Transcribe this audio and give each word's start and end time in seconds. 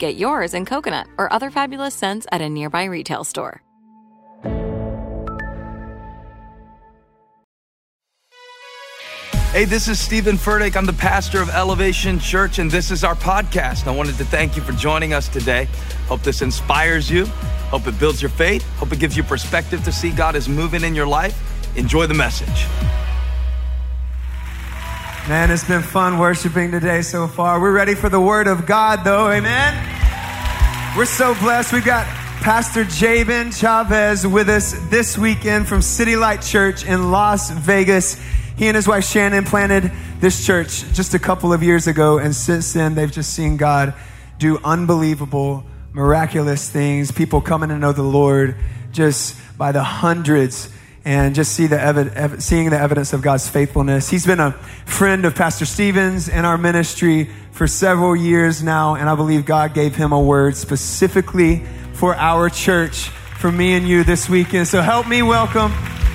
Get 0.00 0.16
yours 0.16 0.54
in 0.54 0.64
coconut 0.64 1.08
or 1.18 1.30
other 1.30 1.50
fabulous 1.50 1.94
scents 1.94 2.26
at 2.32 2.40
a 2.40 2.48
nearby 2.48 2.84
retail 2.84 3.22
store. 3.22 3.60
Hey, 9.52 9.66
this 9.66 9.88
is 9.88 10.00
Stephen 10.00 10.36
Furtick. 10.36 10.74
I'm 10.74 10.86
the 10.86 10.94
pastor 10.94 11.42
of 11.42 11.50
Elevation 11.50 12.18
Church, 12.18 12.58
and 12.58 12.70
this 12.70 12.90
is 12.90 13.04
our 13.04 13.14
podcast. 13.14 13.86
I 13.86 13.90
wanted 13.90 14.16
to 14.16 14.24
thank 14.24 14.56
you 14.56 14.62
for 14.62 14.72
joining 14.72 15.12
us 15.12 15.28
today. 15.28 15.68
Hope 16.06 16.22
this 16.22 16.40
inspires 16.40 17.10
you. 17.10 17.26
Hope 17.68 17.86
it 17.86 17.98
builds 17.98 18.22
your 18.22 18.30
faith. 18.30 18.66
Hope 18.78 18.92
it 18.92 19.00
gives 19.00 19.18
you 19.18 19.22
perspective 19.22 19.84
to 19.84 19.92
see 19.92 20.12
God 20.12 20.34
is 20.34 20.48
moving 20.48 20.82
in 20.82 20.94
your 20.94 21.06
life. 21.06 21.36
Enjoy 21.76 22.06
the 22.06 22.14
message. 22.14 22.66
Man, 25.30 25.52
it's 25.52 25.62
been 25.62 25.82
fun 25.82 26.18
worshiping 26.18 26.72
today 26.72 27.02
so 27.02 27.28
far. 27.28 27.60
We're 27.60 27.70
ready 27.70 27.94
for 27.94 28.08
the 28.08 28.20
word 28.20 28.48
of 28.48 28.66
God, 28.66 29.04
though. 29.04 29.30
Amen. 29.30 30.96
We're 30.96 31.04
so 31.04 31.36
blessed. 31.36 31.72
We've 31.72 31.84
got 31.84 32.04
Pastor 32.42 32.82
Jabin 32.82 33.52
Chavez 33.52 34.26
with 34.26 34.48
us 34.48 34.72
this 34.88 35.16
weekend 35.16 35.68
from 35.68 35.82
City 35.82 36.16
Light 36.16 36.42
Church 36.42 36.84
in 36.84 37.12
Las 37.12 37.52
Vegas. 37.52 38.20
He 38.56 38.66
and 38.66 38.74
his 38.74 38.88
wife 38.88 39.04
Shannon 39.04 39.44
planted 39.44 39.92
this 40.18 40.44
church 40.44 40.82
just 40.94 41.14
a 41.14 41.20
couple 41.20 41.52
of 41.52 41.62
years 41.62 41.86
ago, 41.86 42.18
and 42.18 42.34
since 42.34 42.72
then, 42.72 42.96
they've 42.96 43.12
just 43.12 43.32
seen 43.32 43.56
God 43.56 43.94
do 44.38 44.58
unbelievable, 44.64 45.62
miraculous 45.92 46.68
things. 46.68 47.12
People 47.12 47.40
coming 47.40 47.68
to 47.68 47.78
know 47.78 47.92
the 47.92 48.02
Lord 48.02 48.56
just 48.90 49.36
by 49.56 49.70
the 49.70 49.84
hundreds 49.84 50.74
and 51.04 51.34
just 51.34 51.52
see 51.52 51.66
the 51.66 51.80
ev- 51.80 52.42
seeing 52.42 52.70
the 52.70 52.78
evidence 52.78 53.12
of 53.12 53.22
God's 53.22 53.48
faithfulness. 53.48 54.08
He's 54.08 54.26
been 54.26 54.40
a 54.40 54.52
friend 54.84 55.24
of 55.24 55.34
Pastor 55.34 55.64
Stephen's 55.64 56.28
in 56.28 56.44
our 56.44 56.58
ministry 56.58 57.30
for 57.52 57.66
several 57.66 58.14
years 58.14 58.62
now, 58.62 58.94
and 58.94 59.08
I 59.08 59.14
believe 59.14 59.46
God 59.46 59.74
gave 59.74 59.94
him 59.94 60.12
a 60.12 60.20
word 60.20 60.56
specifically 60.56 61.64
for 61.94 62.14
our 62.14 62.48
church, 62.48 63.08
for 63.38 63.50
me 63.50 63.74
and 63.74 63.86
you 63.86 64.04
this 64.04 64.28
weekend. 64.28 64.68
So 64.68 64.80
help 64.80 65.06
me 65.06 65.22
welcome 65.22 65.72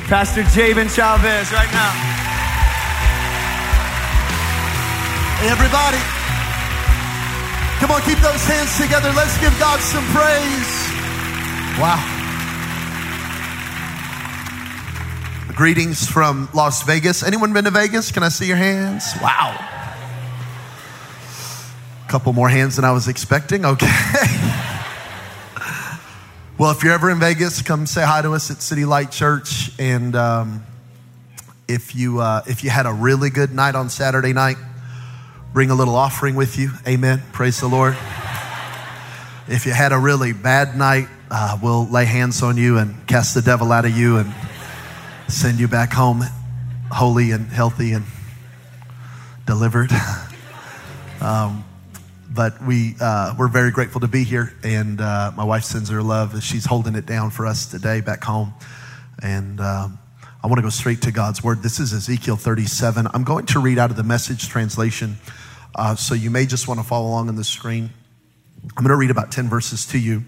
Pastor 0.07 0.43
Jabin 0.43 0.87
Chavez 0.87 1.51
right 1.51 1.71
now. 1.71 1.91
Everybody. 5.49 5.97
Come 7.79 7.91
on, 7.91 8.01
keep 8.01 8.19
those 8.19 8.45
hands 8.45 8.77
together. 8.79 9.11
Let's 9.13 9.37
give 9.39 9.53
God 9.59 9.79
some 9.81 10.05
praise. 10.05 10.85
Wow. 11.79 12.14
Greetings 15.55 16.05
from 16.05 16.49
Las 16.53 16.83
Vegas. 16.83 17.23
Anyone 17.23 17.53
been 17.53 17.63
to 17.63 17.71
Vegas? 17.71 18.11
Can 18.11 18.23
I 18.23 18.27
see 18.29 18.45
your 18.45 18.57
hands? 18.57 19.13
Wow. 19.21 19.55
A 22.03 22.11
couple 22.11 22.33
more 22.33 22.49
hands 22.49 22.75
than 22.75 22.83
I 22.83 22.91
was 22.91 23.07
expecting. 23.07 23.63
Okay. 23.63 23.85
well, 26.57 26.71
if 26.71 26.83
you're 26.83 26.91
ever 26.91 27.09
in 27.09 27.21
Vegas, 27.21 27.61
come 27.61 27.85
say 27.85 28.03
hi 28.03 28.21
to 28.21 28.33
us 28.33 28.51
at 28.51 28.61
City 28.61 28.83
Light 28.83 29.11
Church. 29.11 29.71
And 29.79 30.13
um, 30.17 30.65
if 31.69 31.95
you 31.95 32.19
uh, 32.19 32.41
if 32.47 32.65
you 32.65 32.69
had 32.69 32.85
a 32.85 32.91
really 32.91 33.29
good 33.29 33.53
night 33.53 33.75
on 33.75 33.89
Saturday 33.89 34.33
night, 34.33 34.57
bring 35.53 35.69
a 35.69 35.75
little 35.75 35.95
offering 35.95 36.35
with 36.35 36.59
you. 36.59 36.71
Amen. 36.85 37.23
Praise 37.31 37.61
the 37.61 37.69
Lord. 37.69 37.93
If 39.47 39.65
you 39.65 39.71
had 39.71 39.93
a 39.93 39.97
really 39.97 40.33
bad 40.33 40.75
night, 40.75 41.07
uh, 41.31 41.57
we'll 41.63 41.87
lay 41.87 42.03
hands 42.03 42.43
on 42.43 42.57
you 42.57 42.77
and 42.77 43.07
cast 43.07 43.33
the 43.33 43.41
devil 43.41 43.71
out 43.71 43.85
of 43.85 43.97
you 43.97 44.17
and 44.17 44.33
send 45.27 45.59
you 45.59 45.67
back 45.67 45.91
home 45.91 46.23
holy 46.91 47.31
and 47.31 47.47
healthy 47.47 47.93
and 47.93 48.05
delivered. 49.45 49.91
um, 51.21 51.65
but 52.29 52.61
we, 52.63 52.95
uh, 52.99 53.33
we're 53.37 53.47
very 53.47 53.71
grateful 53.71 54.01
to 54.01 54.07
be 54.07 54.23
here. 54.23 54.53
And 54.63 55.01
uh, 55.01 55.31
my 55.35 55.43
wife 55.43 55.63
sends 55.63 55.89
her 55.89 56.03
love 56.03 56.43
she's 56.43 56.65
holding 56.65 56.95
it 56.95 57.05
down 57.05 57.31
for 57.31 57.45
us 57.45 57.65
today 57.65 58.01
back 58.01 58.23
home. 58.23 58.53
And 59.21 59.59
um, 59.59 59.97
I 60.43 60.47
want 60.47 60.57
to 60.57 60.61
go 60.61 60.69
straight 60.69 61.01
to 61.03 61.11
God's 61.11 61.43
word. 61.43 61.63
This 61.63 61.79
is 61.79 61.93
Ezekiel 61.93 62.35
37. 62.35 63.07
I'm 63.13 63.23
going 63.23 63.45
to 63.47 63.59
read 63.59 63.79
out 63.79 63.89
of 63.89 63.97
the 63.97 64.03
message 64.03 64.47
translation. 64.47 65.17
Uh, 65.73 65.95
so 65.95 66.13
you 66.13 66.29
may 66.29 66.45
just 66.45 66.67
want 66.67 66.79
to 66.79 66.85
follow 66.85 67.07
along 67.07 67.29
on 67.29 67.35
the 67.35 67.43
screen. 67.43 67.89
I'm 68.77 68.83
going 68.83 68.89
to 68.89 68.95
read 68.95 69.11
about 69.11 69.31
10 69.31 69.49
verses 69.49 69.85
to 69.87 69.99
you, 69.99 70.23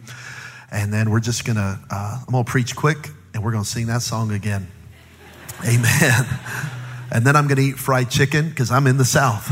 and 0.72 0.94
then 0.94 1.09
we're 1.09 1.22
just 1.22 1.46
going 1.46 1.56
to, 1.56 1.80
uh, 1.90 2.19
I'm 2.19 2.31
going 2.31 2.44
to 2.44 2.52
preach 2.52 2.75
quick, 2.75 3.09
and 3.34 3.44
we're 3.44 3.52
going 3.52 3.63
to 3.63 3.69
sing 3.69 3.88
that 3.88 4.02
song 4.02 4.31
again. 4.31 4.68
Amen. 5.66 6.25
And 7.12 7.25
then 7.25 7.35
I'm 7.35 7.47
going 7.47 7.57
to 7.57 7.63
eat 7.63 7.78
fried 7.78 8.09
chicken 8.09 8.50
because 8.50 8.72
I'm 8.72 8.88
in 8.88 8.97
the 8.97 9.06
South. 9.06 9.50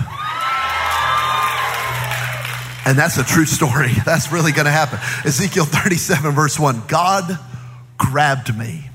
And 2.85 2.97
that's 2.97 3.17
a 3.17 3.23
true 3.23 3.45
story. 3.45 3.91
That's 4.05 4.31
really 4.31 4.51
going 4.51 4.65
to 4.65 4.71
happen. 4.71 4.99
Ezekiel 5.25 5.65
37, 5.65 6.31
verse 6.33 6.59
1 6.59 6.83
God 6.87 7.39
grabbed 7.97 8.55
me. 8.55 8.89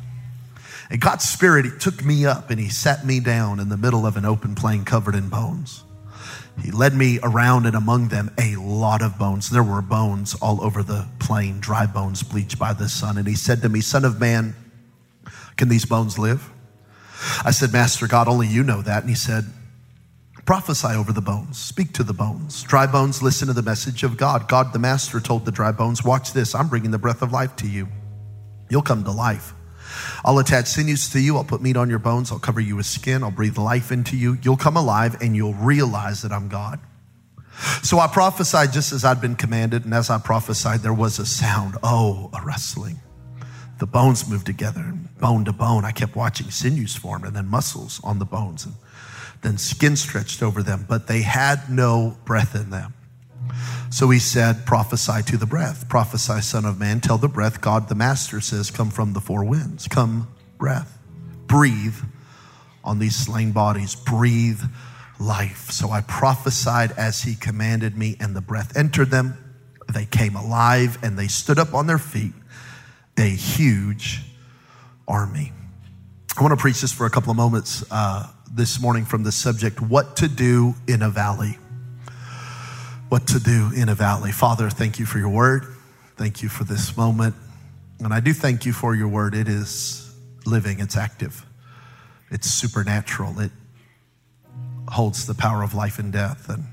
And 0.91 1.01
God's 1.01 1.25
Spirit 1.25 1.65
he 1.65 1.73
took 1.73 2.05
me 2.05 2.25
up 2.25 2.51
and 2.51 2.61
He 2.61 2.69
sat 2.69 3.05
me 3.05 3.19
down 3.21 3.59
in 3.59 3.69
the 3.69 3.77
middle 3.77 4.07
of 4.07 4.17
an 4.17 4.25
open 4.25 4.55
plain 4.55 4.85
covered 4.85 5.17
in 5.17 5.29
bones. 5.29 5.83
He 6.63 6.71
led 6.71 6.95
me 6.95 7.19
around 7.23 7.67
and 7.67 7.75
among 7.75 8.09
them 8.09 8.31
a 8.39 8.57
lot 8.57 9.03
of 9.03 9.19
bones. 9.19 9.51
There 9.51 9.63
were 9.63 9.83
bones 9.83 10.35
all 10.35 10.63
over 10.63 10.83
the 10.83 11.09
plain, 11.19 11.59
dry 11.61 11.87
bones 11.87 12.23
bleached 12.23 12.59
by 12.59 12.73
the 12.73 12.89
sun. 12.89 13.19
And 13.19 13.27
he 13.27 13.35
said 13.35 13.63
to 13.63 13.69
me, 13.69 13.81
Son 13.81 14.05
of 14.05 14.21
man, 14.21 14.55
can 15.57 15.69
these 15.69 15.85
bones 15.85 16.19
live? 16.19 16.49
I 17.45 17.51
said, 17.51 17.73
Master 17.73 18.07
God, 18.07 18.29
only 18.29 18.47
you 18.47 18.63
know 18.63 18.83
that. 18.83 19.03
And 19.03 19.09
he 19.11 19.17
said, 19.17 19.45
Prophesy 20.47 20.89
over 20.89 21.13
the 21.13 21.21
bones, 21.21 21.59
speak 21.59 21.93
to 21.93 22.03
the 22.03 22.13
bones. 22.13 22.63
Dry 22.63 22.87
bones, 22.87 23.23
listen 23.23 23.49
to 23.49 23.55
the 23.55 23.63
message 23.63 24.03
of 24.03 24.17
God. 24.17 24.49
God 24.49 24.73
the 24.73 24.79
Master 24.79 25.21
told 25.21 25.45
the 25.45 25.53
dry 25.53 25.73
bones, 25.73 26.05
Watch 26.05 26.33
this, 26.33 26.55
I'm 26.55 26.69
bringing 26.69 26.91
the 26.91 26.99
breath 26.99 27.23
of 27.23 27.33
life 27.33 27.55
to 27.57 27.69
you. 27.69 27.89
You'll 28.69 28.83
come 28.83 29.05
to 29.05 29.11
life. 29.11 29.53
I'll 30.25 30.39
attach 30.39 30.67
sinews 30.67 31.09
to 31.11 31.21
you. 31.21 31.37
I'll 31.37 31.45
put 31.45 31.63
meat 31.63 31.77
on 31.77 31.91
your 31.91 31.99
bones. 31.99 32.31
I'll 32.31 32.39
cover 32.39 32.61
you 32.61 32.77
with 32.77 32.87
skin. 32.87 33.23
I'll 33.23 33.31
breathe 33.31 33.59
life 33.59 33.91
into 33.91 34.17
you. 34.17 34.39
You'll 34.43 34.57
come 34.57 34.77
alive 34.77 35.21
and 35.21 35.35
you'll 35.35 35.55
realize 35.55 36.23
that 36.23 36.33
I'm 36.33 36.49
God. 36.49 36.81
So 37.83 37.99
I 37.99 38.07
prophesied 38.07 38.73
just 38.73 38.93
as 38.93 39.05
I'd 39.05 39.21
been 39.21 39.37
commanded. 39.37 39.85
And 39.85 39.93
as 39.93 40.09
I 40.09 40.19
prophesied, 40.19 40.81
there 40.81 40.95
was 40.95 41.19
a 41.19 41.27
sound. 41.27 41.77
Oh, 41.83 42.31
a 42.33 42.41
rustling. 42.43 43.01
The 43.81 43.87
bones 43.87 44.29
moved 44.29 44.47
together, 44.47 44.95
bone 45.19 45.45
to 45.47 45.53
bone. 45.53 45.85
I 45.85 45.91
kept 45.91 46.15
watching 46.15 46.51
sinews 46.51 46.95
form 46.95 47.25
and 47.25 47.35
then 47.35 47.49
muscles 47.49 48.01
on 48.05 48.19
the 48.19 48.25
bones 48.25 48.67
and 48.67 48.75
then 49.43 49.59
skin 49.59 49.97
stretched 49.97 50.43
over 50.43 50.63
them, 50.63 50.85
but 50.89 51.07
they 51.07 51.23
had 51.23 51.71
no 51.71 52.17
breath 52.25 52.55
in 52.55 52.71
them. 52.71 52.95
So 53.91 54.11
he 54.11 54.19
said, 54.19 54.67
Prophesy 54.67 55.23
to 55.23 55.37
the 55.37 55.47
breath. 55.47 55.89
Prophesy, 55.89 56.41
Son 56.43 56.65
of 56.65 56.79
Man. 56.79 57.01
Tell 57.01 57.19
the 57.19 57.29
breath, 57.29 57.61
God 57.61 57.89
the 57.89 57.95
Master 57.95 58.41
says, 58.41 58.71
Come 58.71 58.91
from 58.91 59.15
the 59.15 59.21
four 59.21 59.45
winds. 59.45 59.89
Come, 59.89 60.29
breath. 60.59 60.99
Breathe 61.47 61.97
on 62.85 62.99
these 62.99 63.17
slain 63.17 63.53
bodies. 63.53 63.97
Breathe 63.97 64.61
life. 65.19 65.71
So 65.71 65.91
I 65.91 66.03
prophesied 66.03 66.93
as 66.93 67.23
he 67.23 67.35
commanded 67.35 67.97
me, 67.97 68.17
and 68.21 68.37
the 68.37 68.41
breath 68.41 68.77
entered 68.77 69.11
them. 69.11 69.37
They 69.93 70.07
came 70.07 70.37
alive 70.37 70.99
and 71.03 71.19
they 71.19 71.27
stood 71.27 71.59
up 71.59 71.75
on 71.75 71.89
their 71.89 71.99
feet, 71.99 72.33
a 73.21 73.29
huge 73.29 74.23
army. 75.07 75.53
I 76.37 76.43
want 76.43 76.53
to 76.53 76.57
preach 76.57 76.81
this 76.81 76.93
for 76.93 77.05
a 77.05 77.11
couple 77.11 77.31
of 77.31 77.37
moments 77.37 77.85
uh, 77.91 78.27
this 78.51 78.81
morning 78.81 79.05
from 79.05 79.25
the 79.25 79.33
subject 79.33 79.81
what 79.81 80.17
to 80.17 80.29
do 80.29 80.75
in 80.89 81.03
a 81.03 81.11
valley. 81.11 81.59
What 83.11 83.27
to 83.29 83.39
do 83.39 83.71
in 83.77 83.89
a 83.89 83.95
valley. 83.95 84.33
Father, 84.33 84.71
thank 84.71 84.99
you 84.99 85.05
for 85.05 85.19
your 85.19 85.29
word. 85.29 85.67
Thank 86.17 86.43
you 86.43 86.49
for 86.49 86.65
this 86.65 86.97
moment. 86.97 87.35
And 87.99 88.15
I 88.15 88.21
do 88.21 88.33
thank 88.33 88.65
you 88.65 88.73
for 88.73 88.95
your 88.95 89.09
word. 89.09 89.35
It 89.35 89.49
is 89.49 90.15
living, 90.47 90.81
it's 90.81 90.97
active, 90.97 91.45
it's 92.31 92.49
supernatural, 92.49 93.39
it 93.41 93.51
holds 94.89 95.27
the 95.27 95.35
power 95.35 95.63
of 95.63 95.75
life 95.75 95.99
and 95.99 96.11
death. 96.11 96.49
And 96.49 96.65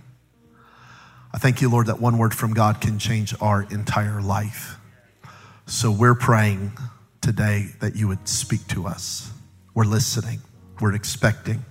I 1.33 1.39
thank 1.39 1.61
you, 1.61 1.69
Lord, 1.69 1.87
that 1.87 1.99
one 1.99 2.17
word 2.17 2.33
from 2.33 2.53
God 2.53 2.79
can 2.79 2.99
change 2.99 3.35
our 3.41 3.63
entire 3.63 4.21
life. 4.21 4.76
So 5.69 5.91
we're 5.91 6.15
praying 6.15 6.71
today 7.19 7.67
that 7.81 7.97
you 7.97 8.07
would 8.07 8.25
speak 8.29 8.65
to 8.67 8.87
us. 8.87 9.29
We're 9.75 9.83
listening, 9.83 10.39
we're 10.79 10.95
expecting. 10.95 11.65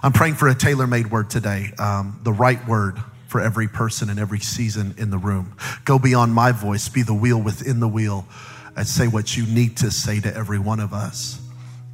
I'm 0.00 0.12
praying 0.12 0.34
for 0.34 0.46
a 0.46 0.54
tailor 0.54 0.86
made 0.86 1.10
word 1.10 1.28
today, 1.28 1.72
um, 1.76 2.20
the 2.22 2.32
right 2.32 2.64
word 2.68 3.00
for 3.26 3.40
every 3.40 3.66
person 3.66 4.10
in 4.10 4.20
every 4.20 4.38
season 4.38 4.94
in 4.96 5.10
the 5.10 5.18
room. 5.18 5.56
Go 5.84 5.98
beyond 5.98 6.34
my 6.34 6.52
voice, 6.52 6.88
be 6.88 7.02
the 7.02 7.14
wheel 7.14 7.42
within 7.42 7.80
the 7.80 7.88
wheel, 7.88 8.28
and 8.76 8.86
say 8.86 9.08
what 9.08 9.36
you 9.36 9.44
need 9.44 9.76
to 9.78 9.90
say 9.90 10.20
to 10.20 10.32
every 10.32 10.60
one 10.60 10.78
of 10.78 10.92
us 10.92 11.40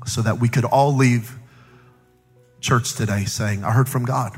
so 0.06 0.20
that 0.20 0.38
we 0.38 0.50
could 0.50 0.66
all 0.66 0.94
leave 0.94 1.38
church 2.60 2.92
today 2.94 3.24
saying, 3.24 3.64
I 3.64 3.72
heard 3.72 3.88
from 3.88 4.04
God 4.04 4.36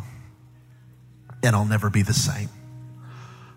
and 1.42 1.56
I'll 1.56 1.64
never 1.64 1.90
be 1.90 2.02
the 2.02 2.14
same. 2.14 2.50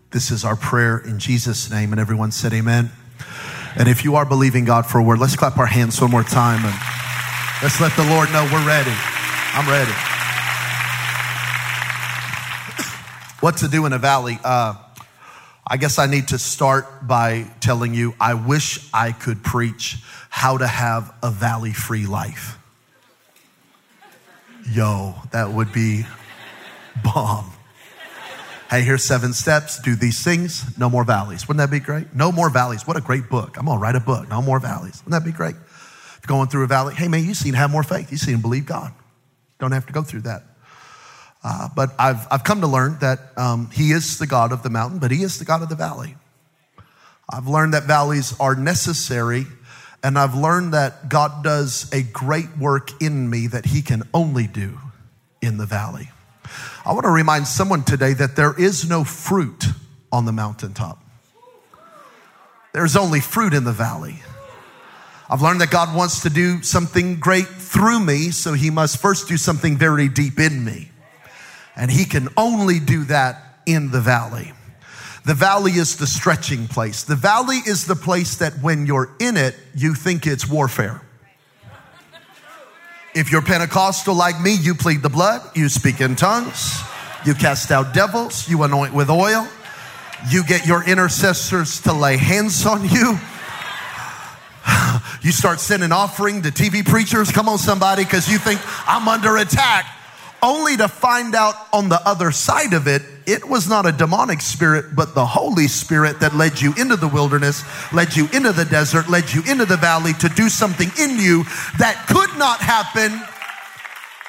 This 0.10 0.32
is 0.32 0.44
our 0.44 0.56
prayer 0.56 0.98
in 0.98 1.20
Jesus' 1.20 1.70
name. 1.70 1.92
And 1.92 2.02
everyone 2.02 2.32
said, 2.32 2.52
Amen. 2.52 2.90
And 3.76 3.88
if 3.88 4.04
you 4.04 4.16
are 4.16 4.26
believing 4.26 4.66
God 4.66 4.86
for 4.86 5.00
a 5.00 5.04
word, 5.04 5.20
let's 5.20 5.36
clap 5.36 5.58
our 5.58 5.66
hands 5.66 6.02
one 6.02 6.12
more 6.12 6.24
time 6.24 6.66
and 6.66 6.76
let's 7.62 7.80
let 7.80 7.96
the 7.96 8.08
Lord 8.10 8.32
know 8.32 8.44
we're 8.52 8.66
ready. 8.66 8.94
I'm 9.54 9.70
ready. 9.70 9.94
what 13.40 13.58
to 13.58 13.68
do 13.68 13.86
in 13.86 13.94
a 13.94 14.00
valley? 14.00 14.40
Uh, 14.44 14.76
I 15.66 15.78
guess 15.78 16.00
I 16.00 16.08
need 16.08 16.30
to 16.30 16.40
start 16.40 17.08
by 17.08 17.46
telling 17.60 17.94
you 17.94 18.16
I 18.20 18.34
wish 18.34 18.90
I 18.94 19.12
could 19.12 19.44
preach 19.44 19.98
how 20.30 20.58
to 20.58 20.68
have 20.68 21.14
a 21.22 21.30
valley 21.30 21.74
free 21.74 22.06
life. 22.06 22.58
Yo, 24.72 25.16
that 25.32 25.52
would 25.52 25.72
be 25.72 26.06
bomb. 27.04 27.52
Hey, 28.70 28.82
here's 28.82 29.06
seven 29.06 29.32
steps. 29.32 29.80
Do 29.80 29.96
these 29.96 30.22
things. 30.22 30.78
No 30.78 30.90
more 30.90 31.06
valleys. 31.06 31.48
Wouldn't 31.48 31.60
that 31.60 31.74
be 31.74 31.80
great? 31.80 32.14
No 32.14 32.34
more 32.34 32.50
valleys. 32.50 32.86
What 32.86 32.98
a 32.98 33.02
great 33.02 33.30
book. 33.30 33.56
I'm 33.58 33.66
going 33.66 33.78
to 33.78 33.82
write 33.82 33.96
a 33.96 34.02
book. 34.02 34.28
No 34.28 34.42
more 34.42 34.60
valleys. 34.60 35.02
Wouldn't 35.06 35.24
that 35.24 35.26
be 35.26 35.36
great? 35.36 35.56
Going 36.26 36.50
through 36.50 36.66
a 36.66 36.68
valley, 36.68 36.94
hey, 36.94 37.08
man, 37.08 37.24
you 37.24 37.34
seem 37.34 37.54
to 37.54 37.58
have 37.58 37.72
more 37.72 37.84
faith. 37.84 38.12
You 38.12 38.18
seem 38.18 38.36
to 38.36 38.42
believe 38.42 38.66
God. 38.66 38.92
Don't 39.60 39.72
have 39.72 39.86
to 39.86 39.94
go 39.94 40.04
through 40.04 40.22
that. 40.22 40.44
Uh, 41.42 41.70
but 41.74 41.92
I've, 41.98 42.28
I've 42.30 42.44
come 42.44 42.60
to 42.60 42.68
learn 42.68 42.98
that 43.00 43.20
um, 43.38 43.70
He 43.72 43.92
is 43.92 44.18
the 44.18 44.28
God 44.28 44.52
of 44.52 44.64
the 44.64 44.70
mountain, 44.70 45.00
but 45.00 45.12
He 45.12 45.24
is 45.24 45.40
the 45.40 45.46
God 45.46 45.62
of 45.62 45.70
the 45.70 45.76
valley. 45.76 46.18
I've 47.30 47.48
learned 47.48 47.74
that 47.74 47.84
valleys 47.84 48.38
are 48.38 48.56
necessary, 48.56 49.46
and 50.04 50.20
I've 50.20 50.36
learned 50.36 50.74
that 50.74 51.08
God 51.08 51.42
does 51.42 51.90
a 51.94 52.04
great 52.04 52.58
work 52.58 53.02
in 53.02 53.30
me 53.30 53.48
that 53.48 53.68
He 53.68 53.82
can 53.82 54.04
only 54.14 54.46
do 54.46 54.78
in 55.42 55.58
the 55.58 55.66
valley. 55.66 56.10
I 56.86 56.94
want 56.94 57.04
to 57.04 57.12
remind 57.12 57.48
someone 57.48 57.84
today 57.84 58.14
that 58.14 58.36
there 58.36 58.54
is 58.60 58.88
no 58.88 59.04
fruit 59.04 59.66
on 60.12 60.26
the 60.26 60.32
mountaintop. 60.32 61.04
There's 62.74 62.96
only 62.96 63.20
fruit 63.20 63.54
in 63.54 63.64
the 63.64 63.74
valley. 63.74 64.22
I've 65.30 65.42
learned 65.42 65.62
that 65.62 65.72
God 65.72 65.96
wants 65.96 66.22
to 66.22 66.30
do 66.30 66.62
something 66.62 67.20
great 67.20 67.48
through 67.48 68.00
me, 68.00 68.32
so 68.32 68.54
he 68.54 68.70
must 68.70 69.02
first 69.02 69.28
do 69.28 69.36
something 69.36 69.78
very 69.78 70.08
deep 70.08 70.40
in 70.40 70.64
me. 70.64 70.92
And 71.76 71.92
he 71.92 72.06
can 72.06 72.30
only 72.38 72.80
do 72.80 73.04
that 73.06 73.60
in 73.66 73.92
the 73.92 74.00
valley. 74.00 74.54
The 75.26 75.34
valley 75.34 75.74
is 75.74 75.98
the 75.98 76.08
stretching 76.08 76.68
place. 76.68 77.04
The 77.04 77.16
valley 77.16 77.58
is 77.58 77.86
the 77.86 77.96
place 77.96 78.38
that 78.38 78.54
when 78.62 78.86
you're 78.86 79.10
in 79.20 79.36
it, 79.36 79.56
you 79.76 79.94
think 79.94 80.26
it's 80.26 80.48
warfare. 80.48 81.02
If 83.18 83.32
you're 83.32 83.42
Pentecostal 83.42 84.14
like 84.14 84.40
me, 84.40 84.54
you 84.54 84.76
plead 84.76 85.02
the 85.02 85.10
blood, 85.10 85.42
you 85.56 85.70
speak 85.70 86.02
in 86.02 86.16
tongues, 86.16 86.80
you 87.26 87.34
cast 87.34 87.72
out 87.72 87.92
devils, 87.92 88.48
you 88.48 88.62
anoint 88.62 88.94
with 88.94 89.10
oil, 89.10 89.48
you 90.30 90.44
get 90.44 90.68
your 90.68 90.84
intercessors 90.84 91.82
to 91.82 91.94
lay 91.94 92.18
hands 92.18 92.64
on 92.68 92.88
you. 92.88 93.18
You 95.24 95.32
start 95.32 95.60
sending 95.60 95.92
offering 95.92 96.44
to 96.44 96.52
TV 96.52 96.86
preachers. 96.86 97.32
Come 97.32 97.50
on, 97.50 97.58
somebody, 97.58 98.04
because 98.04 98.30
you 98.30 98.38
think 98.38 98.62
I'm 98.88 99.08
under 99.08 99.38
attack. 99.38 99.97
Only 100.42 100.78
to 100.78 100.88
find 100.88 101.34
out 101.34 101.56
on 101.74 101.90
the 101.90 102.00
other 102.08 102.32
side 102.32 102.74
of 102.74 102.88
it, 102.88 103.02
it 103.26 103.48
was 103.48 103.68
not 103.68 103.86
a 103.86 103.92
demonic 103.92 104.40
spirit, 104.40 104.96
but 104.96 105.16
the 105.16 105.26
Holy 105.26 105.68
Spirit 105.68 106.20
that 106.20 106.36
led 106.36 106.62
you 106.62 106.74
into 106.78 106.96
the 106.96 107.08
wilderness, 107.08 107.64
led 107.92 108.16
you 108.16 108.30
into 108.32 108.52
the 108.54 108.66
desert, 108.66 109.10
led 109.10 109.34
you 109.34 109.42
into 109.50 109.66
the 109.66 109.78
valley 109.78 110.14
to 110.14 110.30
do 110.30 110.48
something 110.48 110.90
in 111.00 111.18
you 111.18 111.44
that 111.80 112.06
could 112.08 112.38
not 112.38 112.60
happen 112.60 113.20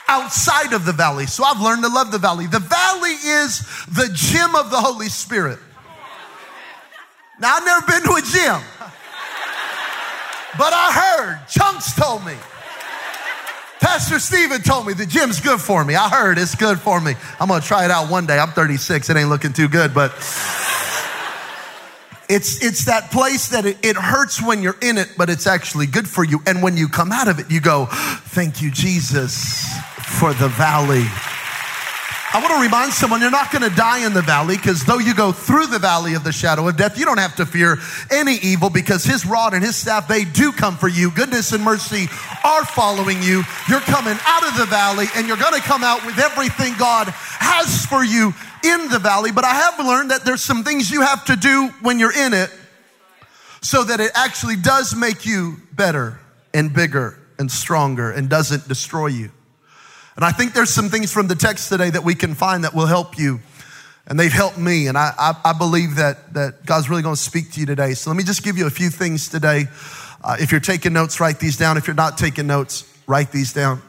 outside 0.08 0.72
of 0.72 0.86
the 0.86 0.92
valley. 0.92 1.26
So 1.26 1.44
I've 1.44 1.60
learned 1.60 1.82
to 1.82 1.88
love 1.88 2.10
the 2.10 2.18
valley. 2.18 2.46
The 2.46 2.58
valley 2.58 3.12
is 3.12 3.60
the 3.86 4.08
gym 4.12 4.54
of 4.54 4.70
the 4.70 4.80
Holy 4.80 5.08
Spirit. 5.08 5.58
Now, 7.38 7.54
I've 7.54 7.64
never 7.64 7.86
been 7.86 8.02
to 8.02 8.14
a 8.14 8.22
gym, 8.22 8.60
but 10.58 10.72
I 10.72 10.90
heard, 10.92 11.48
Chunks 11.48 11.94
told 11.94 12.24
me. 12.24 12.34
Pastor 13.80 14.18
Stephen 14.18 14.60
told 14.60 14.86
me 14.86 14.92
the 14.92 15.06
gym's 15.06 15.40
good 15.40 15.60
for 15.60 15.84
me. 15.84 15.94
I 15.94 16.08
heard 16.08 16.36
it's 16.38 16.54
good 16.54 16.80
for 16.80 17.00
me. 17.00 17.14
I'm 17.38 17.48
going 17.48 17.60
to 17.60 17.66
try 17.66 17.84
it 17.84 17.90
out 17.90 18.10
one 18.10 18.26
day. 18.26 18.38
I'm 18.38 18.50
36. 18.50 19.08
It 19.08 19.16
ain't 19.16 19.28
looking 19.28 19.52
too 19.52 19.68
good, 19.68 19.94
but 19.94 20.10
it's, 22.28 22.62
it's 22.62 22.84
that 22.86 23.10
place 23.12 23.48
that 23.48 23.64
it, 23.66 23.78
it 23.82 23.96
hurts 23.96 24.42
when 24.42 24.62
you're 24.62 24.76
in 24.82 24.98
it, 24.98 25.14
but 25.16 25.30
it's 25.30 25.46
actually 25.46 25.86
good 25.86 26.08
for 26.08 26.24
you. 26.24 26.40
And 26.46 26.62
when 26.62 26.76
you 26.76 26.88
come 26.88 27.12
out 27.12 27.28
of 27.28 27.38
it, 27.38 27.50
you 27.50 27.60
go, 27.60 27.86
thank 27.86 28.60
you, 28.60 28.70
Jesus, 28.70 29.64
for 30.18 30.34
the 30.34 30.48
valley. 30.48 31.04
I 32.30 32.42
want 32.42 32.54
to 32.54 32.60
remind 32.60 32.92
someone 32.92 33.22
you're 33.22 33.30
not 33.30 33.50
going 33.50 33.68
to 33.68 33.74
die 33.74 34.04
in 34.04 34.12
the 34.12 34.20
valley 34.20 34.56
because 34.56 34.84
though 34.84 34.98
you 34.98 35.14
go 35.14 35.32
through 35.32 35.66
the 35.68 35.78
valley 35.78 36.12
of 36.12 36.24
the 36.24 36.32
shadow 36.32 36.68
of 36.68 36.76
death, 36.76 36.98
you 36.98 37.06
don't 37.06 37.18
have 37.18 37.34
to 37.36 37.46
fear 37.46 37.78
any 38.10 38.34
evil 38.42 38.68
because 38.68 39.02
his 39.02 39.24
rod 39.24 39.54
and 39.54 39.64
his 39.64 39.76
staff, 39.76 40.06
they 40.06 40.24
do 40.24 40.52
come 40.52 40.76
for 40.76 40.88
you. 40.88 41.10
Goodness 41.10 41.52
and 41.52 41.64
mercy 41.64 42.06
are 42.44 42.66
following 42.66 43.22
you. 43.22 43.44
You're 43.66 43.80
coming 43.80 44.18
out 44.26 44.46
of 44.46 44.58
the 44.58 44.66
valley 44.66 45.06
and 45.16 45.26
you're 45.26 45.38
going 45.38 45.54
to 45.54 45.60
come 45.60 45.82
out 45.82 46.04
with 46.04 46.18
everything 46.18 46.74
God 46.78 47.08
has 47.08 47.86
for 47.86 48.04
you 48.04 48.34
in 48.62 48.88
the 48.88 48.98
valley. 48.98 49.32
But 49.32 49.44
I 49.44 49.54
have 49.54 49.78
learned 49.78 50.10
that 50.10 50.26
there's 50.26 50.42
some 50.42 50.64
things 50.64 50.90
you 50.90 51.00
have 51.00 51.24
to 51.26 51.36
do 51.36 51.68
when 51.80 51.98
you're 51.98 52.14
in 52.14 52.34
it 52.34 52.50
so 53.62 53.84
that 53.84 54.00
it 54.00 54.10
actually 54.14 54.56
does 54.56 54.94
make 54.94 55.24
you 55.24 55.56
better 55.72 56.20
and 56.52 56.74
bigger 56.74 57.18
and 57.38 57.50
stronger 57.50 58.10
and 58.10 58.28
doesn't 58.28 58.68
destroy 58.68 59.06
you. 59.06 59.30
And 60.18 60.24
I 60.24 60.32
think 60.32 60.52
there's 60.52 60.70
some 60.70 60.88
things 60.88 61.12
from 61.12 61.28
the 61.28 61.36
text 61.36 61.68
today 61.68 61.90
that 61.90 62.02
we 62.02 62.16
can 62.16 62.34
find 62.34 62.64
that 62.64 62.74
will 62.74 62.86
help 62.86 63.16
you. 63.16 63.38
And 64.04 64.18
they've 64.18 64.32
helped 64.32 64.58
me. 64.58 64.88
And 64.88 64.98
I, 64.98 65.12
I, 65.16 65.40
I 65.44 65.52
believe 65.52 65.94
that, 65.94 66.34
that 66.34 66.66
God's 66.66 66.90
really 66.90 67.02
going 67.02 67.14
to 67.14 67.22
speak 67.22 67.52
to 67.52 67.60
you 67.60 67.66
today. 67.66 67.94
So 67.94 68.10
let 68.10 68.16
me 68.16 68.24
just 68.24 68.42
give 68.42 68.58
you 68.58 68.66
a 68.66 68.70
few 68.70 68.90
things 68.90 69.28
today. 69.28 69.66
Uh, 70.24 70.36
if 70.40 70.50
you're 70.50 70.60
taking 70.60 70.92
notes, 70.92 71.20
write 71.20 71.38
these 71.38 71.56
down. 71.56 71.76
If 71.76 71.86
you're 71.86 71.94
not 71.94 72.18
taking 72.18 72.48
notes, 72.48 72.92
write 73.06 73.30
these 73.30 73.52
down. 73.52 73.80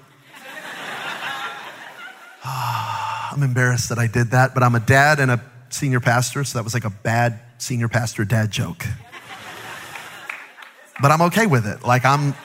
I'm 2.43 3.41
embarrassed 3.41 3.89
that 3.89 3.97
I 3.97 4.05
did 4.05 4.29
that, 4.29 4.53
but 4.53 4.61
I'm 4.61 4.75
a 4.75 4.79
dad 4.79 5.19
and 5.19 5.31
a 5.31 5.41
senior 5.69 5.99
pastor, 5.99 6.43
so 6.43 6.59
that 6.59 6.63
was 6.63 6.75
like 6.75 6.85
a 6.85 6.91
bad 6.91 7.39
senior 7.57 7.87
pastor 7.87 8.23
dad 8.23 8.51
joke. 8.51 8.85
But 11.01 11.09
I'm 11.09 11.23
okay 11.23 11.47
with 11.47 11.65
it. 11.65 11.83
Like 11.83 12.05
I'm 12.05 12.35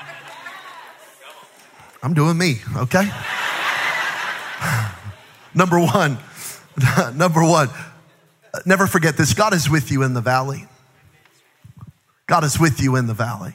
I'm 2.02 2.14
doing 2.14 2.38
me, 2.38 2.60
okay? 2.76 3.10
Number 5.54 5.78
one, 5.78 6.18
number 7.16 7.44
one, 7.44 7.68
never 8.66 8.86
forget 8.86 9.16
this 9.16 9.34
God 9.34 9.54
is 9.54 9.70
with 9.70 9.90
you 9.90 10.02
in 10.02 10.14
the 10.14 10.20
valley. 10.20 10.66
God 12.26 12.44
is 12.44 12.58
with 12.58 12.80
you 12.80 12.96
in 12.96 13.06
the 13.06 13.14
valley. 13.14 13.54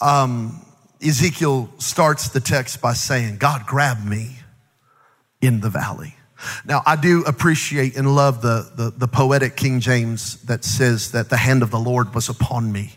Um, 0.00 0.64
Ezekiel 1.02 1.70
starts 1.78 2.28
the 2.28 2.40
text 2.40 2.80
by 2.80 2.94
saying, 2.94 3.36
God 3.36 3.66
grabbed 3.66 4.04
me 4.04 4.36
in 5.40 5.60
the 5.60 5.70
valley. 5.70 6.14
Now, 6.64 6.82
I 6.86 6.96
do 6.96 7.22
appreciate 7.24 7.96
and 7.96 8.14
love 8.14 8.40
the, 8.40 8.70
the, 8.74 8.90
the, 8.90 9.08
poetic 9.08 9.56
King 9.56 9.80
James 9.80 10.40
that 10.44 10.64
says 10.64 11.12
that 11.12 11.28
the 11.28 11.36
hand 11.36 11.62
of 11.62 11.70
the 11.70 11.78
Lord 11.78 12.14
was 12.14 12.30
upon 12.30 12.72
me. 12.72 12.94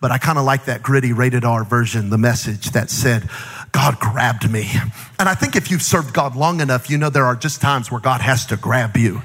But 0.00 0.10
I 0.10 0.18
kind 0.18 0.38
of 0.38 0.44
like 0.44 0.66
that 0.66 0.82
gritty 0.82 1.14
rated 1.14 1.42
R 1.44 1.64
version, 1.64 2.10
the 2.10 2.18
message 2.18 2.72
that 2.72 2.90
said, 2.90 3.30
God 3.72 3.98
grabbed 3.98 4.50
me. 4.50 4.70
And 5.18 5.28
I 5.28 5.34
think 5.34 5.56
if 5.56 5.70
you've 5.70 5.82
served 5.82 6.12
God 6.12 6.36
long 6.36 6.60
enough, 6.60 6.90
you 6.90 6.98
know 6.98 7.08
there 7.08 7.24
are 7.24 7.34
just 7.34 7.60
times 7.62 7.90
where 7.90 8.00
God 8.00 8.20
has 8.20 8.44
to 8.46 8.56
grab 8.56 8.96
you. 8.96 9.22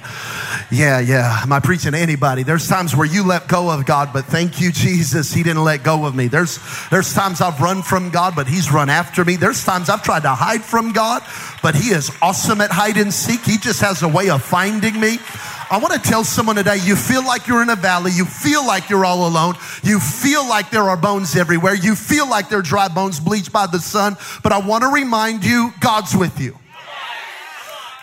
Yeah, 0.72 1.00
yeah. 1.00 1.40
Am 1.44 1.52
I 1.52 1.60
preaching 1.60 1.92
to 1.92 1.98
anybody? 1.98 2.44
There's 2.44 2.68
times 2.68 2.96
where 2.96 3.06
you 3.06 3.26
let 3.26 3.48
go 3.48 3.70
of 3.70 3.86
God, 3.86 4.12
but 4.14 4.26
thank 4.26 4.62
you, 4.62 4.72
Jesus, 4.72 5.34
He 5.34 5.44
didn't 5.44 5.64
let 5.64 5.84
go 5.84 6.06
of 6.06 6.16
me. 6.16 6.28
There's, 6.28 6.60
there's 6.90 7.14
times 7.14 7.42
I've 7.42 7.60
run 7.60 7.82
from 7.82 8.10
God, 8.10 8.36
but 8.36 8.48
He's 8.48 8.72
run 8.72 8.90
after 8.90 9.26
me. 9.26 9.36
There's 9.36 9.64
times 9.66 9.90
I've 9.90 10.04
tried 10.04 10.24
to 10.24 10.30
hide 10.30 10.64
from 10.64 10.94
God, 10.94 11.24
but 11.62 11.76
He 11.76 11.90
is 11.90 12.10
awesome 12.22 12.62
at 12.62 12.72
hide 12.72 12.98
and 12.98 13.14
seek. 13.14 13.42
He 13.42 13.58
just 13.58 13.82
has 13.82 14.02
a 14.02 14.08
way 14.08 14.30
of 14.30 14.44
finding 14.44 15.00
me. 15.00 15.18
I 15.70 15.80
want 15.80 15.94
to 15.94 16.00
tell 16.00 16.24
someone 16.24 16.56
today 16.56 16.78
you 16.78 16.96
feel 16.96 17.26
like 17.26 17.46
you're 17.48 17.62
in 17.62 17.70
a 17.70 17.76
valley, 17.76 18.12
you 18.12 18.24
feel 18.24 18.66
like 18.66 18.90
you're 18.90 19.04
all 19.04 19.28
alone, 19.28 19.56
you 19.84 20.00
feel 20.00 20.48
like 20.48 20.70
there 20.70 20.84
are 20.84 20.96
bones 20.96 21.36
everywhere, 21.36 21.74
you 21.74 21.94
feel 21.94 22.30
like 22.30 22.48
there 22.48 22.60
are 22.60 22.64
dry 22.64 22.88
bones 22.88 23.20
bleached 23.20 23.52
by 23.52 23.68
the 23.68 23.80
sun, 23.80 24.16
but 24.44 24.54
I 24.54 24.60
want 24.60 24.84
to 24.84 24.88
remind 24.88 25.44
you 25.44 25.74
God's 25.82 26.16
with 26.16 26.40
you. 26.40 26.58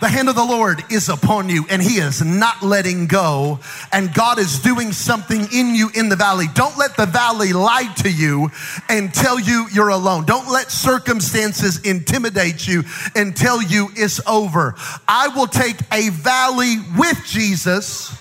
The 0.05 0.11
hand 0.11 0.29
of 0.29 0.35
the 0.35 0.45
Lord 0.45 0.85
is 0.91 1.09
upon 1.09 1.49
you 1.49 1.65
and 1.71 1.83
he 1.83 1.97
is 1.97 2.23
not 2.23 2.63
letting 2.63 3.07
go. 3.07 3.59
And 3.91 4.13
God 4.13 4.39
is 4.39 4.59
doing 4.59 4.93
something 4.93 5.49
in 5.51 5.75
you 5.75 5.89
in 5.95 6.11
the 6.11 6.15
valley. 6.15 6.45
Don't 6.53 6.77
let 6.77 6.95
the 6.95 7.07
valley 7.07 7.55
lie 7.55 7.91
to 8.03 8.11
you 8.11 8.51
and 8.91 9.15
tell 9.15 9.41
you 9.41 9.67
you're 9.73 9.89
alone. 9.89 10.27
Don't 10.27 10.47
let 10.51 10.71
circumstances 10.71 11.81
intimidate 11.87 12.69
you 12.69 12.85
and 13.17 13.35
tell 13.35 13.63
you 13.63 13.89
it's 13.97 14.21
over. 14.27 14.75
I 15.09 15.29
will 15.29 15.47
take 15.47 15.77
a 15.91 16.11
valley 16.11 16.77
with 16.99 17.25
Jesus 17.25 18.15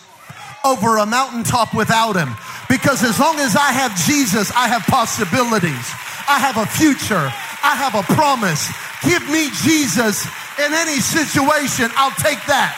over 0.64 1.00
a 1.00 1.06
mountaintop 1.06 1.76
without 1.76 2.16
him. 2.16 2.34
Because 2.70 3.04
as 3.04 3.20
long 3.20 3.40
as 3.40 3.58
I 3.58 3.74
have 3.74 3.94
Jesus, 4.08 4.54
I 4.54 4.70
have 4.70 4.84
possibilities. 4.84 5.92
I 6.28 6.40
have 6.40 6.58
a 6.58 6.66
future. 6.66 7.32
I 7.64 7.76
have 7.76 7.96
a 7.96 8.04
promise. 8.14 8.72
Give 9.04 9.24
me 9.30 9.50
Jesus 9.64 10.26
in 10.60 10.74
any 10.74 11.00
situation, 11.00 11.90
I'll 11.96 12.12
take 12.12 12.40
that. 12.46 12.78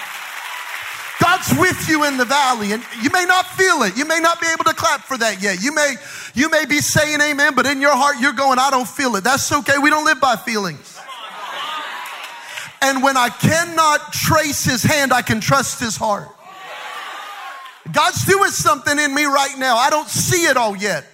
God's 1.22 1.60
with 1.60 1.90
you 1.90 2.04
in 2.06 2.18
the 2.18 2.26
valley 2.26 2.72
and 2.72 2.84
you 3.02 3.10
may 3.10 3.26
not 3.26 3.48
feel 3.48 3.84
it. 3.84 3.98
You 3.98 4.06
may 4.06 4.20
not 4.20 4.40
be 4.40 4.48
able 4.48 4.66
to 4.66 4.74
clap 4.74 5.02
for 5.02 5.18
that 5.18 5.42
yet. 5.42 5.62
You 5.62 5.74
may 5.74 5.96
you 6.34 6.50
may 6.50 6.66
be 6.66 6.80
saying 6.80 7.20
amen, 7.22 7.56
but 7.56 7.66
in 7.66 7.82
your 7.82 7.96
heart 7.96 8.18
you're 8.20 8.34
going, 8.34 8.60
I 8.60 8.70
don't 8.70 8.88
feel 8.88 9.16
it. 9.16 9.24
That's 9.24 9.52
okay. 9.52 9.78
We 9.78 9.90
don't 9.90 10.06
live 10.06 10.20
by 10.20 10.36
feelings. 10.36 11.00
And 12.82 13.02
when 13.02 13.18
I 13.18 13.30
cannot 13.30 14.14
trace 14.14 14.64
his 14.64 14.84
hand, 14.84 15.12
I 15.12 15.22
can 15.22 15.40
trust 15.40 15.80
his 15.80 15.96
heart. 15.96 16.30
God's 17.92 18.26
doing 18.26 18.52
something 18.52 19.00
in 19.00 19.14
me 19.14 19.26
right 19.26 19.58
now. 19.58 19.78
I 19.78 19.90
don't 19.90 20.10
see 20.10 20.46
it 20.46 20.58
all 20.58 20.76
yet. 20.76 21.06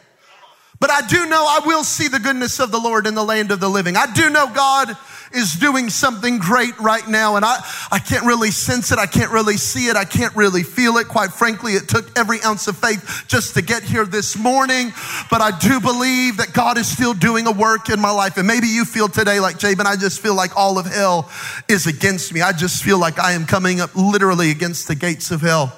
But 0.82 0.90
I 0.90 1.06
do 1.08 1.28
know 1.28 1.46
I 1.48 1.62
will 1.64 1.84
see 1.84 2.08
the 2.08 2.18
goodness 2.18 2.60
of 2.60 2.72
the 2.72 2.80
Lord 2.80 3.06
in 3.06 3.14
the 3.14 3.24
land 3.24 3.52
of 3.52 3.60
the 3.60 3.70
living. 3.70 3.96
I 3.96 4.12
do 4.12 4.32
know 4.32 4.52
God 4.52 4.98
is 5.32 5.54
doing 5.54 5.92
something 5.92 6.40
great 6.40 6.78
right 6.80 7.08
now. 7.08 7.36
And 7.36 7.46
I, 7.46 7.60
I 7.92 8.00
can't 8.00 8.26
really 8.26 8.50
sense 8.50 8.92
it. 8.92 8.98
I 8.98 9.06
can't 9.06 9.32
really 9.32 9.58
see 9.58 9.90
it. 9.90 9.96
I 9.96 10.06
can't 10.06 10.36
really 10.36 10.64
feel 10.64 10.98
it. 10.98 11.08
Quite 11.08 11.34
frankly, 11.34 11.74
it 11.74 11.88
took 11.88 12.18
every 12.18 12.42
ounce 12.42 12.68
of 12.68 12.78
faith 12.78 13.26
just 13.28 13.54
to 13.54 13.62
get 13.62 13.84
here 13.84 14.06
this 14.06 14.36
morning. 14.36 14.92
But 15.30 15.42
I 15.42 15.56
do 15.56 15.80
believe 15.80 16.38
that 16.38 16.52
God 16.52 16.80
is 16.80 16.92
still 16.92 17.14
doing 17.14 17.46
a 17.46 17.52
work 17.52 17.90
in 17.90 18.02
my 18.02 18.12
life. 18.12 18.38
And 18.38 18.48
maybe 18.48 18.68
you 18.68 18.84
feel 18.84 19.08
today 19.08 19.40
like, 19.40 19.60
Jabin, 19.60 19.86
I 19.86 19.96
just 19.96 20.20
feel 20.20 20.36
like 20.36 20.58
all 20.58 20.80
of 20.80 20.88
hell 20.88 21.30
is 21.70 21.86
against 21.86 22.34
me. 22.34 22.42
I 22.42 22.54
just 22.54 22.84
feel 22.84 23.00
like 23.00 23.20
I 23.20 23.34
am 23.34 23.46
coming 23.46 23.82
up 23.82 23.96
literally 23.96 24.50
against 24.50 24.88
the 24.88 24.96
gates 24.96 25.30
of 25.30 25.42
hell. 25.42 25.78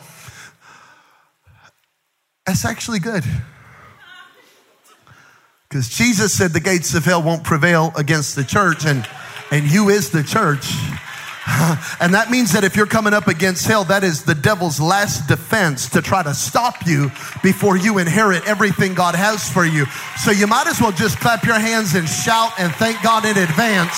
That's 2.45 2.63
actually 2.63 3.00
good. 3.00 3.25
Because 5.74 5.89
Jesus 5.89 6.32
said 6.32 6.53
the 6.53 6.60
gates 6.60 6.94
of 6.94 7.03
hell 7.03 7.24
won't 7.24 7.44
prevail 7.44 7.92
against 7.96 8.36
the 8.36 8.44
church. 8.44 8.86
And 8.86 9.10
and 9.50 9.65
you 9.65 9.89
is 9.89 10.12
the 10.12 10.22
church. 10.22 10.70
And 12.00 12.13
that 12.13 12.30
means 12.30 12.53
that 12.53 12.63
if 12.63 12.77
you're 12.77 12.88
coming 12.88 13.12
up 13.12 13.27
against 13.27 13.65
hell, 13.68 13.84
that 13.86 14.03
is 14.03 14.24
the 14.24 14.36
devil's 14.36 14.80
last 14.80 15.27
defense 15.27 15.89
to 15.89 16.01
try 16.01 16.24
to 16.24 16.34
stop 16.34 16.88
you 16.88 17.12
before 17.42 17.75
you 17.75 17.98
inherit 17.98 18.48
everything 18.48 18.94
God 18.94 19.15
has 19.15 19.50
for 19.50 19.65
you. 19.65 19.84
So 20.24 20.32
you 20.32 20.48
might 20.48 20.68
as 20.68 20.80
well 20.80 20.94
just 20.94 21.20
clap 21.20 21.44
your 21.44 21.60
hands 21.60 21.96
and 21.96 22.08
shout 22.08 22.53
and 22.60 22.72
thank 22.80 23.01
God 23.03 23.25
in 23.25 23.36
advance 23.36 23.98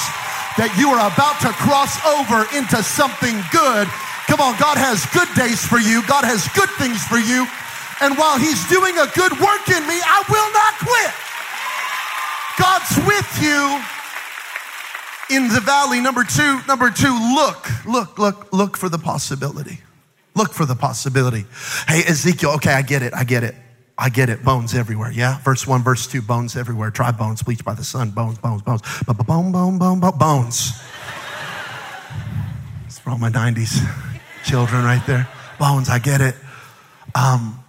that 0.58 0.74
you 0.79 0.89
are 0.89 1.05
about 1.05 1.38
to 1.46 1.53
cross 1.62 2.01
over 2.17 2.50
into 2.58 2.82
something 2.82 3.38
good. 3.53 3.86
Come 4.25 4.41
on, 4.41 4.58
God 4.58 4.82
has 4.82 5.05
good 5.13 5.29
days 5.38 5.62
for 5.62 5.77
you. 5.77 6.01
God 6.08 6.25
has 6.25 6.50
good 6.58 6.72
things 6.82 7.03
for 7.05 7.22
you. 7.22 7.46
And 8.01 8.17
while 8.17 8.41
he's 8.41 8.63
doing 8.65 8.98
a 8.98 9.05
good 9.13 9.38
work 9.38 9.65
in 9.70 9.84
me, 9.86 10.01
I 10.01 10.24
will 10.25 10.50
not 10.50 10.74
quit. 10.82 11.35
God's 12.57 12.97
with 13.05 13.41
you 13.41 13.81
in 15.29 15.47
the 15.50 15.59
valley. 15.59 16.00
Number 16.01 16.24
two, 16.24 16.62
number 16.67 16.89
two, 16.89 17.13
look, 17.35 17.85
look, 17.85 18.19
look, 18.19 18.53
look 18.53 18.77
for 18.77 18.89
the 18.89 18.97
possibility. 18.97 19.79
Look 20.35 20.53
for 20.53 20.65
the 20.65 20.75
possibility. 20.75 21.45
Hey, 21.88 22.03
Ezekiel, 22.05 22.51
okay, 22.55 22.71
I 22.71 22.81
get 22.81 23.01
it, 23.01 23.13
I 23.13 23.24
get 23.24 23.43
it. 23.43 23.55
I 23.97 24.09
get 24.09 24.29
it. 24.29 24.43
Bones 24.43 24.75
everywhere. 24.75 25.12
Yeah. 25.12 25.39
Verse 25.39 25.65
one, 25.65 25.81
verse 25.81 26.05
two, 26.05 26.21
bones 26.21 26.57
everywhere. 26.57 26.89
Dry 26.89 27.12
bones, 27.12 27.41
bleached 27.41 27.63
by 27.63 27.74
the 27.74 27.83
sun. 27.83 28.12
Bones, 28.12 28.38
bones, 28.38 28.62
bones. 28.62 28.81
Bone, 29.05 29.51
bone, 29.51 29.79
bone, 29.79 30.00
bone, 30.01 30.17
bones. 30.17 30.74
It's 32.85 33.00
for 33.00 33.12
all 33.12 33.17
my 33.17 33.29
90s 33.29 33.79
children 34.43 34.83
right 34.83 35.01
there. 35.07 35.29
Bones, 35.59 35.89
I 35.89 36.00
get 36.00 36.19
it. 36.19 36.35
Um, 37.13 37.63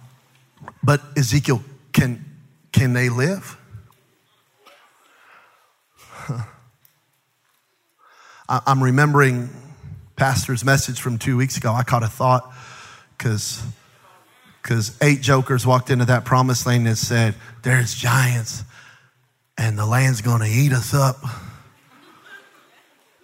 but 0.83 1.01
Ezekiel, 1.15 1.61
can, 1.93 2.25
can 2.73 2.91
they 2.91 3.07
live? 3.07 3.57
I'm 8.49 8.81
remembering 8.81 9.49
Pastor's 10.15 10.63
message 10.63 11.01
from 11.01 11.17
two 11.17 11.35
weeks 11.37 11.57
ago. 11.57 11.73
I 11.73 11.83
caught 11.83 12.03
a 12.03 12.07
thought 12.07 12.49
because 13.17 13.61
because 14.67 14.97
eight 15.01 15.21
jokers 15.21 15.65
walked 15.65 15.89
into 15.89 16.03
that 16.05 16.25
promised 16.25 16.65
land 16.65 16.87
and 16.87 16.97
said, 16.97 17.35
There's 17.63 17.95
giants, 17.95 18.63
and 19.57 19.79
the 19.79 19.85
land's 19.85 20.21
going 20.21 20.41
to 20.41 20.47
eat 20.47 20.73
us 20.73 20.93
up. 20.93 21.17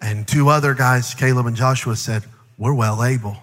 And 0.02 0.26
two 0.26 0.48
other 0.48 0.74
guys, 0.74 1.14
Caleb 1.14 1.46
and 1.46 1.56
Joshua, 1.56 1.98
said, 1.98 2.24
We're 2.58 2.74
well 2.74 3.04
able. 3.04 3.36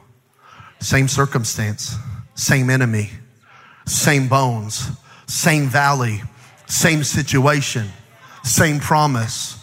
Same 0.80 1.08
circumstance, 1.08 1.94
same 2.34 2.70
enemy, 2.70 3.10
same 3.84 4.28
bones, 4.28 4.90
same 5.26 5.66
valley, 5.66 6.22
same 6.66 7.04
situation, 7.04 7.86
same 8.42 8.80
promise 8.80 9.56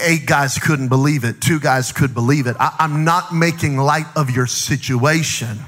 eight 0.00 0.26
guys 0.26 0.58
couldn't 0.58 0.88
believe 0.88 1.24
it. 1.24 1.40
Two 1.40 1.60
guys 1.60 1.92
could 1.92 2.14
believe 2.14 2.46
it. 2.46 2.56
I, 2.58 2.74
am 2.80 3.04
not 3.04 3.34
making 3.34 3.76
light 3.76 4.06
of 4.16 4.30
your 4.30 4.46
situation. 4.46 5.58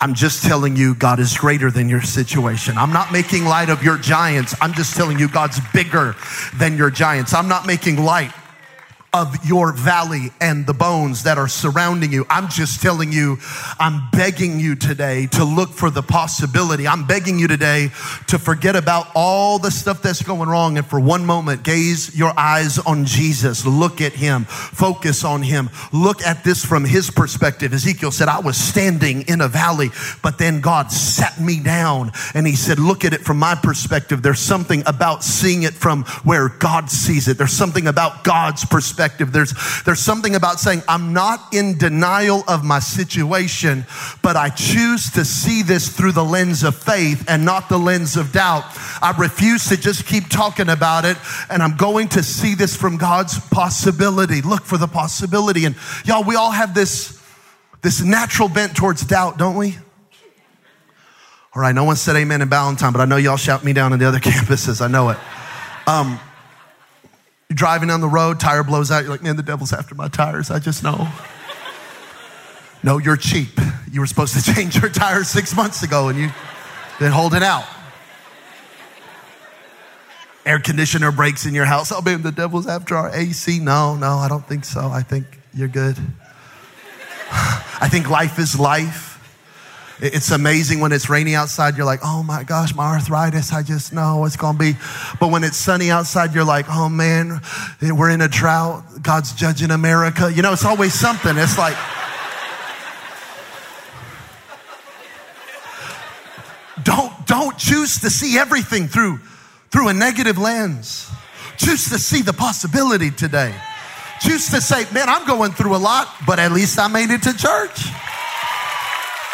I'm 0.00 0.14
just 0.14 0.44
telling 0.44 0.76
you 0.76 0.94
God 0.94 1.18
is 1.18 1.36
greater 1.36 1.70
than 1.70 1.88
your 1.88 2.02
situation. 2.02 2.76
I'm 2.76 2.92
not 2.92 3.12
making 3.12 3.44
light 3.44 3.70
of 3.70 3.82
your 3.82 3.96
giants. 3.96 4.54
I'm 4.60 4.74
just 4.74 4.96
telling 4.96 5.18
you 5.18 5.28
God's 5.28 5.58
bigger 5.72 6.14
than 6.54 6.76
your 6.76 6.90
giants. 6.90 7.32
I'm 7.32 7.48
not 7.48 7.66
making 7.66 7.96
light 7.96 8.32
of 9.12 9.46
your 9.46 9.72
valley 9.72 10.30
and 10.40 10.66
the 10.66 10.74
bones 10.74 11.22
that 11.22 11.38
are 11.38 11.48
surrounding 11.48 12.12
you. 12.12 12.26
I'm 12.28 12.48
just 12.48 12.82
telling 12.82 13.12
you, 13.12 13.38
I'm 13.78 14.10
begging 14.10 14.58
you 14.60 14.74
today 14.74 15.26
to 15.28 15.44
look 15.44 15.70
for 15.70 15.90
the 15.90 16.02
possibility. 16.02 16.86
I'm 16.86 17.06
begging 17.06 17.38
you 17.38 17.48
today 17.48 17.90
to 18.26 18.38
forget 18.38 18.76
about 18.76 19.06
all 19.14 19.58
the 19.58 19.70
stuff 19.70 20.02
that's 20.02 20.22
going 20.22 20.48
wrong 20.48 20.76
and 20.76 20.86
for 20.86 21.00
one 21.00 21.24
moment 21.24 21.62
gaze 21.62 22.16
your 22.16 22.32
eyes 22.36 22.78
on 22.78 23.04
Jesus. 23.04 23.64
Look 23.64 24.00
at 24.00 24.12
him. 24.12 24.44
Focus 24.44 25.24
on 25.24 25.42
him. 25.42 25.70
Look 25.92 26.22
at 26.22 26.44
this 26.44 26.64
from 26.64 26.84
his 26.84 27.10
perspective. 27.10 27.72
Ezekiel 27.72 28.10
said, 28.10 28.28
I 28.28 28.40
was 28.40 28.56
standing 28.56 29.22
in 29.22 29.40
a 29.40 29.48
valley, 29.48 29.90
but 30.22 30.38
then 30.38 30.60
God 30.60 30.90
sat 30.90 31.40
me 31.40 31.60
down 31.60 32.12
and 32.34 32.46
he 32.46 32.56
said, 32.56 32.78
look 32.78 33.04
at 33.04 33.12
it 33.12 33.20
from 33.22 33.38
my 33.38 33.54
perspective. 33.54 34.22
There's 34.22 34.40
something 34.40 34.82
about 34.86 35.24
seeing 35.24 35.62
it 35.62 35.74
from 35.74 36.04
where 36.24 36.48
God 36.48 36.90
sees 36.90 37.28
it. 37.28 37.38
There's 37.38 37.52
something 37.52 37.86
about 37.86 38.24
God's 38.24 38.64
perspective 38.64 38.95
perspective. 38.96 39.30
There's, 39.30 39.52
there's 39.84 40.00
something 40.00 40.34
about 40.34 40.58
saying, 40.58 40.82
I'm 40.88 41.12
not 41.12 41.52
in 41.52 41.76
denial 41.76 42.44
of 42.48 42.64
my 42.64 42.78
situation, 42.78 43.84
but 44.22 44.36
I 44.36 44.48
choose 44.48 45.10
to 45.12 45.24
see 45.24 45.62
this 45.62 45.94
through 45.94 46.12
the 46.12 46.24
lens 46.24 46.62
of 46.62 46.74
faith 46.74 47.24
and 47.28 47.44
not 47.44 47.68
the 47.68 47.76
lens 47.76 48.16
of 48.16 48.32
doubt. 48.32 48.64
I 49.02 49.14
refuse 49.18 49.68
to 49.68 49.76
just 49.76 50.06
keep 50.06 50.30
talking 50.30 50.70
about 50.70 51.04
it, 51.04 51.18
and 51.50 51.62
I'm 51.62 51.76
going 51.76 52.08
to 52.08 52.22
see 52.22 52.54
this 52.54 52.74
from 52.74 52.96
God's 52.96 53.38
possibility. 53.50 54.40
Look 54.40 54.64
for 54.64 54.78
the 54.78 54.88
possibility. 54.88 55.66
And 55.66 55.76
y'all, 56.06 56.24
we 56.24 56.36
all 56.36 56.52
have 56.52 56.74
this, 56.74 57.22
this 57.82 58.02
natural 58.02 58.48
bent 58.48 58.74
towards 58.74 59.04
doubt, 59.04 59.36
don't 59.36 59.56
we? 59.56 59.76
All 61.54 61.62
right, 61.62 61.74
no 61.74 61.84
one 61.84 61.96
said 61.96 62.16
amen 62.16 62.40
in 62.40 62.48
Ballantyne, 62.48 62.92
but 62.92 63.00
I 63.00 63.04
know 63.04 63.16
y'all 63.16 63.36
shout 63.36 63.62
me 63.62 63.74
down 63.74 63.92
in 63.92 63.98
the 63.98 64.06
other 64.06 64.18
campuses. 64.20 64.80
I 64.80 64.88
know 64.88 65.10
it. 65.10 65.18
Um, 65.86 66.18
you're 67.48 67.56
driving 67.56 67.88
down 67.88 68.00
the 68.00 68.08
road, 68.08 68.40
tire 68.40 68.64
blows 68.64 68.90
out. 68.90 69.02
You're 69.02 69.12
like, 69.12 69.22
man, 69.22 69.36
the 69.36 69.42
devil's 69.42 69.72
after 69.72 69.94
my 69.94 70.08
tires. 70.08 70.50
I 70.50 70.58
just 70.58 70.82
know. 70.82 71.08
No, 72.82 72.98
you're 72.98 73.16
cheap. 73.16 73.58
You 73.90 74.00
were 74.00 74.06
supposed 74.06 74.34
to 74.34 74.54
change 74.54 74.76
your 74.76 74.90
tire 74.90 75.24
six 75.24 75.54
months 75.54 75.82
ago 75.82 76.08
and 76.08 76.18
you 76.18 76.30
didn't 76.98 77.14
hold 77.14 77.34
it 77.34 77.42
out. 77.42 77.64
Air 80.44 80.60
conditioner 80.60 81.10
breaks 81.10 81.46
in 81.46 81.54
your 81.54 81.64
house. 81.64 81.90
Oh, 81.90 82.00
man, 82.00 82.22
the 82.22 82.30
devil's 82.30 82.68
after 82.68 82.96
our 82.96 83.10
AC. 83.12 83.58
No, 83.58 83.96
no, 83.96 84.18
I 84.18 84.28
don't 84.28 84.46
think 84.46 84.64
so. 84.64 84.88
I 84.88 85.02
think 85.02 85.26
you're 85.52 85.66
good. 85.66 85.96
I 87.30 87.88
think 87.90 88.08
life 88.08 88.38
is 88.38 88.58
life. 88.58 89.05
It's 89.98 90.30
amazing 90.30 90.80
when 90.80 90.92
it's 90.92 91.08
rainy 91.08 91.34
outside, 91.34 91.76
you're 91.76 91.86
like, 91.86 92.00
oh 92.04 92.22
my 92.22 92.44
gosh, 92.44 92.74
my 92.74 92.84
arthritis, 92.84 93.50
I 93.52 93.62
just 93.62 93.94
know 93.94 94.26
it's 94.26 94.36
gonna 94.36 94.58
be. 94.58 94.74
But 95.18 95.30
when 95.30 95.42
it's 95.42 95.56
sunny 95.56 95.90
outside, 95.90 96.34
you're 96.34 96.44
like, 96.44 96.66
oh 96.68 96.90
man, 96.90 97.40
we're 97.80 98.10
in 98.10 98.20
a 98.20 98.28
drought. 98.28 98.84
God's 99.00 99.32
judging 99.32 99.70
America. 99.70 100.30
You 100.30 100.42
know, 100.42 100.52
it's 100.52 100.66
always 100.66 100.92
something. 100.92 101.38
It's 101.38 101.56
like, 101.56 101.76
don't, 106.82 107.26
don't 107.26 107.56
choose 107.56 108.00
to 108.00 108.10
see 108.10 108.36
everything 108.38 108.88
through, 108.88 109.18
through 109.70 109.88
a 109.88 109.94
negative 109.94 110.36
lens. 110.36 111.10
Choose 111.56 111.88
to 111.88 111.98
see 111.98 112.20
the 112.20 112.34
possibility 112.34 113.10
today. 113.10 113.54
Choose 114.20 114.50
to 114.50 114.60
say, 114.60 114.84
man, 114.92 115.08
I'm 115.08 115.26
going 115.26 115.52
through 115.52 115.74
a 115.74 115.78
lot, 115.78 116.08
but 116.26 116.38
at 116.38 116.52
least 116.52 116.78
I 116.78 116.88
made 116.88 117.10
it 117.10 117.22
to 117.22 117.34
church. 117.34 117.86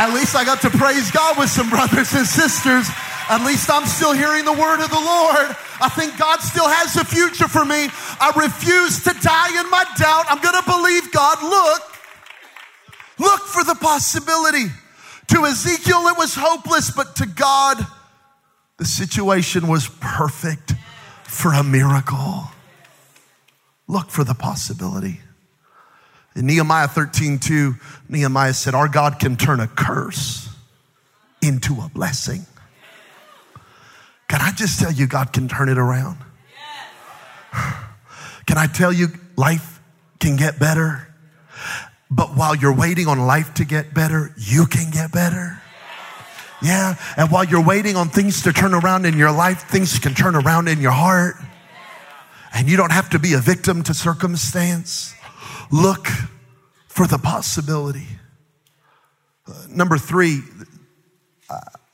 At 0.02 0.12
least 0.12 0.34
I 0.34 0.44
got 0.44 0.60
to 0.62 0.70
praise 0.70 1.12
God 1.12 1.38
with 1.38 1.48
some 1.48 1.70
brothers 1.70 2.12
and 2.12 2.26
sisters. 2.26 2.88
At 3.30 3.46
least 3.46 3.70
I'm 3.70 3.86
still 3.86 4.12
hearing 4.12 4.44
the 4.44 4.52
word 4.52 4.82
of 4.82 4.90
the 4.90 4.98
Lord. 4.98 5.54
I 5.80 5.88
think 5.94 6.18
God 6.18 6.40
still 6.40 6.68
has 6.68 6.96
a 6.96 7.04
future 7.04 7.46
for 7.46 7.64
me. 7.64 7.86
I 8.18 8.32
refuse 8.34 9.04
to 9.04 9.14
die 9.22 9.60
in 9.60 9.70
my 9.70 9.84
doubt. 9.96 10.24
I'm 10.28 10.42
going 10.42 10.60
to 10.60 10.68
believe 10.68 11.12
God. 11.12 11.40
Look, 11.40 11.82
look 13.20 13.42
for 13.42 13.62
the 13.62 13.76
possibility. 13.76 14.66
To 15.28 15.46
Ezekiel, 15.46 16.08
it 16.08 16.18
was 16.18 16.34
hopeless, 16.34 16.90
but 16.90 17.14
to 17.16 17.26
God, 17.26 17.86
the 18.78 18.84
situation 18.84 19.68
was 19.68 19.86
perfect 20.00 20.72
for 21.22 21.52
a 21.52 21.62
miracle. 21.62 22.50
Look 23.86 24.10
for 24.10 24.24
the 24.24 24.34
possibility. 24.34 25.20
In 26.34 26.46
Nehemiah 26.46 26.88
13, 26.88 27.38
2, 27.38 27.74
Nehemiah 28.08 28.54
said, 28.54 28.74
Our 28.74 28.88
God 28.88 29.18
can 29.18 29.36
turn 29.36 29.60
a 29.60 29.66
curse 29.66 30.48
into 31.42 31.74
a 31.74 31.90
blessing. 31.92 32.46
Can 34.28 34.40
I 34.40 34.50
just 34.52 34.80
tell 34.80 34.90
you, 34.90 35.06
God 35.06 35.32
can 35.32 35.48
turn 35.48 35.68
it 35.68 35.76
around? 35.76 36.16
Can 38.46 38.58
I 38.58 38.66
tell 38.66 38.92
you, 38.92 39.08
life 39.36 39.80
can 40.18 40.36
get 40.36 40.58
better? 40.58 41.06
But 42.10 42.36
while 42.36 42.54
you're 42.54 42.74
waiting 42.74 43.06
on 43.08 43.20
life 43.26 43.54
to 43.54 43.64
get 43.64 43.94
better, 43.94 44.34
you 44.36 44.66
can 44.66 44.90
get 44.90 45.12
better. 45.12 45.60
Yeah. 46.60 46.94
And 47.16 47.30
while 47.30 47.44
you're 47.44 47.64
waiting 47.64 47.96
on 47.96 48.08
things 48.08 48.42
to 48.42 48.52
turn 48.52 48.74
around 48.74 49.06
in 49.06 49.16
your 49.16 49.32
life, 49.32 49.62
things 49.68 49.98
can 49.98 50.14
turn 50.14 50.34
around 50.34 50.68
in 50.68 50.80
your 50.80 50.92
heart. 50.92 51.36
And 52.54 52.68
you 52.68 52.76
don't 52.76 52.92
have 52.92 53.10
to 53.10 53.18
be 53.18 53.32
a 53.34 53.38
victim 53.38 53.82
to 53.84 53.94
circumstance. 53.94 55.14
Look 55.72 56.06
for 56.86 57.06
the 57.06 57.18
possibility. 57.18 58.06
Uh, 59.48 59.52
number 59.70 59.96
three, 59.96 60.42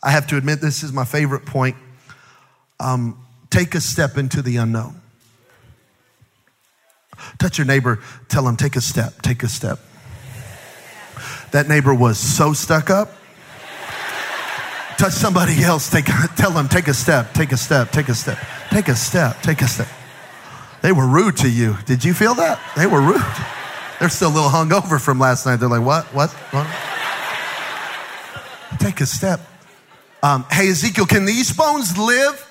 I 0.02 0.10
have 0.10 0.26
to 0.28 0.36
admit 0.36 0.60
this 0.60 0.82
is 0.82 0.92
my 0.92 1.04
favorite 1.04 1.46
point. 1.46 1.76
Um, 2.80 3.24
take 3.50 3.74
a 3.74 3.80
step 3.80 4.18
into 4.18 4.42
the 4.42 4.56
unknown. 4.56 5.00
Touch 7.38 7.58
your 7.58 7.66
neighbor, 7.66 8.00
tell 8.28 8.46
him, 8.46 8.56
take 8.56 8.76
a 8.76 8.80
step, 8.80 9.22
take 9.22 9.42
a 9.42 9.48
step. 9.48 9.80
That 11.52 11.68
neighbor 11.68 11.94
was 11.94 12.18
so 12.18 12.52
stuck 12.52 12.90
up. 12.90 13.12
Touch 14.98 15.12
somebody 15.12 15.62
else, 15.62 15.90
take, 15.90 16.06
tell 16.36 16.50
them, 16.50 16.68
take 16.68 16.88
a 16.88 16.94
step, 16.94 17.32
take 17.32 17.52
a 17.52 17.56
step, 17.56 17.92
take 17.92 18.08
a 18.08 18.14
step, 18.14 18.38
take 18.70 18.88
a 18.88 18.96
step, 18.96 19.40
take 19.42 19.62
a 19.62 19.68
step. 19.68 19.88
They 20.82 20.92
were 20.92 21.06
rude 21.06 21.36
to 21.38 21.48
you. 21.48 21.76
Did 21.86 22.04
you 22.04 22.14
feel 22.14 22.34
that? 22.34 22.60
They 22.76 22.86
were 22.86 23.00
rude. 23.00 23.22
They're 23.98 24.08
still 24.08 24.28
a 24.28 24.34
little 24.34 24.50
hungover 24.50 25.00
from 25.00 25.18
last 25.18 25.44
night. 25.44 25.56
They're 25.56 25.68
like, 25.68 25.84
what? 25.84 26.04
What? 26.14 26.30
what? 26.30 26.66
Take 28.78 29.00
a 29.00 29.06
step. 29.06 29.40
Um, 30.22 30.44
hey, 30.50 30.68
Ezekiel, 30.68 31.06
can 31.06 31.24
these 31.24 31.52
bones 31.52 31.98
live? 31.98 32.44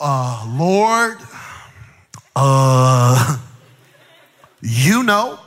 Uh, 0.00 0.44
Lord, 0.48 1.18
uh, 2.34 3.38
you 4.62 5.02
know. 5.02 5.38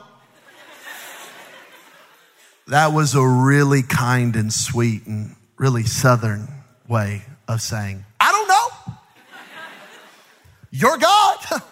That 2.68 2.92
was 2.92 3.14
a 3.14 3.26
really 3.26 3.82
kind 3.82 4.34
and 4.34 4.52
sweet 4.52 5.06
and 5.06 5.36
really 5.56 5.84
southern 5.84 6.48
way 6.88 7.22
of 7.46 7.60
saying, 7.60 8.04
I 8.18 8.32
don't 8.32 8.48
know. 8.48 8.94
You're 10.70 10.98
God. 10.98 11.38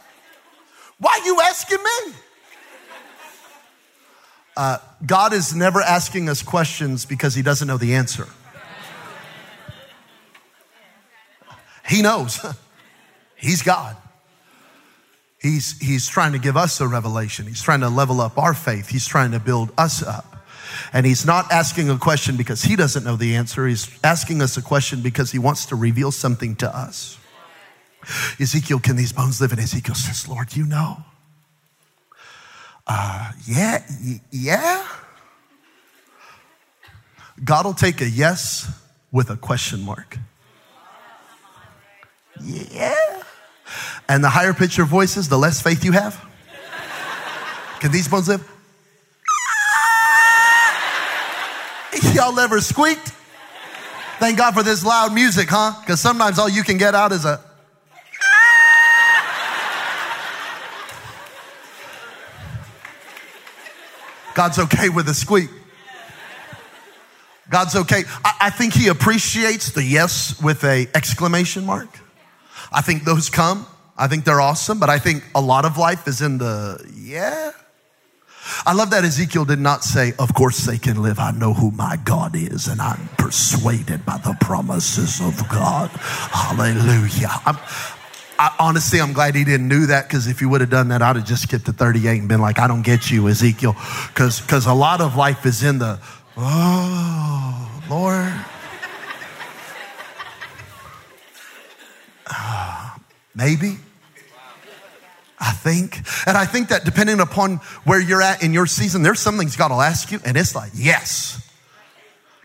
Why 0.98 1.20
you 1.24 1.40
asking 1.40 1.78
me? 1.78 2.14
Uh, 4.56 4.78
God 5.04 5.32
is 5.32 5.54
never 5.54 5.80
asking 5.80 6.28
us 6.28 6.42
questions 6.42 7.04
because 7.04 7.34
he 7.34 7.42
doesn't 7.42 7.66
know 7.66 7.76
the 7.76 7.94
answer. 7.94 8.28
He 11.86 12.02
knows. 12.02 12.44
He's 13.36 13.62
God. 13.62 13.96
He's, 15.38 15.78
he's 15.78 16.08
trying 16.08 16.32
to 16.32 16.38
give 16.38 16.56
us 16.56 16.80
a 16.80 16.88
revelation. 16.88 17.46
He's 17.46 17.60
trying 17.60 17.80
to 17.80 17.90
level 17.90 18.22
up 18.22 18.38
our 18.38 18.54
faith. 18.54 18.88
He's 18.88 19.06
trying 19.06 19.32
to 19.32 19.38
build 19.38 19.70
us 19.76 20.02
up. 20.02 20.34
And 20.94 21.04
he's 21.04 21.26
not 21.26 21.52
asking 21.52 21.90
a 21.90 21.98
question 21.98 22.38
because 22.38 22.62
he 22.62 22.76
doesn't 22.76 23.04
know 23.04 23.16
the 23.16 23.36
answer. 23.36 23.66
He's 23.66 23.90
asking 24.02 24.40
us 24.40 24.56
a 24.56 24.62
question 24.62 25.02
because 25.02 25.32
he 25.32 25.38
wants 25.38 25.66
to 25.66 25.76
reveal 25.76 26.12
something 26.12 26.56
to 26.56 26.74
us. 26.74 27.18
Ezekiel, 28.40 28.80
can 28.80 28.96
these 28.96 29.12
bones 29.12 29.40
live? 29.40 29.52
And 29.52 29.60
Ezekiel 29.60 29.94
says, 29.94 30.26
Lord, 30.26 30.56
you 30.56 30.64
know. 30.64 31.04
Uh, 32.86 33.32
yeah, 33.46 33.82
yeah. 34.30 34.86
God 37.42 37.64
will 37.64 37.74
take 37.74 38.00
a 38.00 38.08
yes 38.08 38.70
with 39.10 39.30
a 39.30 39.36
question 39.36 39.82
mark. 39.82 40.18
Yeah. 42.42 43.22
And 44.08 44.22
the 44.22 44.28
higher 44.28 44.52
pitch 44.52 44.76
your 44.76 44.86
voices, 44.86 45.28
the 45.28 45.38
less 45.38 45.62
faith 45.62 45.84
you 45.84 45.92
have. 45.92 46.22
Can 47.80 47.90
these 47.90 48.08
bones 48.08 48.28
live? 48.28 48.50
Y'all 52.14 52.38
ever 52.38 52.60
squeaked? 52.60 53.12
Thank 54.18 54.38
God 54.38 54.54
for 54.54 54.62
this 54.62 54.84
loud 54.84 55.12
music, 55.12 55.48
huh? 55.48 55.80
Because 55.80 56.00
sometimes 56.00 56.38
all 56.38 56.48
you 56.48 56.62
can 56.62 56.78
get 56.78 56.94
out 56.94 57.12
is 57.12 57.24
a. 57.24 57.40
God's 64.34 64.58
okay 64.58 64.88
with 64.88 65.08
a 65.08 65.14
squeak. 65.14 65.50
God's 67.50 67.76
okay. 67.76 68.04
I, 68.24 68.34
I, 68.42 68.50
think 68.50 68.74
he 68.74 68.88
appreciates 68.88 69.72
the 69.72 69.82
yes 69.82 70.40
with 70.42 70.64
a 70.64 70.88
exclamation 70.94 71.66
mark. 71.66 71.88
I 72.72 72.80
think 72.80 73.04
those 73.04 73.28
come. 73.30 73.66
I 73.96 74.08
think 74.08 74.24
they're 74.24 74.40
awesome, 74.40 74.80
but 74.80 74.90
I 74.90 74.98
think 74.98 75.24
a 75.34 75.40
lot 75.40 75.64
of 75.64 75.78
life 75.78 76.08
is 76.08 76.20
in 76.20 76.38
the 76.38 76.84
yeah. 76.96 77.52
I 78.66 78.74
love 78.74 78.90
that 78.90 79.04
Ezekiel 79.04 79.44
did 79.44 79.58
not 79.58 79.84
say, 79.84 80.12
Of 80.18 80.34
course 80.34 80.66
they 80.66 80.78
can 80.78 81.02
live. 81.02 81.18
I 81.18 81.30
know 81.30 81.54
who 81.54 81.70
my 81.70 81.96
God 82.04 82.34
is, 82.34 82.66
and 82.66 82.80
I'm 82.80 83.08
persuaded 83.16 84.04
by 84.04 84.18
the 84.18 84.36
promises 84.40 85.20
of 85.20 85.48
God. 85.48 85.90
Hallelujah. 85.90 87.30
I'm, 87.46 87.56
I, 88.38 88.54
honestly, 88.58 89.00
I'm 89.00 89.12
glad 89.12 89.34
he 89.34 89.44
didn't 89.44 89.68
do 89.68 89.86
that 89.86 90.08
because 90.08 90.26
if 90.26 90.40
he 90.40 90.46
would 90.46 90.60
have 90.60 90.70
done 90.70 90.88
that, 90.88 91.02
I'd 91.02 91.16
have 91.16 91.24
just 91.24 91.44
skipped 91.44 91.66
to 91.66 91.72
38 91.72 92.18
and 92.18 92.28
been 92.28 92.40
like, 92.40 92.58
I 92.58 92.66
don't 92.66 92.82
get 92.82 93.10
you, 93.10 93.28
Ezekiel. 93.28 93.76
Because 94.08 94.66
a 94.66 94.74
lot 94.74 95.00
of 95.00 95.16
life 95.16 95.46
is 95.46 95.62
in 95.62 95.78
the, 95.78 96.00
oh, 96.36 97.82
Lord. 97.90 98.32
Uh, 102.26 102.96
maybe. 103.34 103.76
I 105.38 105.52
think. 105.52 105.98
And 106.26 106.38
I 106.38 106.46
think 106.46 106.68
that 106.68 106.86
depending 106.86 107.20
upon 107.20 107.56
where 107.84 108.00
you're 108.00 108.22
at 108.22 108.42
in 108.42 108.54
your 108.54 108.66
season, 108.66 109.02
there's 109.02 109.20
some 109.20 109.36
things 109.36 109.56
God 109.56 109.70
will 109.70 109.82
ask 109.82 110.10
you, 110.10 110.18
and 110.24 110.36
it's 110.36 110.54
like, 110.54 110.72
yes. 110.74 111.40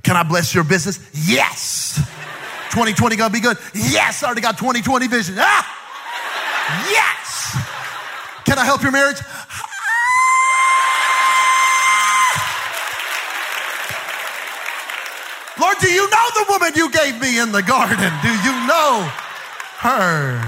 Can 0.04 0.18
I 0.18 0.24
bless 0.24 0.54
your 0.54 0.66
business? 0.66 1.00
Yes. 1.14 2.00
2020 2.72 3.16
gonna 3.16 3.34
be 3.34 3.40
good? 3.40 3.58
Yes, 3.74 4.24
I 4.24 4.28
already 4.28 4.42
got 4.42 4.58
2020 4.58 5.08
vision. 5.08 5.36
Ah! 5.38 5.66
Yes. 6.90 7.58
Can 8.46 8.60
I 8.60 8.66
help 8.66 8.82
your 8.82 8.92
marriage? 8.92 9.18
Lord, 15.60 15.78
do 15.82 15.92
you 15.92 16.10
know 16.10 16.28
the 16.36 16.46
woman 16.50 16.72
you 16.76 16.90
gave 16.90 17.20
me 17.20 17.40
in 17.40 17.52
the 17.52 17.62
garden? 17.62 18.12
Do 18.22 18.30
you 18.30 18.54
know 18.66 19.10
her? 19.80 20.40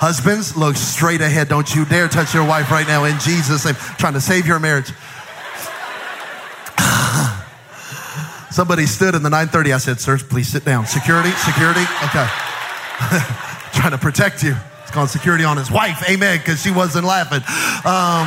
Husbands, 0.00 0.56
look 0.56 0.76
straight 0.76 1.20
ahead. 1.20 1.48
Don't 1.48 1.72
you 1.74 1.84
dare 1.84 2.08
touch 2.08 2.34
your 2.34 2.44
wife 2.44 2.70
right 2.70 2.88
now 2.88 3.04
in 3.04 3.18
Jesus' 3.20 3.64
name. 3.64 3.74
trying 3.98 4.14
to 4.14 4.20
save 4.20 4.46
your 4.46 4.58
marriage. 4.58 4.92
Somebody 8.50 8.86
stood 8.86 9.14
in 9.14 9.22
the 9.22 9.30
930. 9.30 9.72
I 9.72 9.78
said, 9.78 10.00
Sir, 10.00 10.18
please 10.18 10.48
sit 10.48 10.64
down. 10.64 10.86
Security, 10.86 11.30
security. 11.30 11.82
Okay. 12.04 12.26
Trying 13.72 13.92
to 13.92 13.98
protect 13.98 14.42
you. 14.42 14.54
He's 14.54 14.90
calling 14.90 15.08
security 15.08 15.44
on 15.44 15.56
his 15.56 15.70
wife. 15.70 16.02
Amen. 16.10 16.38
Because 16.38 16.60
she 16.60 16.72
wasn't 16.72 17.06
laughing. 17.06 17.42
Um, 17.86 18.26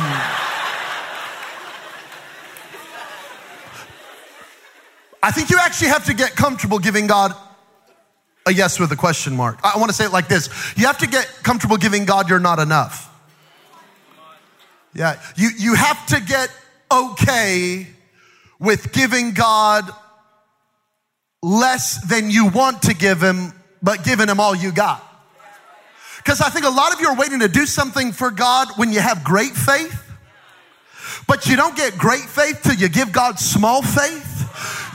I 5.22 5.30
think 5.30 5.50
you 5.50 5.58
actually 5.60 5.88
have 5.88 6.06
to 6.06 6.14
get 6.14 6.36
comfortable 6.36 6.78
giving 6.78 7.06
God 7.06 7.34
a 8.46 8.52
yes 8.52 8.78
with 8.80 8.92
a 8.92 8.96
question 8.96 9.36
mark. 9.36 9.58
I 9.62 9.78
want 9.78 9.90
to 9.90 9.94
say 9.94 10.04
it 10.04 10.12
like 10.12 10.28
this 10.28 10.48
you 10.76 10.86
have 10.86 10.98
to 10.98 11.06
get 11.06 11.26
comfortable 11.42 11.76
giving 11.76 12.04
God 12.04 12.28
you're 12.28 12.38
not 12.38 12.58
enough. 12.58 13.10
Yeah, 14.94 15.20
you, 15.36 15.50
you 15.58 15.74
have 15.74 16.06
to 16.06 16.20
get 16.20 16.50
okay 16.92 17.86
with 18.58 18.92
giving 18.92 19.32
God 19.32 19.90
less 21.44 22.02
than 22.08 22.30
you 22.30 22.48
want 22.48 22.82
to 22.82 22.94
give 22.94 23.22
Him, 23.22 23.52
but 23.82 24.02
giving 24.02 24.28
Him 24.28 24.40
all 24.40 24.54
you 24.54 24.72
got. 24.72 25.02
Because 26.16 26.40
I 26.40 26.48
think 26.48 26.64
a 26.64 26.70
lot 26.70 26.94
of 26.94 27.00
you 27.00 27.08
are 27.08 27.16
waiting 27.16 27.40
to 27.40 27.48
do 27.48 27.66
something 27.66 28.12
for 28.12 28.30
God 28.30 28.68
when 28.76 28.92
you 28.92 29.00
have 29.00 29.22
great 29.22 29.52
faith, 29.52 30.02
but 31.28 31.46
you 31.46 31.56
don't 31.56 31.76
get 31.76 31.98
great 31.98 32.22
faith 32.22 32.60
till 32.62 32.76
you 32.76 32.88
give 32.88 33.12
God 33.12 33.38
small 33.38 33.82
faith. 33.82 34.30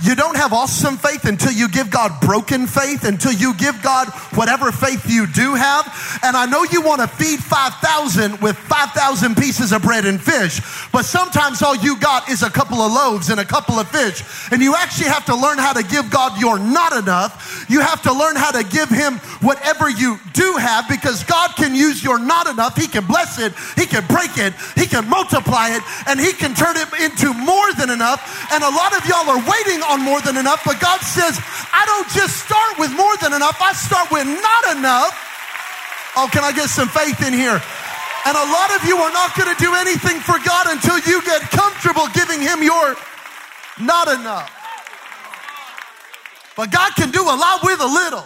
You 0.02 0.16
don't 0.16 0.38
have 0.38 0.54
awesome 0.54 0.98
faith 0.98 1.26
until 1.26 1.52
you 1.52 1.68
give 1.68 1.90
God 1.90 2.22
broken 2.22 2.68
faith, 2.68 3.04
until 3.04 3.34
you 3.34 3.54
give 3.56 3.82
God 3.82 4.08
whatever 4.34 4.72
faith 4.72 5.10
you 5.10 5.28
do 5.28 5.56
have. 5.56 6.20
And 6.24 6.38
I 6.38 6.46
know 6.46 6.64
you 6.64 6.82
want 6.82 7.02
to 7.02 7.08
feed 7.08 7.40
5,000 7.40 8.40
with 8.40 8.58
5,000 8.58 9.36
pieces 9.36 9.72
of 9.72 9.82
bread 9.82 10.06
and 10.06 10.22
fish, 10.22 10.62
but 10.92 11.04
sometimes 11.04 11.62
all 11.62 11.76
you 11.76 12.00
got 12.00 12.30
is 12.30 12.44
a 12.44 12.50
couple 12.50 12.80
of 12.80 12.92
loaves 12.92 13.30
and 13.30 13.40
a 13.40 13.46
couple 13.46 13.76
of 13.76 13.90
fish. 13.90 14.24
And 14.52 14.62
you 14.62 14.76
actually 14.76 15.10
have 15.10 15.26
to 15.26 15.36
learn 15.36 15.58
how 15.58 15.74
to 15.74 15.84
give 15.84 16.10
God 16.10 16.40
your 16.40 16.58
not 16.60 16.94
enough. 16.94 17.49
You 17.70 17.82
have 17.82 18.02
to 18.04 18.14
learn 18.14 18.36
how 18.36 18.50
to 18.52 18.66
give 18.66 18.90
Him 18.90 19.22
whatever 19.46 19.90
you 19.90 20.18
do 20.34 20.58
have 20.58 20.90
because 20.90 21.24
God 21.24 21.56
can 21.56 21.76
use 21.76 22.04
your 22.04 22.18
not 22.18 22.50
enough. 22.50 22.76
He 22.76 22.88
can 22.88 23.06
bless 23.06 23.38
it, 23.38 23.54
He 23.78 23.86
can 23.86 24.02
break 24.10 24.38
it, 24.42 24.58
He 24.74 24.90
can 24.90 25.08
multiply 25.08 25.78
it, 25.78 25.84
and 26.10 26.20
He 26.20 26.34
can 26.34 26.58
turn 26.58 26.76
it 26.76 26.90
into 26.98 27.32
more 27.32 27.70
than 27.78 27.94
enough. 27.94 28.26
And 28.52 28.66
a 28.66 28.74
lot 28.74 28.98
of 28.98 29.06
y'all 29.06 29.30
are 29.30 29.44
waiting 29.46 29.86
on 29.86 30.02
more 30.02 30.20
than 30.22 30.36
enough, 30.36 30.66
but 30.66 30.82
God 30.82 31.00
says, 31.02 31.38
I 31.70 31.86
don't 31.86 32.10
just 32.10 32.42
start 32.42 32.82
with 32.82 32.90
more 32.98 33.16
than 33.22 33.38
enough, 33.38 33.62
I 33.62 33.74
start 33.74 34.10
with 34.12 34.26
not 34.26 34.76
enough. 34.76 35.14
Oh, 36.18 36.28
can 36.34 36.44
I 36.44 36.52
get 36.52 36.70
some 36.74 36.90
faith 36.90 37.22
in 37.22 37.34
here? 37.34 37.62
And 38.26 38.36
a 38.36 38.48
lot 38.50 38.74
of 38.76 38.84
you 38.84 38.98
are 38.98 39.14
not 39.14 39.38
going 39.38 39.48
to 39.48 39.60
do 39.62 39.74
anything 39.76 40.20
for 40.20 40.42
God 40.42 40.68
until 40.68 40.98
you 41.06 41.22
get 41.24 41.42
comfortable 41.54 42.10
giving 42.18 42.42
Him 42.42 42.64
your 42.64 42.98
not 43.80 44.10
enough. 44.10 44.59
But 46.60 46.72
God 46.72 46.94
can 46.98 47.10
do 47.10 47.22
a 47.22 47.38
lot 47.38 47.64
with 47.64 47.80
a 47.80 47.86
little. 47.86 48.26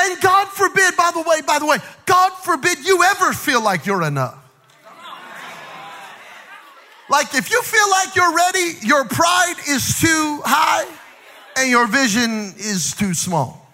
And 0.00 0.20
God 0.20 0.48
forbid, 0.48 0.96
by 0.96 1.12
the 1.14 1.22
way, 1.22 1.42
by 1.46 1.60
the 1.60 1.66
way, 1.66 1.78
God 2.06 2.30
forbid 2.42 2.84
you 2.84 3.04
ever 3.04 3.32
feel 3.32 3.62
like 3.62 3.86
you're 3.86 4.02
enough. 4.02 4.36
Like 7.08 7.36
if 7.36 7.52
you 7.52 7.62
feel 7.62 7.88
like 7.88 8.16
you're 8.16 8.34
ready, 8.34 8.72
your 8.82 9.04
pride 9.04 9.54
is 9.68 10.00
too 10.00 10.40
high 10.44 10.92
and 11.56 11.70
your 11.70 11.86
vision 11.86 12.52
is 12.58 12.92
too 12.92 13.14
small. 13.14 13.70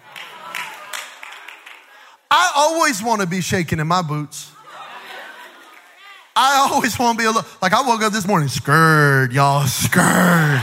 I 2.31 2.53
always 2.57 3.03
want 3.03 3.23
to 3.23 3.27
be 3.27 3.41
shaking 3.41 3.79
in 3.79 3.87
my 3.87 4.03
boots. 4.03 4.53
I 6.37 6.69
always 6.71 6.99
want 6.99 7.19
to 7.19 7.23
be 7.23 7.27
a 7.27 7.31
little, 7.31 7.51
like 7.63 7.73
I 7.73 7.81
woke 7.89 8.03
up 8.03 8.13
this 8.13 8.27
morning, 8.27 8.49
scared, 8.51 9.33
y'all, 9.33 9.67
scared. 9.67 10.61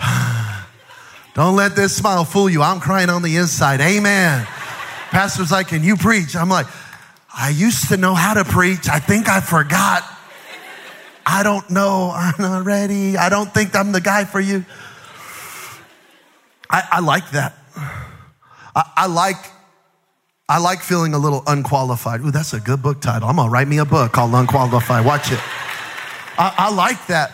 Don't 1.34 1.56
let 1.56 1.76
this 1.76 1.96
smile 1.96 2.24
fool 2.24 2.48
you. 2.48 2.62
I'm 2.62 2.80
crying 2.80 3.10
on 3.10 3.22
the 3.22 3.36
inside. 3.36 3.80
Amen. 3.80 4.46
Pastor's 5.10 5.52
like, 5.52 5.68
Can 5.68 5.84
you 5.84 5.96
preach? 5.96 6.34
I'm 6.34 6.48
like, 6.48 6.66
I 7.34 7.50
used 7.50 7.88
to 7.88 7.96
know 7.96 8.14
how 8.14 8.34
to 8.34 8.44
preach. 8.44 8.88
I 8.88 8.98
think 8.98 9.28
I 9.28 9.40
forgot. 9.40 10.02
I 11.26 11.42
don't 11.42 11.68
know. 11.68 12.12
I'm 12.14 12.34
not 12.38 12.64
ready. 12.64 13.16
I 13.16 13.28
don't 13.28 13.52
think 13.52 13.74
I'm 13.76 13.92
the 13.92 14.00
guy 14.00 14.24
for 14.24 14.40
you. 14.40 14.64
I, 16.70 16.82
I 16.92 17.00
like 17.00 17.30
that. 17.32 17.54
I, 18.74 18.90
I, 18.96 19.06
like 19.06 19.36
I 20.48 20.58
like 20.58 20.80
feeling 20.80 21.14
a 21.14 21.18
little 21.18 21.42
unqualified. 21.46 22.20
Ooh, 22.20 22.30
that's 22.30 22.52
a 22.54 22.60
good 22.60 22.82
book 22.82 23.00
title. 23.00 23.28
I'm 23.28 23.36
gonna 23.36 23.50
write 23.50 23.68
me 23.68 23.78
a 23.78 23.84
book 23.84 24.12
called 24.12 24.32
Unqualified. 24.32 25.04
Watch 25.04 25.32
it. 25.32 25.40
I, 26.38 26.54
I 26.58 26.74
like 26.74 27.06
that 27.06 27.32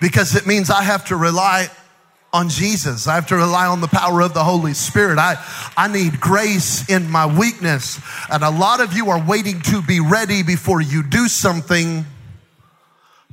because 0.00 0.34
it 0.36 0.46
means 0.46 0.70
I 0.70 0.82
have 0.82 1.06
to 1.06 1.16
rely 1.16 1.68
on 2.38 2.48
Jesus. 2.48 3.06
I 3.06 3.14
have 3.14 3.26
to 3.28 3.36
rely 3.36 3.66
on 3.66 3.80
the 3.80 3.88
power 3.88 4.22
of 4.22 4.32
the 4.32 4.44
Holy 4.44 4.74
Spirit. 4.74 5.18
I, 5.18 5.36
I 5.76 5.88
need 5.88 6.20
grace 6.20 6.88
in 6.88 7.10
my 7.10 7.26
weakness. 7.26 8.00
And 8.30 8.42
a 8.42 8.50
lot 8.50 8.80
of 8.80 8.92
you 8.92 9.10
are 9.10 9.22
waiting 9.22 9.60
to 9.62 9.82
be 9.82 10.00
ready 10.00 10.42
before 10.42 10.80
you 10.80 11.02
do 11.02 11.28
something 11.28 12.06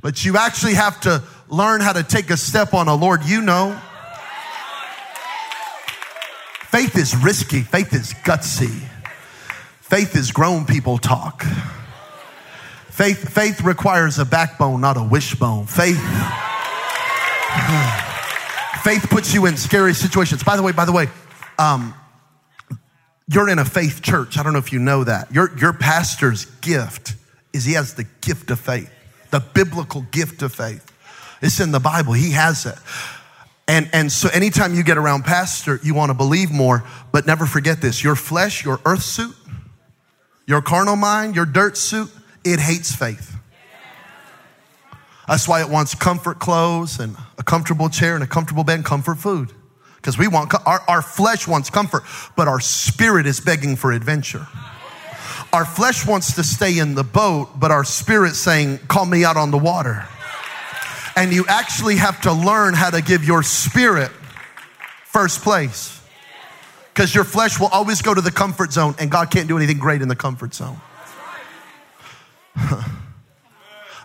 but 0.06 0.24
you 0.24 0.36
actually 0.36 0.74
have 0.74 1.00
to 1.00 1.20
learn 1.48 1.80
how 1.80 1.92
to 1.92 2.04
take 2.04 2.30
a 2.30 2.36
step 2.36 2.74
on 2.74 2.86
a 2.86 2.94
Lord 2.94 3.24
you 3.24 3.40
know. 3.40 3.76
Faith 6.68 6.96
is 6.96 7.16
risky, 7.16 7.62
faith 7.62 7.92
is 7.92 8.14
gutsy. 8.24 8.86
Faith 9.80 10.14
is 10.14 10.30
grown 10.30 10.64
people 10.64 10.98
talk. 10.98 11.42
Faith, 12.88 13.32
faith 13.32 13.62
requires 13.62 14.20
a 14.20 14.24
backbone, 14.24 14.80
not 14.80 14.96
a 14.96 15.02
wishbone. 15.02 15.66
Faith, 15.66 15.96
faith 18.82 19.08
puts 19.10 19.34
you 19.34 19.46
in 19.46 19.56
scary 19.56 19.94
situations. 19.94 20.42
By 20.42 20.56
the 20.56 20.62
way, 20.62 20.72
by 20.72 20.84
the 20.84 20.92
way, 20.92 21.08
um, 21.58 21.94
you're 23.28 23.48
in 23.48 23.58
a 23.58 23.64
faith 23.64 24.02
church. 24.02 24.38
I 24.38 24.42
don't 24.42 24.52
know 24.52 24.58
if 24.58 24.72
you 24.72 24.78
know 24.78 25.04
that. 25.04 25.32
Your, 25.32 25.56
your 25.58 25.72
pastor's 25.72 26.44
gift 26.60 27.14
is 27.52 27.64
he 27.64 27.72
has 27.72 27.94
the 27.94 28.06
gift 28.20 28.50
of 28.50 28.60
faith 28.60 28.90
the 29.30 29.40
biblical 29.40 30.02
gift 30.12 30.42
of 30.42 30.52
faith. 30.52 30.92
It's 31.42 31.60
in 31.60 31.72
the 31.72 31.80
Bible. 31.80 32.12
He 32.12 32.32
has 32.32 32.66
it. 32.66 32.76
And, 33.68 33.90
and 33.92 34.10
so 34.10 34.28
anytime 34.32 34.74
you 34.74 34.82
get 34.82 34.96
around 34.96 35.24
pastor, 35.24 35.80
you 35.82 35.94
want 35.94 36.10
to 36.10 36.14
believe 36.14 36.50
more, 36.50 36.84
but 37.12 37.26
never 37.26 37.46
forget 37.46 37.80
this. 37.80 38.02
Your 38.02 38.14
flesh, 38.14 38.64
your 38.64 38.80
earth 38.84 39.02
suit, 39.02 39.34
your 40.46 40.62
carnal 40.62 40.96
mind, 40.96 41.34
your 41.34 41.46
dirt 41.46 41.76
suit, 41.76 42.10
it 42.44 42.60
hates 42.60 42.94
faith. 42.94 43.35
That's 45.28 45.48
why 45.48 45.60
it 45.60 45.68
wants 45.68 45.94
comfort 45.94 46.38
clothes 46.38 47.00
and 47.00 47.16
a 47.38 47.42
comfortable 47.42 47.88
chair 47.88 48.14
and 48.14 48.22
a 48.22 48.26
comfortable 48.26 48.64
bed 48.64 48.76
and 48.76 48.84
comfort 48.84 49.16
food. 49.16 49.52
Because 49.96 50.16
we 50.16 50.28
want, 50.28 50.54
our, 50.66 50.82
our 50.86 51.02
flesh 51.02 51.48
wants 51.48 51.68
comfort, 51.68 52.04
but 52.36 52.46
our 52.46 52.60
spirit 52.60 53.26
is 53.26 53.40
begging 53.40 53.74
for 53.74 53.90
adventure. 53.90 54.46
Our 55.52 55.64
flesh 55.64 56.06
wants 56.06 56.34
to 56.36 56.44
stay 56.44 56.78
in 56.78 56.94
the 56.94 57.02
boat, 57.02 57.58
but 57.58 57.70
our 57.70 57.82
spirit 57.82 58.34
saying, 58.34 58.78
call 58.88 59.06
me 59.06 59.24
out 59.24 59.36
on 59.36 59.50
the 59.50 59.58
water. 59.58 60.06
And 61.16 61.32
you 61.32 61.44
actually 61.48 61.96
have 61.96 62.20
to 62.22 62.32
learn 62.32 62.74
how 62.74 62.90
to 62.90 63.02
give 63.02 63.24
your 63.24 63.42
spirit 63.42 64.10
first 65.06 65.42
place. 65.42 66.00
Because 66.92 67.14
your 67.14 67.24
flesh 67.24 67.58
will 67.58 67.68
always 67.68 68.02
go 68.02 68.14
to 68.14 68.20
the 68.20 68.30
comfort 68.30 68.72
zone, 68.72 68.94
and 68.98 69.10
God 69.10 69.30
can't 69.30 69.48
do 69.48 69.56
anything 69.56 69.78
great 69.78 70.02
in 70.02 70.08
the 70.08 70.16
comfort 70.16 70.54
zone. 70.54 70.80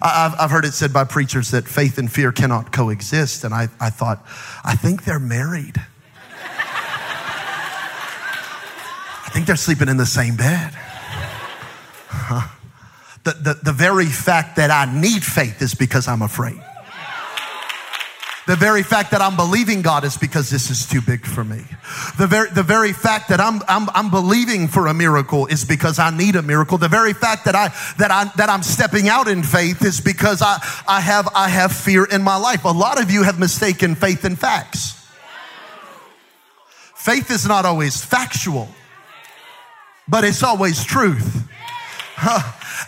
I've, 0.01 0.33
I've 0.39 0.51
heard 0.51 0.65
it 0.65 0.73
said 0.73 0.91
by 0.91 1.03
preachers 1.03 1.51
that 1.51 1.67
faith 1.67 1.97
and 1.97 2.11
fear 2.11 2.31
cannot 2.31 2.71
coexist. 2.71 3.43
And 3.43 3.53
I, 3.53 3.69
I 3.79 3.89
thought, 3.89 4.25
I 4.63 4.75
think 4.75 5.03
they're 5.03 5.19
married. 5.19 5.75
I 9.23 9.33
think 9.33 9.45
they're 9.45 9.55
sleeping 9.55 9.87
in 9.87 9.97
the 9.97 10.05
same 10.05 10.35
bed. 10.35 10.73
Huh? 12.09 12.49
The, 13.23 13.31
the, 13.31 13.53
the 13.63 13.71
very 13.71 14.07
fact 14.07 14.57
that 14.57 14.71
I 14.71 14.91
need 14.91 15.23
faith 15.23 15.61
is 15.61 15.73
because 15.75 16.07
I'm 16.07 16.21
afraid. 16.21 16.61
The 18.47 18.55
very 18.55 18.81
fact 18.81 19.11
that 19.11 19.21
I'm 19.21 19.35
believing 19.35 19.83
God 19.83 20.03
is 20.03 20.17
because 20.17 20.49
this 20.49 20.71
is 20.71 20.87
too 20.87 20.99
big 20.99 21.25
for 21.25 21.43
me. 21.43 21.63
The 22.17 22.25
very, 22.25 22.49
the 22.49 22.63
very 22.63 22.91
fact 22.91 23.29
that 23.29 23.39
I'm, 23.39 23.61
I'm, 23.67 23.87
I'm 23.93 24.09
believing 24.09 24.67
for 24.67 24.87
a 24.87 24.93
miracle 24.95 25.45
is 25.45 25.63
because 25.63 25.99
I 25.99 26.09
need 26.09 26.35
a 26.35 26.41
miracle. 26.41 26.79
The 26.79 26.87
very 26.87 27.13
fact 27.13 27.45
that 27.45 27.55
I, 27.55 27.67
that 27.99 28.09
I, 28.09 28.31
that 28.37 28.49
I'm 28.49 28.63
stepping 28.63 29.07
out 29.07 29.27
in 29.27 29.43
faith 29.43 29.85
is 29.85 30.01
because 30.01 30.41
I, 30.41 30.57
I 30.87 31.01
have, 31.01 31.29
I 31.35 31.49
have 31.49 31.71
fear 31.71 32.03
in 32.05 32.23
my 32.23 32.35
life. 32.35 32.65
A 32.65 32.69
lot 32.69 32.99
of 32.99 33.11
you 33.11 33.21
have 33.23 33.37
mistaken 33.37 33.93
faith 33.93 34.25
and 34.25 34.37
facts. 34.37 34.97
Faith 36.95 37.29
is 37.29 37.47
not 37.47 37.65
always 37.65 38.03
factual, 38.03 38.69
but 40.07 40.23
it's 40.23 40.41
always 40.41 40.83
truth. 40.83 41.47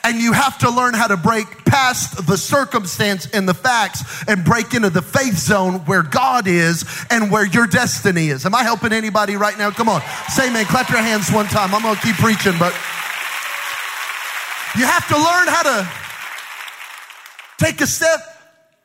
And 0.04 0.20
you 0.20 0.34
have 0.34 0.58
to 0.60 0.70
learn 0.70 0.94
how 0.94 1.08
to 1.08 1.18
break 1.18 1.66
past 1.66 2.28
the 2.28 2.38
circumstance 2.38 3.28
and 3.28 3.48
the 3.48 3.54
facts 3.54 4.24
and 4.28 4.44
break 4.44 4.74
into 4.74 4.90
the 4.90 5.02
faith 5.02 5.38
zone 5.38 5.80
where 5.86 6.04
God 6.04 6.48
is 6.48 6.86
and 7.10 7.32
where 7.32 7.46
your 7.46 7.66
destiny 7.68 8.28
is. 8.28 8.46
Am 8.46 8.54
I 8.54 8.64
helping 8.64 8.94
anybody 8.94 9.36
right 9.36 9.58
now? 9.58 9.72
Come 9.72 9.90
on. 9.90 10.02
Say 10.30 10.52
man, 10.52 10.66
clap 10.66 10.90
your 10.90 11.00
hands 11.00 11.32
one 11.32 11.48
time. 11.48 11.74
I'm 11.74 11.82
going 11.82 11.96
to 11.96 12.02
keep 12.02 12.16
preaching, 12.16 12.54
but 12.60 12.74
you 14.76 14.86
have 14.86 15.08
to 15.08 15.16
learn 15.16 15.48
how 15.48 15.64
to 15.64 15.92
take 17.58 17.82
a 17.82 17.88
step 17.88 18.20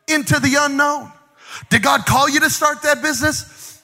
into 0.06 0.38
the 0.40 0.56
unknown. 0.60 1.12
Did 1.70 1.82
God 1.82 2.06
call 2.06 2.28
you 2.28 2.40
to 2.40 2.50
start 2.50 2.82
that 2.82 3.02
business? 3.02 3.82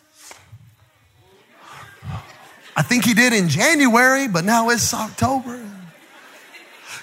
I 2.76 2.82
think 2.82 3.04
He 3.04 3.14
did 3.14 3.32
in 3.32 3.48
January, 3.48 4.28
but 4.28 4.44
now 4.44 4.70
it's 4.70 4.92
October. 4.92 5.73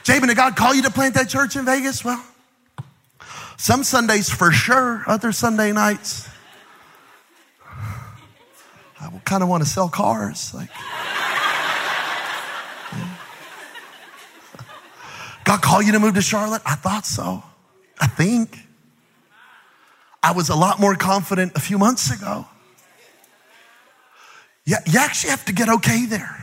Jabin, 0.04 0.30
did 0.30 0.38
God 0.38 0.56
call 0.56 0.74
you 0.74 0.82
to 0.84 0.92
plant 0.92 1.14
that 1.16 1.30
church 1.30 1.56
in 1.56 1.66
Vegas? 1.66 2.04
Well, 2.04 2.24
some 3.58 3.84
Sundays 3.84 4.30
for 4.30 4.52
sure, 4.52 5.04
other 5.06 5.32
Sunday 5.32 5.72
nights, 5.72 6.28
I 9.00 9.10
kind 9.26 9.44
of 9.44 9.50
want 9.50 9.64
to 9.64 9.70
sell 9.70 9.90
cars. 9.90 10.54
Like, 10.54 10.70
God 15.44 15.62
call 15.62 15.82
you 15.82 15.92
to 15.94 16.00
move 16.00 16.16
to 16.16 16.22
Charlotte? 16.22 16.62
I 16.66 16.76
thought 16.76 17.06
so. 17.06 17.44
I 18.00 18.08
think. 18.08 18.58
I 20.24 20.32
was 20.34 20.50
a 20.50 20.56
lot 20.56 20.80
more 20.80 20.96
confident 20.96 21.54
a 21.56 21.60
few 21.60 21.78
months 21.78 22.12
ago. 22.12 22.46
Yeah, 24.66 24.78
you 24.86 25.00
actually 25.00 25.32
have 25.32 25.46
to 25.46 25.54
get 25.54 25.68
okay 25.68 26.06
there. 26.06 26.41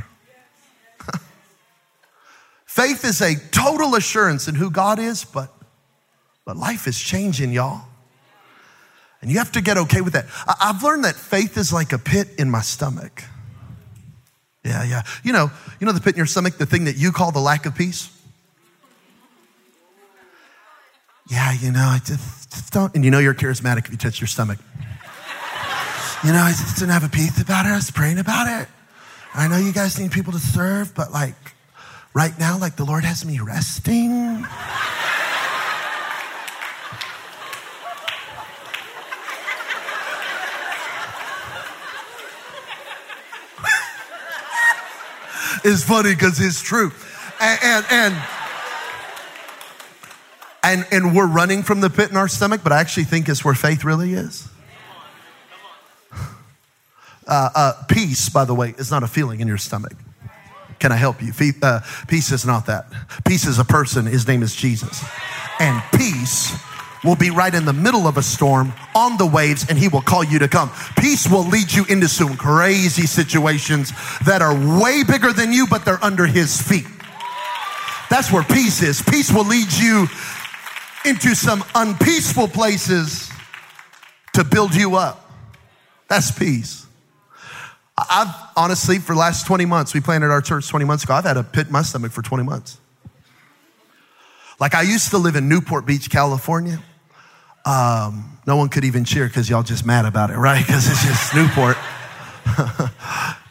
Faith 2.78 3.04
is 3.04 3.20
a 3.20 3.34
total 3.50 3.96
assurance 3.96 4.46
in 4.46 4.54
who 4.54 4.70
God 4.70 5.00
is, 5.00 5.24
but, 5.24 5.52
but 6.44 6.56
life 6.56 6.86
is 6.86 6.96
changing, 6.96 7.50
y'all. 7.50 7.82
And 9.20 9.32
you 9.32 9.38
have 9.38 9.50
to 9.52 9.60
get 9.60 9.76
okay 9.78 10.00
with 10.00 10.12
that. 10.12 10.26
I've 10.60 10.84
learned 10.84 11.02
that 11.02 11.16
faith 11.16 11.58
is 11.58 11.72
like 11.72 11.92
a 11.92 11.98
pit 11.98 12.28
in 12.38 12.48
my 12.48 12.60
stomach. 12.60 13.24
Yeah, 14.64 14.84
yeah. 14.84 15.02
You 15.24 15.32
know, 15.32 15.50
you 15.80 15.86
know 15.88 15.92
the 15.92 16.00
pit 16.00 16.14
in 16.14 16.18
your 16.18 16.26
stomach, 16.26 16.56
the 16.56 16.66
thing 16.66 16.84
that 16.84 16.96
you 16.96 17.10
call 17.10 17.32
the 17.32 17.40
lack 17.40 17.66
of 17.66 17.74
peace? 17.74 18.16
Yeah, 21.28 21.52
you 21.54 21.72
know, 21.72 21.80
I 21.80 21.98
just, 21.98 22.52
just 22.52 22.72
don't. 22.72 22.94
And 22.94 23.04
you 23.04 23.10
know 23.10 23.18
you're 23.18 23.34
charismatic 23.34 23.86
if 23.86 23.90
you 23.90 23.96
touch 23.96 24.20
your 24.20 24.28
stomach. 24.28 24.60
You 26.22 26.30
know, 26.30 26.42
I 26.42 26.50
just 26.50 26.78
didn't 26.78 26.92
have 26.92 27.02
a 27.02 27.08
peace 27.08 27.42
about 27.42 27.66
it. 27.66 27.70
I 27.70 27.74
was 27.74 27.90
praying 27.90 28.20
about 28.20 28.62
it. 28.62 28.68
I 29.34 29.48
know 29.48 29.56
you 29.56 29.72
guys 29.72 29.98
need 29.98 30.12
people 30.12 30.32
to 30.32 30.38
serve, 30.38 30.94
but 30.94 31.10
like 31.10 31.34
right 32.14 32.38
now, 32.38 32.58
like 32.58 32.76
the 32.76 32.84
Lord 32.84 33.04
has 33.04 33.24
me 33.24 33.40
resting. 33.40 34.46
it's 45.64 45.84
funny 45.84 46.14
because 46.14 46.40
it's 46.40 46.62
true. 46.62 46.92
And, 47.40 47.58
and, 47.62 47.86
and, 47.90 48.16
and, 50.64 50.86
and 50.90 51.14
we're 51.14 51.26
running 51.26 51.62
from 51.62 51.80
the 51.80 51.90
pit 51.90 52.10
in 52.10 52.16
our 52.16 52.28
stomach, 52.28 52.62
but 52.62 52.72
I 52.72 52.80
actually 52.80 53.04
think 53.04 53.28
it's 53.28 53.44
where 53.44 53.54
faith 53.54 53.84
really 53.84 54.14
is. 54.14 54.48
Uh, 57.26 57.50
uh, 57.54 57.72
peace, 57.88 58.28
by 58.30 58.44
the 58.44 58.54
way, 58.54 58.74
is 58.78 58.90
not 58.90 59.02
a 59.02 59.06
feeling 59.06 59.40
in 59.40 59.48
your 59.48 59.58
stomach. 59.58 59.92
Can 60.78 60.92
I 60.92 60.96
help 60.96 61.22
you? 61.22 61.32
Uh, 61.62 61.80
peace 62.06 62.30
is 62.32 62.44
not 62.44 62.66
that. 62.66 62.86
Peace 63.26 63.46
is 63.46 63.58
a 63.58 63.64
person. 63.64 64.06
His 64.06 64.26
name 64.26 64.42
is 64.42 64.54
Jesus. 64.54 65.04
And 65.58 65.82
peace 65.92 66.56
will 67.04 67.16
be 67.16 67.30
right 67.30 67.54
in 67.54 67.64
the 67.64 67.72
middle 67.72 68.06
of 68.06 68.16
a 68.16 68.22
storm 68.22 68.72
on 68.94 69.16
the 69.16 69.26
waves 69.26 69.66
and 69.68 69.78
he 69.78 69.88
will 69.88 70.02
call 70.02 70.24
you 70.24 70.38
to 70.38 70.48
come. 70.48 70.70
Peace 70.98 71.28
will 71.28 71.44
lead 71.44 71.72
you 71.72 71.84
into 71.88 72.08
some 72.08 72.36
crazy 72.36 73.06
situations 73.06 73.92
that 74.24 74.42
are 74.42 74.54
way 74.80 75.02
bigger 75.04 75.32
than 75.32 75.52
you, 75.52 75.66
but 75.68 75.84
they're 75.84 76.02
under 76.02 76.26
his 76.26 76.60
feet. 76.60 76.86
That's 78.10 78.32
where 78.32 78.42
peace 78.42 78.82
is. 78.82 79.02
Peace 79.02 79.30
will 79.32 79.44
lead 79.44 79.72
you 79.72 80.08
into 81.04 81.34
some 81.34 81.62
unpeaceful 81.74 82.48
places 82.48 83.30
to 84.34 84.44
build 84.44 84.74
you 84.74 84.96
up. 84.96 85.30
That's 86.08 86.30
peace. 86.30 86.87
I've 88.10 88.34
honestly, 88.56 88.98
for 88.98 89.14
the 89.14 89.18
last 89.18 89.46
20 89.46 89.64
months, 89.66 89.94
we 89.94 90.00
planted 90.00 90.30
our 90.30 90.40
church 90.40 90.68
20 90.68 90.84
months 90.84 91.04
ago. 91.04 91.14
I've 91.14 91.24
had 91.24 91.36
a 91.36 91.42
pit 91.42 91.66
in 91.66 91.72
my 91.72 91.82
stomach 91.82 92.12
for 92.12 92.22
20 92.22 92.44
months. 92.44 92.78
Like 94.60 94.74
I 94.74 94.82
used 94.82 95.10
to 95.10 95.18
live 95.18 95.36
in 95.36 95.48
Newport 95.48 95.86
Beach, 95.86 96.10
California. 96.10 96.82
Um, 97.64 98.38
no 98.46 98.56
one 98.56 98.68
could 98.68 98.84
even 98.84 99.04
cheer 99.04 99.26
because 99.26 99.48
y'all 99.48 99.62
just 99.62 99.84
mad 99.84 100.04
about 100.04 100.30
it, 100.30 100.36
right? 100.36 100.58
Because 100.66 100.88
it's 100.88 101.04
just 101.04 101.34
Newport. 101.34 101.76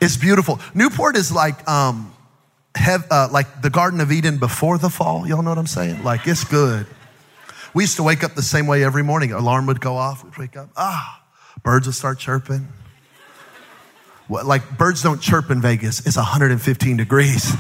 it's 0.02 0.18
beautiful. 0.18 0.60
Newport 0.74 1.16
is 1.16 1.32
like, 1.32 1.68
um, 1.70 2.14
uh, 2.76 3.30
like 3.32 3.62
the 3.62 3.70
Garden 3.70 4.02
of 4.02 4.12
Eden 4.12 4.38
before 4.38 4.78
the 4.78 4.90
fall. 4.90 5.28
Y'all 5.28 5.42
know 5.42 5.50
what 5.50 5.58
I'm 5.58 5.68
saying? 5.68 6.04
Like 6.04 6.28
it's 6.28 6.44
good. 6.44 6.86
We 7.74 7.84
used 7.84 7.98
to 7.98 8.04
wake 8.04 8.24
up 8.24 8.34
the 8.34 8.42
same 8.42 8.68
way 8.68 8.84
every 8.84 9.04
morning. 9.04 9.32
Alarm 9.32 9.68
would 9.68 9.82
go 9.82 9.96
off. 9.96 10.24
We'd 10.24 10.38
wake 10.38 10.58
up. 10.58 10.70
Ah, 10.76 11.24
birds 11.64 11.86
would 11.88 11.96
start 11.96 12.20
chirping. 12.20 12.68
Like 14.30 14.78
birds 14.78 15.02
don't 15.04 15.22
chirp 15.22 15.52
in 15.52 15.62
Vegas. 15.62 16.06
It's 16.06 16.18
115 16.18 16.98
degrees. 16.98 17.54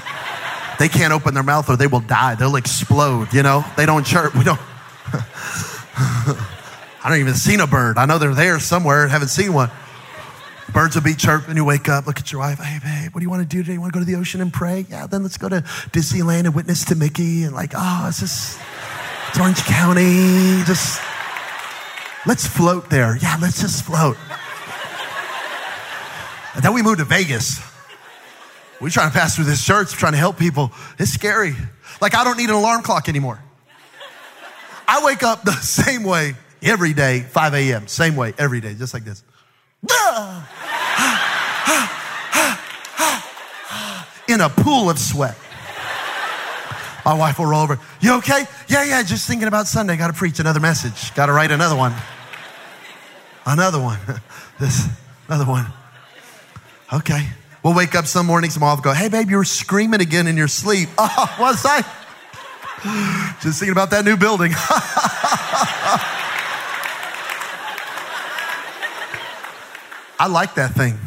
They 0.79 0.89
can't 0.89 1.13
open 1.13 1.33
their 1.33 1.43
mouth 1.43 1.69
or 1.69 1.75
they 1.75 1.87
will 1.87 2.01
die. 2.01 2.35
They'll 2.35 2.55
explode, 2.55 3.33
you 3.33 3.41
know? 3.41 3.65
They 3.77 3.85
don't 3.85 4.05
chirp. 4.05 4.35
We 4.35 4.43
don't. 4.43 4.59
I 7.03 7.09
don't 7.09 7.19
even 7.19 7.35
seen 7.35 7.61
a 7.61 7.67
bird. 7.67 7.97
I 7.97 8.05
know 8.05 8.17
they're 8.17 8.35
there 8.35 8.59
somewhere. 8.59 9.07
Haven't 9.07 9.29
seen 9.29 9.53
one. 9.53 9.71
Birds 10.73 10.95
will 10.95 11.03
be 11.03 11.15
chirping. 11.15 11.55
You 11.55 11.63
wake 11.63 11.87
up, 11.87 12.05
look 12.05 12.19
at 12.19 12.31
your 12.31 12.41
wife. 12.41 12.59
Hey, 12.59 12.79
babe, 12.83 13.13
what 13.13 13.21
do 13.21 13.23
you 13.23 13.29
want 13.29 13.41
to 13.41 13.47
do 13.47 13.63
today? 13.63 13.73
You 13.73 13.81
want 13.81 13.93
to 13.93 13.99
go 13.99 14.05
to 14.05 14.11
the 14.11 14.17
ocean 14.17 14.41
and 14.41 14.51
pray? 14.51 14.85
Yeah, 14.89 15.07
then 15.07 15.23
let's 15.23 15.37
go 15.37 15.47
to 15.47 15.61
Disneyland 15.91 16.45
and 16.45 16.53
witness 16.53 16.83
to 16.85 16.95
Mickey. 16.95 17.43
And 17.43 17.55
like, 17.55 17.71
oh, 17.73 18.05
it's 18.09 18.19
just 18.19 18.59
it's 19.29 19.39
Orange 19.39 19.63
County. 19.63 20.63
Just 20.65 21.01
let's 22.25 22.45
float 22.45 22.89
there. 22.89 23.17
Yeah, 23.17 23.37
let's 23.41 23.61
just 23.61 23.85
float. 23.85 24.17
And 26.57 26.65
then 26.65 26.73
we 26.73 26.81
moved 26.81 26.97
to 26.97 27.05
Vegas. 27.05 27.61
We're 28.81 28.89
trying 28.89 29.11
to 29.11 29.15
pass 29.15 29.35
through 29.35 29.45
this 29.45 29.63
church, 29.63 29.91
trying 29.91 30.13
to 30.13 30.17
help 30.17 30.39
people. 30.39 30.71
It's 30.97 31.11
scary. 31.11 31.55
Like, 32.01 32.15
I 32.15 32.23
don't 32.23 32.35
need 32.35 32.49
an 32.49 32.55
alarm 32.55 32.81
clock 32.81 33.07
anymore. 33.07 33.39
I 34.87 35.05
wake 35.05 35.21
up 35.21 35.43
the 35.43 35.51
same 35.51 36.01
way 36.01 36.33
every 36.63 36.93
day, 36.93 37.19
5 37.19 37.53
a.m., 37.53 37.87
same 37.87 38.15
way 38.15 38.33
every 38.39 38.59
day, 38.59 38.73
just 38.73 38.95
like 38.95 39.03
this. 39.03 39.23
In 44.27 44.41
a 44.41 44.49
pool 44.49 44.89
of 44.89 44.97
sweat. 44.97 45.37
My 47.05 47.13
wife 47.13 47.37
will 47.37 47.45
roll 47.45 47.61
over. 47.61 47.79
You 48.01 48.15
okay? 48.15 48.45
Yeah, 48.67 48.83
yeah, 48.83 49.03
just 49.03 49.27
thinking 49.27 49.47
about 49.47 49.67
Sunday. 49.67 49.95
Got 49.95 50.07
to 50.07 50.13
preach 50.13 50.39
another 50.39 50.59
message. 50.59 51.13
Got 51.13 51.27
to 51.27 51.33
write 51.33 51.51
another 51.51 51.75
one. 51.75 51.93
Another 53.45 53.79
one. 53.79 53.99
this, 54.59 54.87
another 55.27 55.45
one. 55.45 55.71
Okay. 56.91 57.27
We'll 57.63 57.73
wake 57.73 57.95
up 57.95 58.05
some 58.05 58.25
mornings 58.25 58.55
and 58.55 58.63
will 58.63 58.77
go, 58.77 58.93
Hey, 58.93 59.09
babe, 59.09 59.29
you 59.29 59.37
were 59.37 59.45
screaming 59.45 60.01
again 60.01 60.27
in 60.27 60.37
your 60.37 60.47
sleep. 60.47 60.89
Oh, 60.97 61.35
was 61.39 61.65
I? 61.65 61.83
Just 63.41 63.59
thinking 63.59 63.71
about 63.71 63.89
that 63.91 64.05
new 64.05 64.15
building. 64.17 64.53
I 70.19 70.27
like 70.27 70.55
that 70.55 70.73
thing. 70.73 70.97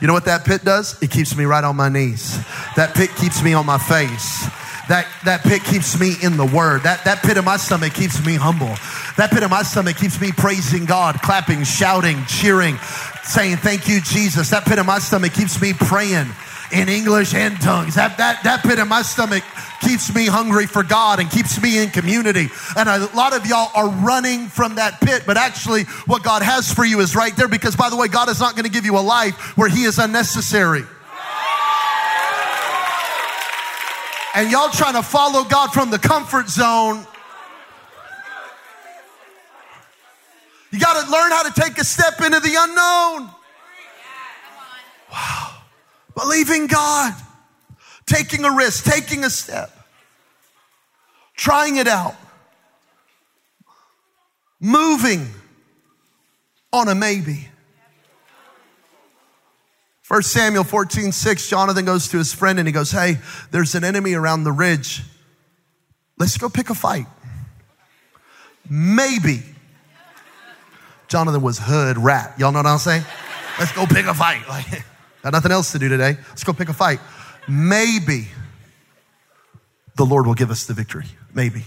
You 0.00 0.06
know 0.06 0.12
what 0.12 0.24
that 0.24 0.44
pit 0.44 0.64
does? 0.64 1.00
It 1.02 1.10
keeps 1.10 1.36
me 1.36 1.44
right 1.44 1.62
on 1.62 1.76
my 1.76 1.88
knees. 1.88 2.38
That 2.76 2.94
pit 2.94 3.10
keeps 3.16 3.42
me 3.42 3.52
on 3.52 3.66
my 3.66 3.78
face. 3.78 4.46
That, 4.88 5.06
that 5.24 5.42
pit 5.42 5.62
keeps 5.62 6.00
me 6.00 6.14
in 6.22 6.36
the 6.36 6.46
word. 6.46 6.82
That, 6.82 7.04
that 7.04 7.22
pit 7.22 7.36
in 7.36 7.44
my 7.44 7.58
stomach 7.58 7.94
keeps 7.94 8.24
me 8.24 8.34
humble. 8.34 8.74
That 9.16 9.30
pit 9.30 9.42
in 9.42 9.50
my 9.50 9.62
stomach 9.62 9.96
keeps 9.96 10.20
me 10.20 10.32
praising 10.32 10.84
God, 10.84 11.20
clapping, 11.22 11.62
shouting, 11.62 12.24
cheering, 12.26 12.76
saying, 13.24 13.58
Thank 13.58 13.88
you, 13.88 14.00
Jesus. 14.00 14.50
That 14.50 14.64
pit 14.64 14.78
in 14.78 14.86
my 14.86 14.98
stomach 14.98 15.32
keeps 15.32 15.60
me 15.60 15.72
praying 15.72 16.28
in 16.72 16.88
English 16.88 17.34
and 17.34 17.60
tongues. 17.60 17.94
That, 17.96 18.16
that, 18.18 18.42
that 18.44 18.62
pit 18.62 18.78
in 18.78 18.88
my 18.88 19.02
stomach 19.02 19.42
keeps 19.80 20.14
me 20.14 20.26
hungry 20.26 20.66
for 20.66 20.82
God 20.82 21.20
and 21.20 21.30
keeps 21.30 21.60
me 21.60 21.82
in 21.82 21.90
community. 21.90 22.48
And 22.76 22.88
a 22.88 23.06
lot 23.16 23.34
of 23.34 23.46
y'all 23.46 23.70
are 23.74 23.88
running 23.88 24.48
from 24.48 24.76
that 24.76 25.00
pit, 25.00 25.24
but 25.26 25.36
actually, 25.36 25.84
what 26.06 26.22
God 26.22 26.42
has 26.42 26.72
for 26.72 26.84
you 26.84 27.00
is 27.00 27.16
right 27.16 27.34
there 27.36 27.48
because, 27.48 27.76
by 27.76 27.90
the 27.90 27.96
way, 27.96 28.08
God 28.08 28.28
is 28.28 28.40
not 28.40 28.54
going 28.54 28.64
to 28.64 28.70
give 28.70 28.84
you 28.84 28.98
a 28.98 29.00
life 29.00 29.56
where 29.56 29.68
He 29.68 29.84
is 29.84 29.98
unnecessary. 29.98 30.84
And 34.32 34.48
y'all 34.48 34.70
trying 34.70 34.94
to 34.94 35.02
follow 35.02 35.42
God 35.42 35.72
from 35.72 35.90
the 35.90 35.98
comfort 35.98 36.48
zone 36.48 37.04
got 40.92 41.04
to 41.04 41.10
learn 41.10 41.30
how 41.30 41.42
to 41.42 41.60
take 41.60 41.78
a 41.78 41.84
step 41.84 42.20
into 42.20 42.40
the 42.40 42.54
unknown. 42.58 43.30
Wow. 45.12 45.62
Believing 46.14 46.66
God, 46.66 47.14
taking 48.06 48.44
a 48.44 48.54
risk, 48.54 48.84
taking 48.84 49.24
a 49.24 49.30
step, 49.30 49.70
trying 51.36 51.76
it 51.76 51.88
out, 51.88 52.14
moving 54.60 55.28
on 56.72 56.88
a 56.88 56.94
maybe. 56.94 57.48
1 60.06 60.22
Samuel 60.22 60.64
14, 60.64 61.12
6, 61.12 61.48
Jonathan 61.48 61.84
goes 61.84 62.08
to 62.08 62.18
his 62.18 62.32
friend 62.32 62.58
and 62.58 62.66
he 62.66 62.72
goes, 62.72 62.90
Hey, 62.90 63.18
there's 63.52 63.76
an 63.76 63.84
enemy 63.84 64.14
around 64.14 64.42
the 64.42 64.52
ridge. 64.52 65.02
Let's 66.18 66.36
go 66.36 66.48
pick 66.48 66.68
a 66.68 66.74
fight. 66.74 67.06
Maybe 68.68 69.42
Jonathan 71.10 71.42
was 71.42 71.58
hood 71.58 71.98
rat. 71.98 72.34
Y'all 72.38 72.52
know 72.52 72.60
what 72.60 72.66
I'm 72.66 72.78
saying? 72.78 73.02
Let's 73.58 73.72
go 73.72 73.84
pick 73.84 74.06
a 74.06 74.14
fight. 74.14 74.48
Like, 74.48 74.64
got 75.22 75.32
nothing 75.32 75.50
else 75.50 75.72
to 75.72 75.78
do 75.78 75.88
today. 75.88 76.16
Let's 76.28 76.44
go 76.44 76.52
pick 76.52 76.68
a 76.68 76.72
fight. 76.72 77.00
Maybe 77.48 78.28
the 79.96 80.06
Lord 80.06 80.26
will 80.26 80.34
give 80.34 80.52
us 80.52 80.66
the 80.66 80.72
victory. 80.72 81.06
Maybe. 81.34 81.64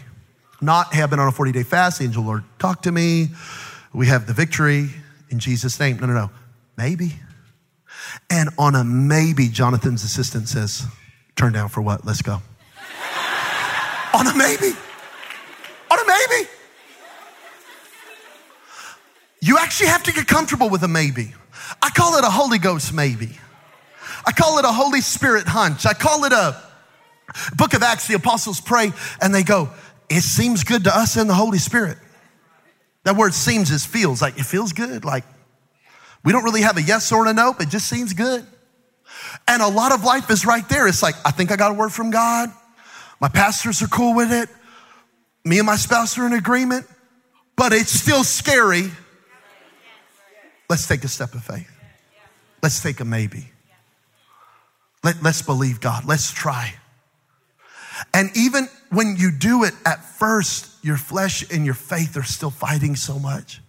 Not, 0.62 0.94
hey, 0.94 1.04
I've 1.04 1.10
been 1.10 1.20
on 1.20 1.28
a 1.28 1.32
40 1.32 1.52
day 1.52 1.64
fast. 1.64 2.02
Angel 2.02 2.24
Lord 2.24 2.46
talk 2.58 2.84
to 2.84 2.92
me. 2.92 3.28
We 3.94 4.08
have 4.08 4.28
the 4.28 4.34
victory 4.34 4.90
in 5.30 5.40
Jesus' 5.40 5.78
name. 5.78 5.98
No, 5.98 6.08
no, 6.08 6.14
no. 6.14 6.30
Maybe. 6.78 7.12
And 8.30 8.50
on 8.58 8.76
a 8.76 8.86
maybe, 8.86 9.50
Jonathan's 9.50 10.06
assistant 10.06 10.48
says, 10.48 10.86
turn 11.36 11.52
down 11.52 11.68
for 11.68 11.82
what? 11.82 12.06
Let's 12.06 12.22
go. 12.22 12.34
on 14.14 14.26
a 14.26 14.36
maybe. 14.38 14.72
On 15.92 16.00
a 16.00 16.08
maybe. 16.08 16.50
You 19.44 19.58
actually 19.58 19.88
have 19.88 20.04
to 20.04 20.14
get 20.14 20.26
comfortable 20.26 20.70
with 20.70 20.84
a 20.84 20.88
maybe. 20.88 21.34
I 21.82 21.90
call 21.90 22.18
it 22.18 22.24
a 22.24 22.30
Holy 22.30 22.60
Ghost 22.60 22.94
maybe. 22.94 23.32
I 24.26 24.32
call 24.32 24.58
it 24.58 24.64
a 24.64 24.72
Holy 24.72 25.02
Spirit 25.02 25.48
hunch. 25.48 25.86
I 25.86 25.92
call 25.92 26.24
it 26.24 26.32
a 26.32 26.58
book 27.58 27.74
of 27.74 27.84
Acts. 27.84 28.08
The 28.08 28.14
apostles 28.14 28.62
pray 28.62 28.94
and 29.22 29.36
they 29.36 29.44
go, 29.44 29.70
It 30.10 30.22
seems 30.22 30.64
good 30.64 30.86
to 30.86 30.98
us 30.98 31.18
in 31.18 31.28
the 31.28 31.34
Holy 31.34 31.58
Spirit. 31.58 31.98
That 33.04 33.18
word 33.18 33.34
seems 33.34 33.70
is 33.70 33.86
feels 33.86 34.22
like 34.22 34.40
it 34.40 34.46
feels 34.46 34.72
good. 34.72 35.04
Like 35.04 35.26
we 36.24 36.32
don't 36.32 36.46
really 36.46 36.62
have 36.62 36.78
a 36.78 36.82
yes 36.82 37.12
or 37.12 37.28
a 37.28 37.34
no, 37.34 37.52
but 37.52 37.68
it 37.68 37.70
just 37.70 37.90
seems 37.90 38.14
good. 38.14 38.48
And 39.46 39.62
a 39.62 39.68
lot 39.68 39.92
of 39.92 40.06
life 40.06 40.32
is 40.32 40.46
right 40.46 40.68
there. 40.70 40.88
It's 40.88 41.04
like, 41.04 41.16
I 41.26 41.32
think 41.32 41.52
I 41.52 41.58
got 41.58 41.72
a 41.72 41.74
word 41.74 41.92
from 41.92 42.12
God. 42.12 42.50
My 43.20 43.28
pastors 43.28 43.82
are 43.82 43.88
cool 43.88 44.16
with 44.16 44.32
it. 44.32 44.48
Me 45.44 45.58
and 45.60 45.66
my 45.66 45.76
spouse 45.76 46.18
are 46.18 46.26
in 46.26 46.32
agreement, 46.32 46.88
but 47.58 47.74
it's 47.74 47.92
still 47.92 48.24
scary 48.24 48.90
Let's 50.74 50.88
take 50.88 51.04
a 51.04 51.08
step 51.08 51.36
of 51.36 51.44
faith. 51.44 51.70
Let's 52.64 52.82
take 52.82 53.00
a 53.00 53.06
maybe. 53.06 53.52
Let, 55.04 55.22
let's 55.22 55.44
believe 55.44 55.80
God. 55.80 56.06
Let's 56.06 56.34
try. 56.34 56.74
And 58.12 58.36
even 58.36 58.68
when 58.90 59.16
you 59.16 59.30
do 59.30 59.66
it 59.66 59.76
at 59.86 60.04
first, 60.04 60.84
your 60.84 60.98
flesh 60.98 61.46
and 61.52 61.64
your 61.64 61.76
faith 61.76 62.18
are 62.18 62.24
still 62.24 62.50
fighting 62.50 62.96
so 62.96 63.20
much. 63.20 63.62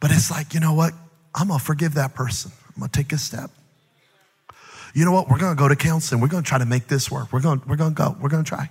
But 0.00 0.10
it's 0.10 0.30
like, 0.30 0.54
you 0.54 0.60
know 0.60 0.72
what? 0.72 0.94
I'm 1.34 1.48
going 1.48 1.60
to 1.60 1.64
forgive 1.66 1.92
that 1.96 2.14
person. 2.14 2.50
I'm 2.68 2.80
going 2.80 2.90
to 2.90 2.98
take 2.98 3.12
a 3.12 3.18
step. 3.18 3.50
You 4.94 5.04
know 5.04 5.12
what? 5.12 5.28
We're 5.28 5.38
going 5.38 5.54
to 5.54 5.60
go 5.60 5.68
to 5.68 5.76
counseling. 5.76 6.22
We're 6.22 6.28
going 6.28 6.44
to 6.44 6.48
try 6.48 6.56
to 6.56 6.64
make 6.64 6.86
this 6.86 7.10
work. 7.10 7.30
We're 7.30 7.42
going, 7.42 7.60
we're 7.66 7.76
going 7.76 7.94
to 7.94 8.02
go. 8.02 8.16
We're 8.18 8.30
going 8.30 8.44
to 8.44 8.48
try. 8.48 8.70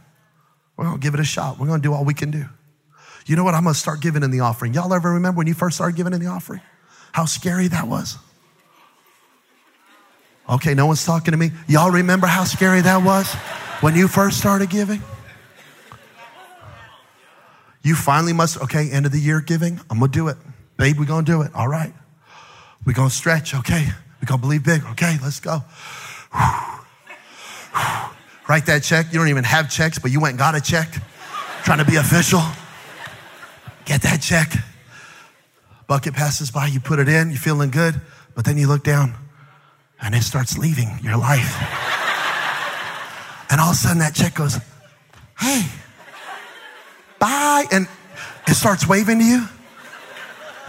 We're 0.78 0.86
going 0.86 1.00
to 1.00 1.04
give 1.04 1.14
it 1.14 1.20
a 1.20 1.24
shot. 1.24 1.60
We're 1.60 1.68
going 1.68 1.80
to 1.80 1.88
do 1.88 1.94
all 1.94 2.06
we 2.06 2.16
can 2.16 2.32
do. 2.32 2.46
You 3.28 3.36
know 3.36 3.44
what? 3.44 3.54
I'm 3.54 3.66
going 3.66 3.76
to 3.76 3.80
start 3.80 4.02
giving 4.02 4.24
in 4.24 4.32
the 4.32 4.40
offering. 4.40 4.74
Y'all 4.74 4.92
ever 4.92 5.12
remember 5.12 5.38
when 5.38 5.46
you 5.46 5.54
first 5.54 5.76
started 5.76 5.96
giving 5.96 6.14
in 6.14 6.20
the 6.20 6.26
offering? 6.26 6.62
How 7.14 7.26
scary 7.26 7.70
that 7.70 7.88
was. 7.88 8.18
Okay, 10.50 10.74
no 10.74 10.88
one's 10.88 11.06
talking 11.06 11.32
to 11.32 11.38
me. 11.38 11.52
Y'all 11.68 11.92
remember 11.92 12.28
how 12.28 12.44
scary 12.44 12.82
that 12.82 13.04
was 13.04 13.32
when 13.82 13.96
you 13.96 14.10
first 14.10 14.38
started 14.38 14.70
giving? 14.70 15.02
You 17.84 17.96
finally 17.96 18.34
must, 18.34 18.62
okay, 18.62 18.90
end 18.92 19.06
of 19.06 19.12
the 19.12 19.20
year 19.20 19.40
giving, 19.42 19.80
I'm 19.90 20.00
gonna 20.00 20.12
do 20.12 20.28
it. 20.28 20.38
Babe, 20.78 20.98
we're 20.98 21.06
gonna 21.06 21.26
do 21.26 21.44
it. 21.44 21.54
All 21.54 21.68
right. 21.68 21.94
We're 22.86 22.94
gonna 22.94 23.10
stretch, 23.10 23.54
okay? 23.56 23.88
We're 24.22 24.26
gonna 24.26 24.42
believe 24.42 24.64
big, 24.64 24.84
okay? 24.92 25.18
Let's 25.22 25.40
go. 25.40 25.64
Write 28.50 28.66
that 28.66 28.82
check. 28.84 29.14
You 29.14 29.20
don't 29.20 29.30
even 29.30 29.44
have 29.44 29.70
checks, 29.70 30.00
but 30.00 30.12
you 30.12 30.20
went 30.20 30.32
and 30.32 30.40
got 30.40 30.56
a 30.56 30.62
check. 30.62 30.92
Trying 31.64 31.78
to 31.78 31.86
be 31.86 31.96
official. 31.98 32.42
Get 33.86 34.02
that 34.02 34.22
check. 34.22 34.52
Bucket 35.94 36.16
passes 36.16 36.50
by, 36.50 36.66
you 36.66 36.80
put 36.80 36.98
it 36.98 37.08
in, 37.08 37.30
you're 37.30 37.38
feeling 37.38 37.70
good, 37.70 38.02
but 38.34 38.46
then 38.46 38.58
you 38.58 38.68
look 38.68 38.84
down 38.84 39.14
and 40.02 40.16
it 40.16 40.24
starts 40.24 40.58
leaving 40.58 40.90
your 41.04 41.18
life. 41.18 41.56
and 43.52 43.62
all 43.62 43.70
of 43.70 43.76
a 43.76 43.78
sudden 43.78 44.00
that 44.00 44.16
check 44.16 44.34
goes, 44.34 44.58
hey, 45.40 45.68
bye. 47.20 47.66
And 47.72 47.88
it 48.48 48.56
starts 48.56 48.88
waving 48.90 49.20
to 49.20 49.24
you. 49.24 49.46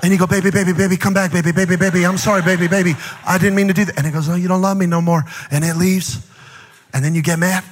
And 0.02 0.12
you 0.12 0.18
go, 0.18 0.26
baby, 0.26 0.50
baby, 0.50 0.74
baby, 0.74 0.98
come 0.98 1.14
back, 1.14 1.32
baby, 1.32 1.52
baby, 1.52 1.76
baby. 1.76 2.04
I'm 2.04 2.18
sorry, 2.18 2.42
baby, 2.42 2.68
baby. 2.68 2.92
I 3.26 3.38
didn't 3.38 3.54
mean 3.54 3.68
to 3.68 3.72
do 3.72 3.86
that. 3.86 3.96
And 3.96 4.06
it 4.06 4.10
goes, 4.10 4.28
oh, 4.28 4.34
you 4.34 4.48
don't 4.48 4.60
love 4.60 4.76
me 4.76 4.84
no 4.84 5.00
more. 5.00 5.24
And 5.50 5.64
it 5.64 5.76
leaves. 5.78 6.18
And 6.92 7.02
then 7.02 7.14
you 7.14 7.22
get 7.22 7.38
mad. 7.38 7.64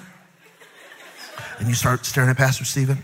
And 1.58 1.68
you 1.68 1.74
start 1.74 2.06
staring 2.06 2.30
at 2.30 2.38
Pastor 2.38 2.64
Stephen. 2.64 3.02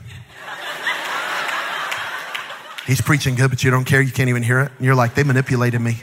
He's 2.88 3.02
preaching 3.02 3.34
good, 3.34 3.50
but 3.50 3.62
you 3.62 3.70
don't 3.70 3.84
care. 3.84 4.00
You 4.00 4.10
can't 4.10 4.30
even 4.30 4.42
hear 4.42 4.60
it. 4.60 4.72
And 4.78 4.86
you're 4.86 4.94
like, 4.94 5.14
they 5.14 5.22
manipulated 5.22 5.78
me. 5.78 6.00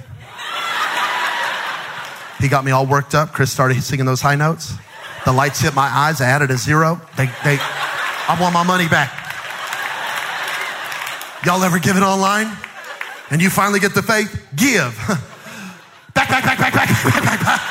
He 2.39 2.47
got 2.47 2.63
me 2.63 2.69
all 2.69 2.85
worked 2.85 3.15
up. 3.15 3.33
Chris 3.33 3.51
started 3.51 3.81
singing 3.81 4.05
those 4.05 4.21
high 4.21 4.35
notes. 4.35 4.71
The 5.25 5.33
lights 5.33 5.61
hit 5.61 5.73
my 5.73 5.87
eyes. 5.87 6.21
I 6.21 6.25
added 6.25 6.51
a 6.51 6.57
zero. 6.57 7.01
They, 7.17 7.25
they, 7.43 7.57
I 7.59 8.37
want 8.39 8.53
my 8.53 8.61
money 8.61 8.87
back. 8.87 9.11
Y'all 11.43 11.63
ever 11.63 11.79
give 11.79 11.97
it 11.97 12.03
online? 12.03 12.55
And 13.31 13.41
you 13.41 13.49
finally 13.49 13.79
get 13.79 13.95
the 13.95 14.03
faith? 14.03 14.47
Give. 14.55 14.95
back, 16.13 16.29
back, 16.29 16.43
back, 16.43 16.59
back, 16.59 16.73
back, 16.75 16.87
back, 16.87 17.23
back, 17.23 17.39
back. 17.41 17.61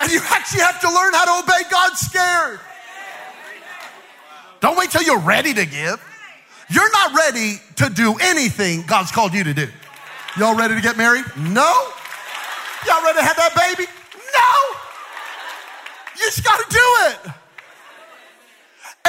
and 0.00 0.10
you 0.10 0.20
actually 0.30 0.62
have 0.62 0.80
to 0.80 0.88
learn 0.88 1.12
how 1.12 1.26
to 1.26 1.44
obey 1.44 1.68
God 1.70 1.92
scared. 1.98 2.58
Don't 4.60 4.76
wait 4.76 4.90
till 4.90 5.02
you're 5.02 5.20
ready 5.20 5.52
to 5.54 5.66
give. 5.66 6.02
You're 6.68 6.90
not 6.90 7.14
ready 7.14 7.60
to 7.76 7.88
do 7.90 8.16
anything 8.20 8.84
God's 8.86 9.12
called 9.12 9.34
you 9.34 9.44
to 9.44 9.54
do. 9.54 9.68
Y'all 10.38 10.56
ready 10.56 10.74
to 10.74 10.80
get 10.80 10.96
married? 10.96 11.24
No. 11.36 11.92
Y'all 12.86 13.02
ready 13.02 13.18
to 13.18 13.24
have 13.24 13.36
that 13.36 13.54
baby? 13.54 13.88
No. 14.34 14.78
You 16.16 16.24
just 16.24 16.44
got 16.44 16.58
to 16.58 16.66
do 16.68 16.78
it. 17.08 17.32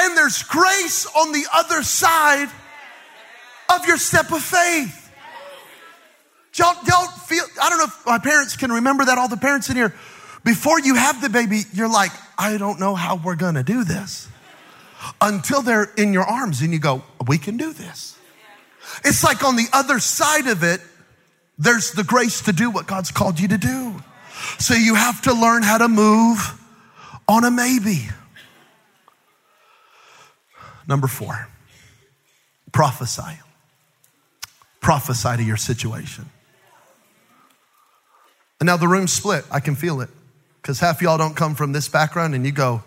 And 0.00 0.16
there's 0.16 0.42
grace 0.44 1.06
on 1.16 1.32
the 1.32 1.44
other 1.52 1.82
side 1.82 2.48
of 3.74 3.86
your 3.86 3.96
step 3.96 4.30
of 4.30 4.42
faith. 4.42 5.10
Y'all, 6.54 6.76
don't 6.84 7.12
feel, 7.12 7.44
I 7.60 7.70
don't 7.70 7.78
know 7.78 7.84
if 7.84 8.06
my 8.06 8.18
parents 8.18 8.56
can 8.56 8.72
remember 8.72 9.04
that, 9.04 9.18
all 9.18 9.28
the 9.28 9.36
parents 9.36 9.68
in 9.68 9.76
here. 9.76 9.94
Before 10.44 10.80
you 10.80 10.94
have 10.94 11.20
the 11.20 11.28
baby, 11.28 11.62
you're 11.72 11.90
like, 11.90 12.10
I 12.38 12.56
don't 12.58 12.80
know 12.80 12.94
how 12.94 13.16
we're 13.16 13.36
to 13.36 13.62
do 13.62 13.84
this 13.84 14.27
until 15.20 15.62
they're 15.62 15.90
in 15.96 16.12
your 16.12 16.24
arms 16.24 16.60
and 16.60 16.72
you 16.72 16.78
go, 16.78 17.02
we 17.26 17.38
can 17.38 17.56
do 17.56 17.72
this. 17.72 18.18
It's 19.04 19.22
like 19.22 19.44
on 19.44 19.56
the 19.56 19.66
other 19.72 19.98
side 19.98 20.46
of 20.46 20.62
it, 20.62 20.80
there's 21.58 21.92
the 21.92 22.04
grace 22.04 22.42
to 22.42 22.52
do 22.52 22.70
what 22.70 22.86
God's 22.86 23.10
called 23.10 23.38
you 23.38 23.48
to 23.48 23.58
do. 23.58 24.02
So 24.58 24.74
you 24.74 24.94
have 24.94 25.22
to 25.22 25.34
learn 25.34 25.62
how 25.62 25.78
to 25.78 25.88
move 25.88 26.38
on 27.26 27.44
a 27.44 27.50
maybe. 27.50 28.08
Number 30.86 31.06
four, 31.06 31.48
prophesy. 32.72 33.40
Prophesy 34.80 35.36
to 35.36 35.42
your 35.42 35.56
situation. 35.56 36.30
And 38.60 38.66
now 38.66 38.76
the 38.76 38.88
room's 38.88 39.12
split. 39.12 39.44
I 39.50 39.60
can 39.60 39.74
feel 39.74 40.00
it. 40.00 40.08
Because 40.62 40.80
half 40.80 41.02
y'all 41.02 41.18
don't 41.18 41.36
come 41.36 41.54
from 41.54 41.72
this 41.72 41.88
background 41.88 42.34
and 42.34 42.46
you 42.46 42.52
go, 42.52 42.82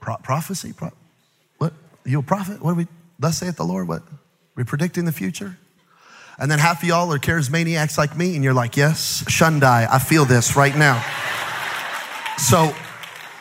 Pro- 0.00 0.16
prophecy? 0.16 0.72
Pro- 0.72 0.92
you 2.04 2.18
a 2.18 2.22
prophet? 2.22 2.62
What 2.62 2.72
are 2.72 2.74
we, 2.74 2.86
thus 3.18 3.38
saith 3.38 3.56
the 3.56 3.64
Lord? 3.64 3.88
What? 3.88 4.02
We 4.54 4.64
predicting 4.64 5.04
the 5.04 5.12
future? 5.12 5.58
And 6.38 6.50
then 6.50 6.58
half 6.58 6.82
of 6.82 6.88
y'all 6.88 7.12
are 7.12 7.18
charismaniacs 7.18 7.98
like 7.98 8.16
me, 8.16 8.34
and 8.34 8.42
you're 8.42 8.54
like, 8.54 8.76
yes, 8.76 9.22
Shundai, 9.28 9.86
I 9.90 9.98
feel 9.98 10.24
this 10.24 10.56
right 10.56 10.76
now. 10.76 11.04
So 12.38 12.74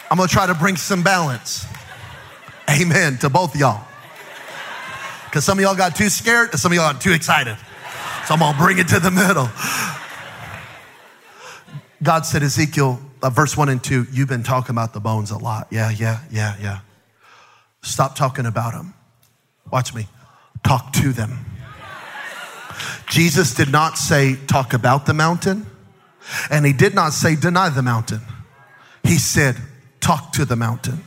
I'm 0.09 0.17
gonna 0.17 0.27
try 0.27 0.45
to 0.45 0.53
bring 0.53 0.75
some 0.75 1.01
balance. 1.01 1.65
Amen 2.69 3.17
to 3.19 3.29
both 3.29 3.55
y'all. 3.55 3.85
Because 5.25 5.45
some 5.45 5.57
of 5.57 5.63
y'all 5.63 5.75
got 5.75 5.95
too 5.95 6.09
scared, 6.09 6.51
and 6.51 6.59
some 6.59 6.71
of 6.71 6.75
y'all 6.75 6.91
got 6.91 7.01
too 7.01 7.13
excited. 7.13 7.57
So 8.27 8.33
I'm 8.33 8.39
gonna 8.39 8.57
bring 8.57 8.77
it 8.77 8.89
to 8.89 8.99
the 8.99 9.11
middle. 9.11 9.49
God 12.03 12.25
said, 12.25 12.43
Ezekiel, 12.43 12.99
uh, 13.21 13.29
verse 13.29 13.55
1 13.55 13.69
and 13.69 13.83
2, 13.83 14.07
you've 14.11 14.27
been 14.27 14.43
talking 14.43 14.73
about 14.73 14.93
the 14.93 14.99
bones 14.99 15.31
a 15.31 15.37
lot. 15.37 15.67
Yeah, 15.69 15.91
yeah, 15.91 16.19
yeah, 16.31 16.55
yeah. 16.59 16.79
Stop 17.81 18.15
talking 18.15 18.45
about 18.45 18.73
them. 18.73 18.93
Watch 19.71 19.93
me. 19.93 20.07
Talk 20.63 20.93
to 20.93 21.11
them. 21.11 21.45
Jesus 23.07 23.53
did 23.53 23.71
not 23.71 23.97
say 23.97 24.35
talk 24.47 24.73
about 24.73 25.05
the 25.05 25.13
mountain, 25.13 25.65
and 26.49 26.65
he 26.65 26.73
did 26.73 26.95
not 26.95 27.13
say 27.13 27.35
deny 27.35 27.69
the 27.69 27.81
mountain. 27.81 28.21
He 29.03 29.17
said 29.17 29.57
talk 29.99 30.31
to 30.33 30.45
the 30.45 30.55
mountain. 30.55 31.03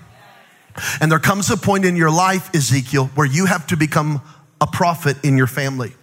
And 1.00 1.10
there 1.10 1.18
comes 1.18 1.50
a 1.50 1.56
point 1.56 1.84
in 1.84 1.96
your 1.96 2.10
life, 2.10 2.54
Ezekiel, 2.54 3.06
where 3.14 3.26
you 3.26 3.46
have 3.46 3.66
to 3.68 3.76
become 3.76 4.20
a 4.60 4.66
prophet 4.66 5.16
in 5.24 5.36
your 5.36 5.46
family. 5.46 5.94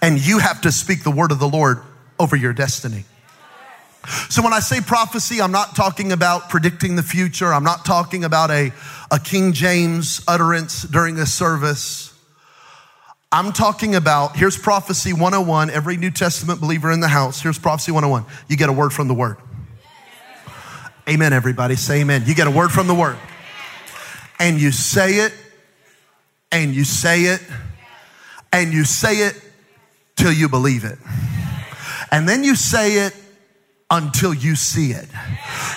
And 0.00 0.24
you 0.24 0.38
have 0.38 0.60
to 0.62 0.72
speak 0.72 1.02
the 1.02 1.10
word 1.10 1.32
of 1.32 1.38
the 1.38 1.48
Lord 1.48 1.82
over 2.18 2.36
your 2.36 2.52
destiny. 2.52 3.04
So 4.30 4.42
when 4.42 4.52
I 4.52 4.60
say 4.60 4.80
prophecy, 4.80 5.40
I'm 5.40 5.52
not 5.52 5.74
talking 5.74 6.12
about 6.12 6.48
predicting 6.48 6.96
the 6.96 7.02
future. 7.02 7.52
I'm 7.52 7.64
not 7.64 7.84
talking 7.84 8.24
about 8.24 8.50
a, 8.50 8.72
a 9.10 9.18
King 9.18 9.52
James 9.52 10.22
utterance 10.26 10.82
during 10.82 11.18
a 11.18 11.26
service. 11.26 12.14
I'm 13.30 13.52
talking 13.52 13.94
about, 13.94 14.36
here's 14.36 14.56
prophecy 14.56 15.12
101. 15.12 15.70
Every 15.70 15.96
New 15.96 16.10
Testament 16.10 16.60
believer 16.60 16.90
in 16.90 17.00
the 17.00 17.08
house, 17.08 17.42
here's 17.42 17.58
prophecy 17.58 17.92
101. 17.92 18.24
You 18.48 18.56
get 18.56 18.70
a 18.70 18.72
word 18.72 18.92
from 18.92 19.08
the 19.08 19.14
word. 19.14 19.36
Amen, 21.08 21.32
everybody. 21.32 21.76
Say 21.76 22.00
amen. 22.00 22.24
You 22.26 22.34
get 22.34 22.46
a 22.46 22.50
word 22.50 22.70
from 22.70 22.86
the 22.86 22.94
word. 22.94 23.18
And 24.38 24.60
you 24.60 24.72
say 24.72 25.16
it, 25.16 25.34
and 26.52 26.74
you 26.74 26.84
say 26.84 27.22
it, 27.24 27.42
and 28.52 28.72
you 28.72 28.84
say 28.84 29.16
it 29.26 29.40
till 30.16 30.32
you 30.32 30.48
believe 30.48 30.84
it. 30.84 30.98
And 32.10 32.28
then 32.28 32.44
you 32.44 32.54
say 32.54 33.06
it 33.06 33.14
until 33.90 34.34
you 34.34 34.54
see 34.54 34.90
it. 34.90 35.06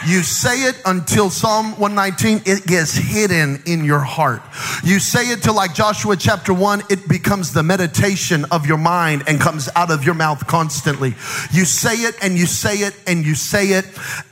You 0.06 0.22
say 0.22 0.64
it 0.64 0.82
until 0.86 1.30
Psalm 1.30 1.80
119, 1.80 2.42
it 2.46 2.66
gets 2.66 2.94
hidden 2.94 3.64
in 3.66 3.86
your 3.86 4.00
heart. 4.00 4.42
You 4.84 5.00
say 5.00 5.32
it 5.32 5.42
till 5.42 5.56
like 5.56 5.74
Joshua 5.74 6.18
chapter 6.18 6.54
1, 6.54 6.84
it 6.90 7.08
becomes 7.08 7.54
the 7.54 7.64
meditation 7.64 8.46
of 8.52 8.66
your 8.66 8.78
mind 8.78 9.24
and 9.28 9.40
comes 9.40 9.70
out 9.78 9.92
of 9.92 10.04
your 10.04 10.16
mouth 10.16 10.46
constantly. 10.46 11.16
You 11.54 11.64
say 11.64 11.96
it 11.96 12.16
and 12.22 12.38
you 12.38 12.48
say 12.48 12.80
it 12.80 13.00
and 13.08 13.26
you 13.26 13.34
say 13.34 13.68
it. 13.68 13.86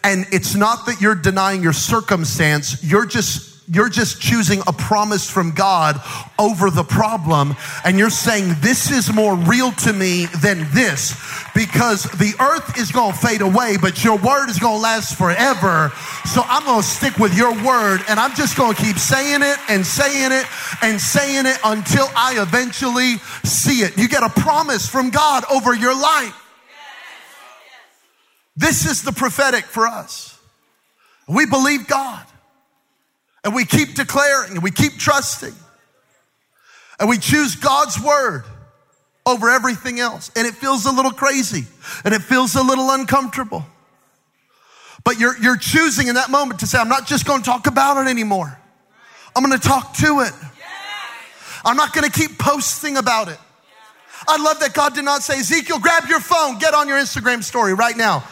And 0.03 0.25
it's 0.32 0.55
not 0.55 0.86
that 0.88 0.99
you're 0.99 1.15
denying 1.15 1.63
your 1.63 1.73
circumstance, 1.73 2.84
you're 2.84 3.05
just 3.05 3.49
you're 3.72 3.89
just 3.89 4.20
choosing 4.20 4.61
a 4.65 4.74
promise 4.74 5.30
from 5.30 5.51
God 5.51 6.01
over 6.39 6.72
the 6.72 6.84
problem. 6.84 7.55
And 7.84 7.99
you're 7.99 8.09
saying, 8.09 8.55
This 8.61 8.89
is 8.89 9.13
more 9.13 9.36
real 9.36 9.72
to 9.74 9.93
me 9.93 10.26
than 10.41 10.67
this 10.74 11.15
because 11.53 12.03
the 12.03 12.34
earth 12.39 12.80
is 12.80 12.91
going 12.91 13.13
to 13.13 13.17
fade 13.17 13.41
away, 13.41 13.78
but 13.80 14.03
your 14.03 14.17
word 14.17 14.49
is 14.49 14.57
going 14.57 14.78
to 14.78 14.82
last 14.82 15.17
forever. 15.17 15.91
So 16.26 16.41
I'm 16.45 16.65
going 16.65 16.82
to 16.82 16.88
stick 16.88 17.17
with 17.17 17.38
your 17.38 17.51
word 17.63 18.01
and 18.09 18.20
I'm 18.20 18.34
just 18.34 18.57
going 18.57 18.76
to 18.76 18.82
keep 18.82 18.97
saying 18.97 19.41
it 19.43 19.57
and 19.70 19.86
saying 19.86 20.32
it 20.32 20.45
and 20.82 20.99
saying 20.99 21.45
it 21.45 21.59
until 21.63 22.07
I 22.15 22.41
eventually 22.41 23.17
see 23.43 23.82
it. 23.82 23.97
You 23.97 24.07
get 24.07 24.24
a 24.24 24.30
promise 24.30 24.88
from 24.88 25.11
God 25.11 25.43
over 25.51 25.76
your 25.76 25.93
life. 25.93 26.36
This 28.55 28.86
is 28.86 29.03
the 29.03 29.11
prophetic 29.11 29.65
for 29.65 29.88
us. 29.88 30.38
We 31.28 31.45
believe 31.45 31.88
God. 31.88 32.26
And 33.44 33.56
we 33.56 33.66
keep 33.66 33.96
declaring 33.96 34.52
and 34.52 34.64
we 34.64 34.72
keep 34.72 34.98
trusting. 34.98 35.54
And 37.00 37.08
we 37.08 37.18
choose 37.18 37.56
God's 37.56 38.00
word 38.00 38.44
over 39.26 39.50
everything 39.50 40.00
else. 40.00 40.32
And 40.36 40.46
it 40.46 40.54
feels 40.56 40.86
a 40.86 40.92
little 40.92 41.12
crazy 41.12 41.66
and 42.04 42.14
it 42.14 42.22
feels 42.22 42.56
a 42.56 42.64
little 42.64 42.92
uncomfortable. 42.92 43.66
But 45.06 45.20
you're, 45.20 45.38
you're 45.42 45.58
choosing 45.58 46.08
in 46.08 46.16
that 46.16 46.30
moment 46.30 46.60
to 46.60 46.68
say, 46.68 46.78
I'm 46.78 46.90
not 46.90 47.08
just 47.08 47.26
going 47.26 47.42
to 47.42 47.46
talk 47.46 47.68
about 47.68 48.06
it 48.06 48.10
anymore. 48.10 48.58
I'm 49.36 49.44
going 49.44 49.58
to 49.58 49.68
talk 49.68 49.94
to 49.96 50.20
it. 50.22 50.34
I'm 51.64 51.78
not 51.78 51.94
going 51.94 52.10
to 52.10 52.12
keep 52.12 52.38
posting 52.38 52.98
about 52.98 53.30
it. 53.30 53.38
I 54.28 54.42
love 54.42 54.60
that 54.60 54.74
God 54.74 54.94
did 54.94 55.06
not 55.06 55.24
say, 55.24 55.40
Ezekiel, 55.40 55.80
grab 55.80 56.08
your 56.08 56.20
phone, 56.20 56.60
get 56.60 56.74
on 56.74 56.88
your 56.88 56.98
Instagram 56.98 57.44
story 57.44 57.74
right 57.74 57.96
now. 57.96 58.24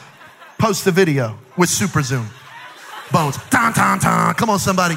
Post 0.57 0.85
the 0.85 0.91
video 0.91 1.37
with 1.55 1.69
super 1.69 2.01
zoom 2.01 2.29
bones. 3.11 3.37
Ton, 3.49 3.73
ton, 3.73 3.99
ton. 3.99 4.33
Come 4.35 4.49
on, 4.49 4.59
somebody. 4.59 4.95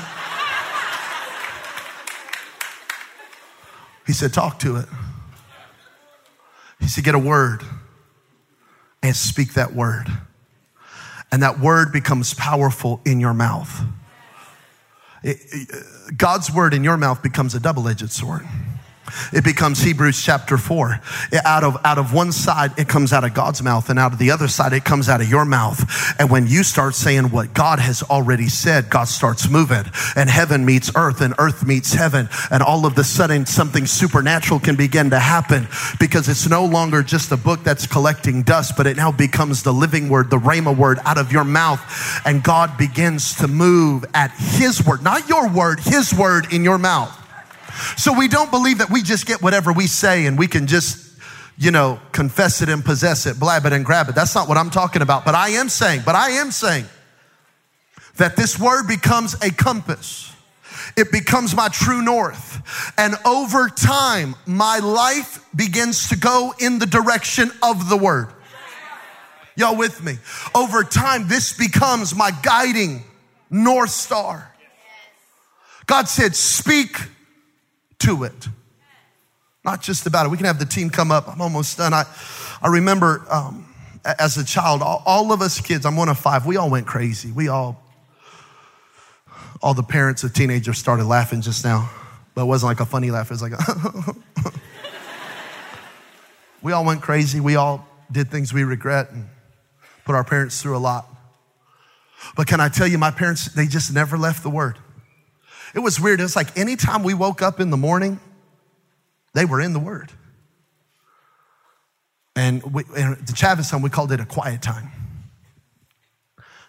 He 4.06 4.12
said, 4.12 4.32
Talk 4.32 4.58
to 4.60 4.76
it. 4.76 4.86
He 6.80 6.88
said, 6.88 7.04
Get 7.04 7.14
a 7.14 7.18
word 7.18 7.62
and 9.02 9.14
speak 9.14 9.54
that 9.54 9.74
word. 9.74 10.06
And 11.32 11.42
that 11.42 11.60
word 11.60 11.92
becomes 11.92 12.34
powerful 12.34 13.00
in 13.04 13.20
your 13.20 13.34
mouth. 13.34 13.82
It, 15.22 15.38
it, 15.52 15.68
uh, 15.72 16.10
God's 16.16 16.50
word 16.50 16.74
in 16.74 16.82
your 16.82 16.96
mouth 16.96 17.22
becomes 17.22 17.54
a 17.54 17.60
double 17.60 17.86
edged 17.86 18.10
sword. 18.10 18.46
It 19.32 19.44
becomes 19.44 19.80
Hebrews 19.80 20.22
chapter 20.22 20.58
4. 20.58 21.00
Out 21.44 21.64
of, 21.64 21.78
out 21.84 21.98
of 21.98 22.12
one 22.12 22.32
side, 22.32 22.72
it 22.78 22.88
comes 22.88 23.12
out 23.12 23.24
of 23.24 23.34
God's 23.34 23.62
mouth, 23.62 23.90
and 23.90 23.98
out 23.98 24.12
of 24.12 24.18
the 24.18 24.30
other 24.30 24.48
side, 24.48 24.72
it 24.72 24.84
comes 24.84 25.08
out 25.08 25.20
of 25.20 25.28
your 25.28 25.44
mouth. 25.44 25.84
And 26.18 26.30
when 26.30 26.46
you 26.46 26.62
start 26.62 26.94
saying 26.94 27.30
what 27.30 27.54
God 27.54 27.78
has 27.78 28.02
already 28.02 28.48
said, 28.48 28.90
God 28.90 29.04
starts 29.04 29.48
moving. 29.48 29.84
And 30.16 30.28
heaven 30.28 30.64
meets 30.64 30.90
earth, 30.94 31.20
and 31.20 31.34
earth 31.38 31.66
meets 31.66 31.94
heaven. 31.94 32.28
And 32.50 32.62
all 32.62 32.86
of 32.86 32.96
a 32.98 33.04
sudden, 33.04 33.46
something 33.46 33.86
supernatural 33.86 34.60
can 34.60 34.76
begin 34.76 35.10
to 35.10 35.18
happen 35.18 35.68
because 35.98 36.28
it's 36.28 36.48
no 36.48 36.64
longer 36.64 37.02
just 37.02 37.32
a 37.32 37.36
book 37.36 37.62
that's 37.62 37.86
collecting 37.86 38.42
dust, 38.42 38.76
but 38.76 38.86
it 38.86 38.96
now 38.96 39.12
becomes 39.12 39.62
the 39.62 39.72
living 39.72 40.08
word, 40.08 40.30
the 40.30 40.38
Rhema 40.38 40.76
word 40.76 40.98
out 41.04 41.18
of 41.18 41.32
your 41.32 41.44
mouth. 41.44 41.80
And 42.24 42.42
God 42.42 42.76
begins 42.78 43.34
to 43.36 43.48
move 43.48 44.04
at 44.14 44.30
His 44.32 44.84
word, 44.84 45.02
not 45.02 45.28
your 45.28 45.48
word, 45.48 45.80
His 45.80 46.12
word 46.14 46.52
in 46.52 46.64
your 46.64 46.78
mouth. 46.78 47.19
So 47.96 48.12
we 48.12 48.28
don't 48.28 48.50
believe 48.50 48.78
that 48.78 48.90
we 48.90 49.02
just 49.02 49.26
get 49.26 49.42
whatever 49.42 49.72
we 49.72 49.86
say 49.86 50.26
and 50.26 50.38
we 50.38 50.46
can 50.46 50.66
just, 50.66 51.16
you 51.58 51.70
know, 51.70 52.00
confess 52.12 52.62
it 52.62 52.68
and 52.68 52.84
possess 52.84 53.26
it, 53.26 53.38
blab 53.38 53.66
it 53.66 53.72
and 53.72 53.84
grab 53.84 54.08
it. 54.08 54.14
That's 54.14 54.34
not 54.34 54.48
what 54.48 54.56
I'm 54.56 54.70
talking 54.70 55.02
about. 55.02 55.24
But 55.24 55.34
I 55.34 55.50
am 55.50 55.68
saying, 55.68 56.02
but 56.04 56.14
I 56.14 56.30
am 56.30 56.50
saying 56.50 56.86
that 58.16 58.36
this 58.36 58.58
word 58.58 58.86
becomes 58.86 59.34
a 59.42 59.50
compass. 59.50 60.32
It 60.96 61.12
becomes 61.12 61.54
my 61.54 61.68
true 61.68 62.02
north. 62.02 62.92
And 62.98 63.14
over 63.24 63.68
time, 63.68 64.34
my 64.46 64.78
life 64.78 65.44
begins 65.54 66.08
to 66.08 66.16
go 66.16 66.54
in 66.58 66.78
the 66.78 66.86
direction 66.86 67.50
of 67.62 67.88
the 67.88 67.96
word. 67.96 68.28
Y'all 69.56 69.76
with 69.76 70.02
me? 70.02 70.16
Over 70.54 70.84
time, 70.84 71.28
this 71.28 71.52
becomes 71.52 72.14
my 72.14 72.30
guiding 72.42 73.04
north 73.50 73.90
star. 73.90 74.54
God 75.86 76.08
said, 76.08 76.36
speak 76.36 76.96
to 78.00 78.24
it. 78.24 78.48
Not 79.64 79.82
just 79.82 80.06
about 80.06 80.26
it. 80.26 80.30
We 80.30 80.36
can 80.36 80.46
have 80.46 80.58
the 80.58 80.64
team 80.64 80.90
come 80.90 81.10
up. 81.12 81.28
I'm 81.28 81.40
almost 81.40 81.78
done. 81.78 81.92
I, 81.92 82.04
I 82.62 82.68
remember 82.68 83.24
um, 83.30 83.72
as 84.04 84.36
a 84.38 84.44
child, 84.44 84.82
all, 84.82 85.02
all 85.04 85.32
of 85.32 85.42
us 85.42 85.60
kids, 85.60 85.84
I'm 85.84 85.96
one 85.96 86.08
of 86.08 86.18
five, 86.18 86.46
we 86.46 86.56
all 86.56 86.70
went 86.70 86.86
crazy. 86.86 87.30
We 87.30 87.48
all, 87.48 87.82
all 89.62 89.74
the 89.74 89.82
parents 89.82 90.24
of 90.24 90.32
teenagers 90.32 90.78
started 90.78 91.04
laughing 91.04 91.42
just 91.42 91.64
now, 91.64 91.90
but 92.34 92.42
it 92.42 92.46
wasn't 92.46 92.70
like 92.70 92.80
a 92.80 92.86
funny 92.86 93.10
laugh. 93.10 93.26
It 93.26 93.34
was 93.34 93.42
like, 93.42 93.52
we 96.62 96.72
all 96.72 96.84
went 96.84 97.02
crazy. 97.02 97.40
We 97.40 97.56
all 97.56 97.86
did 98.10 98.30
things 98.30 98.52
we 98.52 98.64
regret 98.64 99.10
and 99.10 99.28
put 100.04 100.14
our 100.14 100.24
parents 100.24 100.62
through 100.62 100.76
a 100.76 100.78
lot. 100.78 101.06
But 102.36 102.46
can 102.46 102.60
I 102.60 102.68
tell 102.68 102.86
you, 102.86 102.98
my 102.98 103.10
parents, 103.10 103.52
they 103.52 103.66
just 103.66 103.92
never 103.92 104.16
left 104.16 104.42
the 104.42 104.50
word. 104.50 104.78
It 105.74 105.80
was 105.80 106.00
weird. 106.00 106.20
It 106.20 106.24
was 106.24 106.36
like 106.36 106.56
anytime 106.58 107.02
we 107.02 107.14
woke 107.14 107.42
up 107.42 107.60
in 107.60 107.70
the 107.70 107.76
morning, 107.76 108.20
they 109.34 109.44
were 109.44 109.60
in 109.60 109.72
the 109.72 109.78
Word. 109.78 110.12
And, 112.36 112.62
we, 112.62 112.84
and 112.96 113.16
the 113.26 113.34
Chavez 113.34 113.70
home, 113.70 113.82
we 113.82 113.90
called 113.90 114.12
it 114.12 114.20
a 114.20 114.24
quiet 114.24 114.62
time. 114.62 114.90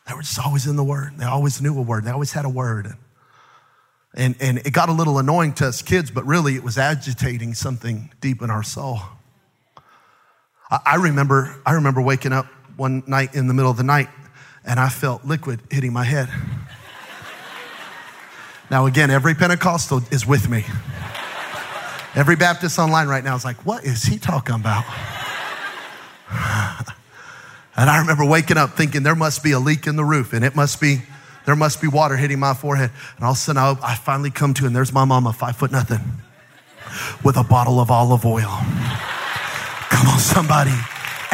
They 0.08 0.14
were 0.14 0.22
just 0.22 0.40
always 0.40 0.68
in 0.68 0.76
the 0.76 0.84
Word. 0.84 1.18
They 1.18 1.26
always 1.26 1.62
knew 1.62 1.78
a 1.78 1.82
word. 1.82 2.04
They 2.04 2.12
always 2.12 2.34
had 2.34 2.46
a 2.46 2.50
word. 2.50 2.94
And, 4.14 4.36
and 4.42 4.58
it 4.60 4.74
got 4.74 4.90
a 4.90 4.92
little 4.92 5.20
annoying 5.20 5.54
to 5.54 5.68
us 5.68 5.82
kids, 5.82 6.12
but 6.12 6.26
really 6.26 6.56
it 6.56 6.64
was 6.64 6.78
agitating 6.78 7.54
something 7.54 8.12
deep 8.20 8.42
in 8.42 8.50
our 8.50 8.64
soul. 8.64 9.00
I, 10.70 10.80
I 10.86 10.96
remember, 10.96 11.56
I 11.66 11.74
remember 11.74 12.02
waking 12.02 12.34
up 12.34 12.48
one 12.76 13.04
night 13.08 13.36
in 13.36 13.48
the 13.48 13.54
middle 13.54 13.72
of 13.72 13.78
the 13.78 13.84
night 13.84 14.10
and 14.66 14.80
I 14.80 14.90
felt 14.90 15.26
liquid 15.26 15.62
hitting 15.70 15.94
my 15.94 16.04
head. 16.04 16.30
Now, 18.72 18.86
again, 18.86 19.12
every 19.12 19.36
Pentecostal 19.36 20.02
is 20.12 20.26
with 20.26 20.50
me. 20.50 20.64
Every 22.16 22.38
Baptist 22.38 22.80
online 22.80 23.10
right 23.10 23.22
now 23.22 23.36
is 23.36 23.44
like, 23.44 23.66
what 23.66 23.84
is 23.84 24.04
he 24.04 24.18
talking 24.18 24.56
about? 24.56 24.86
and 27.76 27.90
I 27.90 28.00
remember 28.00 28.24
waking 28.24 28.56
up 28.56 28.78
thinking 28.78 29.04
there 29.04 29.14
must 29.14 29.44
be 29.44 29.52
a 29.52 29.60
leak 29.60 29.88
in 29.88 29.98
the 29.98 30.06
roof 30.06 30.32
and 30.32 30.46
it 30.46 30.56
must 30.56 30.80
be, 30.80 31.02
there 31.46 31.58
must 31.58 31.82
be 31.82 31.90
water 31.90 32.16
hitting 32.16 32.40
my 32.40 32.54
forehead. 32.54 32.92
And 33.18 33.26
all 33.26 33.32
of 33.32 33.38
a 33.38 33.40
sudden 33.42 33.62
I, 33.62 33.76
I 33.84 33.96
finally 33.96 34.32
come 34.32 34.54
to, 34.54 34.66
and 34.66 34.74
there's 34.74 34.94
my 34.94 35.04
mama, 35.04 35.34
five 35.34 35.58
foot 35.58 35.74
nothing, 35.74 36.00
with 37.26 37.36
a 37.36 37.44
bottle 37.44 37.82
of 37.82 37.92
olive 37.92 38.26
oil. 38.26 38.58
Come 39.90 40.08
on, 40.08 40.20
somebody. 40.20 40.72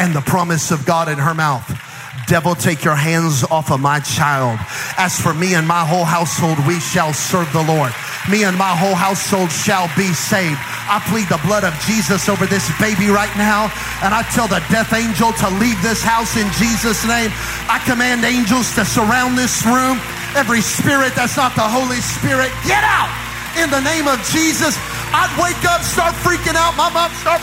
And 0.00 0.12
the 0.12 0.22
promise 0.22 0.72
of 0.72 0.84
God 0.84 1.08
in 1.08 1.18
her 1.18 1.34
mouth. 1.34 1.87
Devil, 2.28 2.54
take 2.54 2.84
your 2.84 2.94
hands 2.94 3.40
off 3.48 3.72
of 3.72 3.80
my 3.80 4.00
child. 4.04 4.60
As 5.00 5.16
for 5.16 5.32
me 5.32 5.56
and 5.56 5.64
my 5.66 5.80
whole 5.80 6.04
household, 6.04 6.60
we 6.68 6.76
shall 6.76 7.16
serve 7.16 7.48
the 7.56 7.64
Lord. 7.64 7.88
Me 8.28 8.44
and 8.44 8.52
my 8.52 8.76
whole 8.76 8.94
household 8.94 9.48
shall 9.48 9.88
be 9.96 10.12
saved. 10.12 10.60
I 10.92 11.00
plead 11.08 11.32
the 11.32 11.40
blood 11.48 11.64
of 11.64 11.72
Jesus 11.88 12.28
over 12.28 12.44
this 12.44 12.68
baby 12.76 13.08
right 13.08 13.32
now, 13.40 13.72
and 14.04 14.12
I 14.12 14.28
tell 14.36 14.44
the 14.44 14.60
death 14.68 14.92
angel 14.92 15.32
to 15.40 15.48
leave 15.56 15.80
this 15.80 16.04
house 16.04 16.36
in 16.36 16.44
Jesus' 16.60 17.08
name. 17.08 17.32
I 17.72 17.80
command 17.88 18.20
angels 18.28 18.76
to 18.76 18.84
surround 18.84 19.40
this 19.40 19.64
room. 19.64 19.96
Every 20.36 20.60
spirit 20.60 21.16
that's 21.16 21.40
not 21.40 21.56
the 21.56 21.64
Holy 21.64 22.04
Spirit, 22.04 22.52
get 22.68 22.84
out 22.84 23.08
in 23.56 23.72
the 23.72 23.80
name 23.80 24.04
of 24.04 24.20
Jesus. 24.28 24.76
I'd 25.16 25.32
wake 25.40 25.64
up, 25.64 25.80
start 25.80 26.12
freaking 26.20 26.60
out. 26.60 26.76
My 26.76 26.92
mom 26.92 27.08
start 27.24 27.40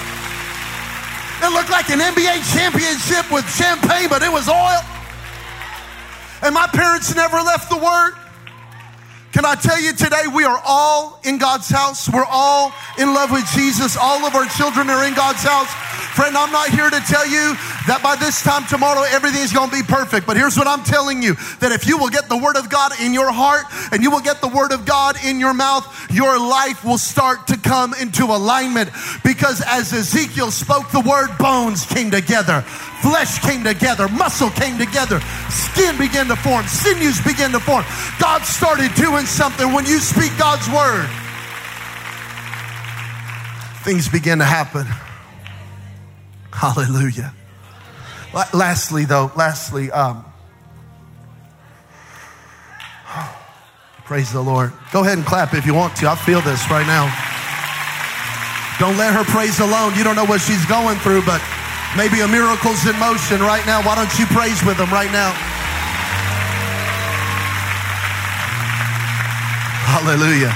it 1.46 1.54
looked 1.54 1.70
like 1.70 1.92
an 1.92 2.00
NBA 2.00 2.42
championship 2.58 3.32
with 3.32 3.48
champagne, 3.54 4.10
but 4.10 4.24
it 4.24 4.32
was 4.32 4.50
oil. 4.50 4.82
And 6.42 6.56
my 6.56 6.66
parents 6.74 7.14
never 7.14 7.38
left 7.38 7.70
the 7.70 7.78
word. 7.78 8.14
Can 9.36 9.44
I 9.44 9.56
tell 9.56 9.82
you 9.82 9.92
today, 9.92 10.32
we 10.34 10.46
are 10.46 10.62
all 10.64 11.20
in 11.26 11.38
God's 11.38 11.68
house. 11.68 12.08
We're 12.08 12.24
all 12.24 12.72
in 12.98 13.14
love 13.14 13.32
with 13.32 13.46
Jesus. 13.52 13.98
All 14.00 14.24
of 14.24 14.34
our 14.34 14.46
children 14.46 14.90
are 14.90 15.06
in 15.06 15.14
God's 15.14 15.44
house. 15.44 15.68
Friend, 16.16 16.38
I'm 16.38 16.54
not 16.54 16.70
here 16.70 16.90
to 16.90 17.02
tell 17.02 17.28
you 17.28 17.52
that 17.92 18.00
by 18.02 18.16
this 18.16 18.42
time 18.42 18.64
tomorrow 18.72 19.04
everything's 19.04 19.52
going 19.52 19.70
to 19.70 19.76
be 19.76 19.84
perfect. 19.84 20.26
But 20.26 20.38
here's 20.38 20.56
what 20.56 20.68
I'm 20.68 20.86
telling 20.86 21.22
you 21.22 21.34
that 21.60 21.74
if 21.74 21.86
you 21.86 21.98
will 21.98 22.08
get 22.08 22.30
the 22.30 22.38
Word 22.38 22.56
of 22.56 22.70
God 22.70 22.94
in 23.02 23.14
your 23.14 23.30
heart 23.30 23.66
and 23.92 24.02
you 24.02 24.10
will 24.10 24.22
get 24.22 24.40
the 24.40 24.48
Word 24.48 24.72
of 24.72 24.86
God 24.86 25.18
in 25.26 25.38
your 25.38 25.54
mouth, 25.54 25.84
your 26.10 26.40
life 26.40 26.86
will 26.86 26.98
start 26.98 27.46
to 27.48 27.58
come 27.58 27.94
into 27.96 28.24
alignment. 28.32 28.90
Because 29.26 29.62
as 29.68 29.92
Ezekiel 29.92 30.52
spoke 30.52 30.90
the 30.92 31.02
Word, 31.02 31.36
bones 31.38 31.86
came 31.86 32.10
together, 32.10 32.64
flesh 33.06 33.38
came 33.38 33.64
together, 33.64 34.08
muscle 34.08 34.50
came 34.50 34.80
together, 34.80 35.22
skin 35.50 35.96
began 35.96 36.26
to 36.26 36.36
form, 36.36 36.66
sinews 36.66 37.22
began 37.22 37.52
to 37.52 37.60
form. 37.60 37.86
God 38.20 38.42
started 38.42 38.92
doing 38.96 39.28
something 39.28 39.72
when 39.72 39.86
you 39.86 40.00
speak 40.00 40.36
God's 40.40 40.68
Word. 40.70 41.08
Things 43.84 44.10
begin 44.10 44.40
to 44.40 44.44
happen. 44.44 44.88
Hallelujah. 46.52 47.32
Lastly, 48.54 49.06
though, 49.06 49.32
lastly, 49.36 49.92
um, 49.92 50.26
praise 54.06 54.34
the 54.34 54.42
Lord. 54.42 54.74
Go 54.92 55.02
ahead 55.02 55.20
and 55.20 55.28
clap 55.28 55.54
if 55.54 55.68
you 55.68 55.76
want 55.76 55.96
to. 55.98 56.10
I 56.10 56.16
feel 56.16 56.42
this 56.42 56.68
right 56.72 56.88
now. 56.88 57.06
Don't 58.80 58.98
let 58.98 59.14
her 59.14 59.24
praise 59.26 59.60
alone. 59.60 59.94
You 59.96 60.04
don't 60.04 60.16
know 60.16 60.26
what 60.26 60.42
she's 60.42 60.66
going 60.66 60.98
through, 60.98 61.24
but 61.24 61.40
maybe 61.98 62.22
a 62.22 62.28
miracle's 62.28 62.86
in 62.86 62.98
motion 63.00 63.42
right 63.42 63.66
now. 63.66 63.82
Why 63.82 63.96
don't 63.96 64.20
you 64.20 64.26
praise 64.28 64.64
with 64.64 64.78
them 64.78 64.92
right 64.92 65.12
now? 65.12 65.32
Hallelujah. 69.88 70.56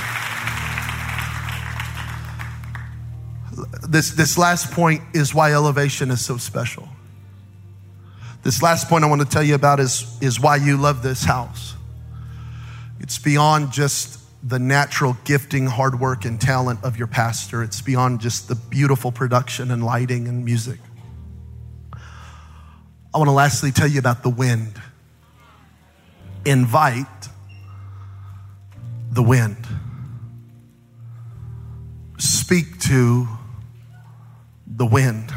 this, 3.90 4.12
this 4.12 4.38
last 4.38 4.72
point 4.72 5.02
is 5.14 5.34
why 5.34 5.54
elevation 5.54 6.12
is 6.12 6.24
so 6.24 6.38
special. 6.38 6.88
This 8.44 8.62
last 8.62 8.88
point 8.88 9.04
I 9.04 9.08
want 9.08 9.22
to 9.22 9.28
tell 9.28 9.44
you 9.44 9.56
about 9.56 9.80
is, 9.80 10.18
is 10.22 10.40
why 10.40 10.58
you 10.58 10.78
love 10.78 11.02
this 11.02 11.24
house. 11.24 11.76
It's 13.00 13.18
beyond 13.18 13.72
just 13.72 14.20
the 14.48 14.60
natural 14.60 15.18
gifting, 15.26 15.66
hard 15.66 16.00
work, 16.00 16.24
and 16.24 16.40
talent 16.40 16.84
of 16.84 16.98
your 16.98 17.08
pastor. 17.08 17.64
It's 17.64 17.82
beyond 17.82 18.22
just 18.22 18.48
the 18.48 18.56
beautiful 18.56 19.12
production 19.12 19.72
and 19.72 19.84
lighting 19.84 20.28
and 20.28 20.46
music. 20.46 20.80
I 23.14 23.18
want 23.18 23.28
to 23.28 23.34
lastly 23.34 23.72
tell 23.72 23.88
you 23.88 24.00
about 24.00 24.22
the 24.22 24.30
wind. 24.30 24.80
Invite 26.46 27.06
the 29.12 29.24
wind. 29.24 29.58
Speak 32.20 32.80
to 32.82 33.28
the 34.68 34.86
wind. 34.86 35.34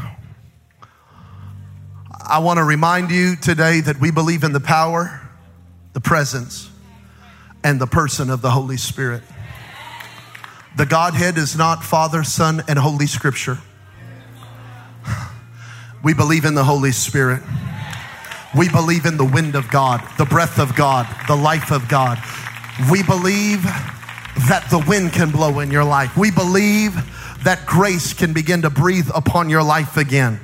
I 2.11 2.39
want 2.39 2.59
to 2.59 2.64
remind 2.64 3.11
you 3.11 3.37
today 3.37 3.81
that 3.81 4.01
we 4.01 4.11
believe 4.11 4.45
in 4.45 4.53
the 4.53 4.61
power, 4.61 5.20
the 5.95 6.01
presence, 6.01 6.70
and 7.64 7.81
the 7.81 7.87
person 7.87 8.29
of 8.29 8.43
the 8.43 8.51
Holy 8.51 8.77
Spirit. 8.77 9.23
The 10.77 10.87
Godhead 10.87 11.39
is 11.39 11.57
not 11.57 11.83
Father, 11.83 12.23
Son, 12.23 12.62
and 12.68 12.79
Holy 12.79 13.07
Scripture. 13.07 13.59
We 16.03 16.14
believe 16.14 16.44
in 16.44 16.55
the 16.55 16.64
Holy 16.64 16.92
Spirit. 16.92 17.42
We 18.57 18.68
believe 18.68 19.07
in 19.07 19.16
the 19.16 19.24
wind 19.24 19.55
of 19.55 19.70
God, 19.70 20.03
the 20.18 20.24
breath 20.24 20.59
of 20.59 20.74
God, 20.74 21.07
the 21.28 21.36
life 21.36 21.70
of 21.70 21.88
God. 21.88 22.18
We 22.90 23.03
believe 23.03 23.62
that 24.48 24.66
the 24.70 24.84
wind 24.86 25.12
can 25.12 25.30
blow 25.30 25.61
in 25.61 25.70
your 25.70 25.84
life. 25.84 26.16
We 26.16 26.30
believe 26.30 26.94
that 27.44 27.66
grace 27.66 28.12
can 28.12 28.32
begin 28.32 28.62
to 28.62 28.70
breathe 28.70 29.11
upon 29.14 29.48
your 29.48 29.62
life 29.62 29.96
again. 29.96 30.40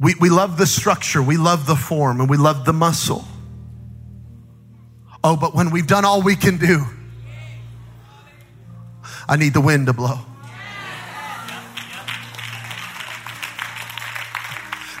We, 0.00 0.14
we 0.20 0.30
love 0.30 0.58
the 0.58 0.66
structure, 0.66 1.22
we 1.22 1.36
love 1.36 1.66
the 1.66 1.76
form, 1.76 2.20
and 2.20 2.28
we 2.28 2.36
love 2.36 2.64
the 2.64 2.72
muscle. 2.72 3.24
Oh, 5.22 5.36
but 5.36 5.54
when 5.54 5.70
we've 5.70 5.86
done 5.86 6.04
all 6.04 6.22
we 6.22 6.34
can 6.34 6.56
do, 6.56 6.84
I 9.28 9.36
need 9.36 9.54
the 9.54 9.60
wind 9.60 9.86
to 9.86 9.92
blow. 9.92 10.18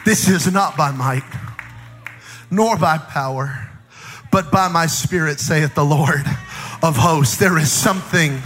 This 0.04 0.28
is 0.28 0.52
not 0.52 0.76
by 0.76 0.90
might, 0.90 1.22
nor 2.50 2.76
by 2.76 2.98
power, 2.98 3.70
but 4.30 4.50
by 4.50 4.68
my 4.68 4.86
spirit, 4.86 5.38
saith 5.38 5.74
the 5.74 5.84
Lord 5.84 6.24
of 6.82 6.96
hosts. 6.96 7.36
There 7.36 7.56
is 7.58 7.70
something 7.70 8.40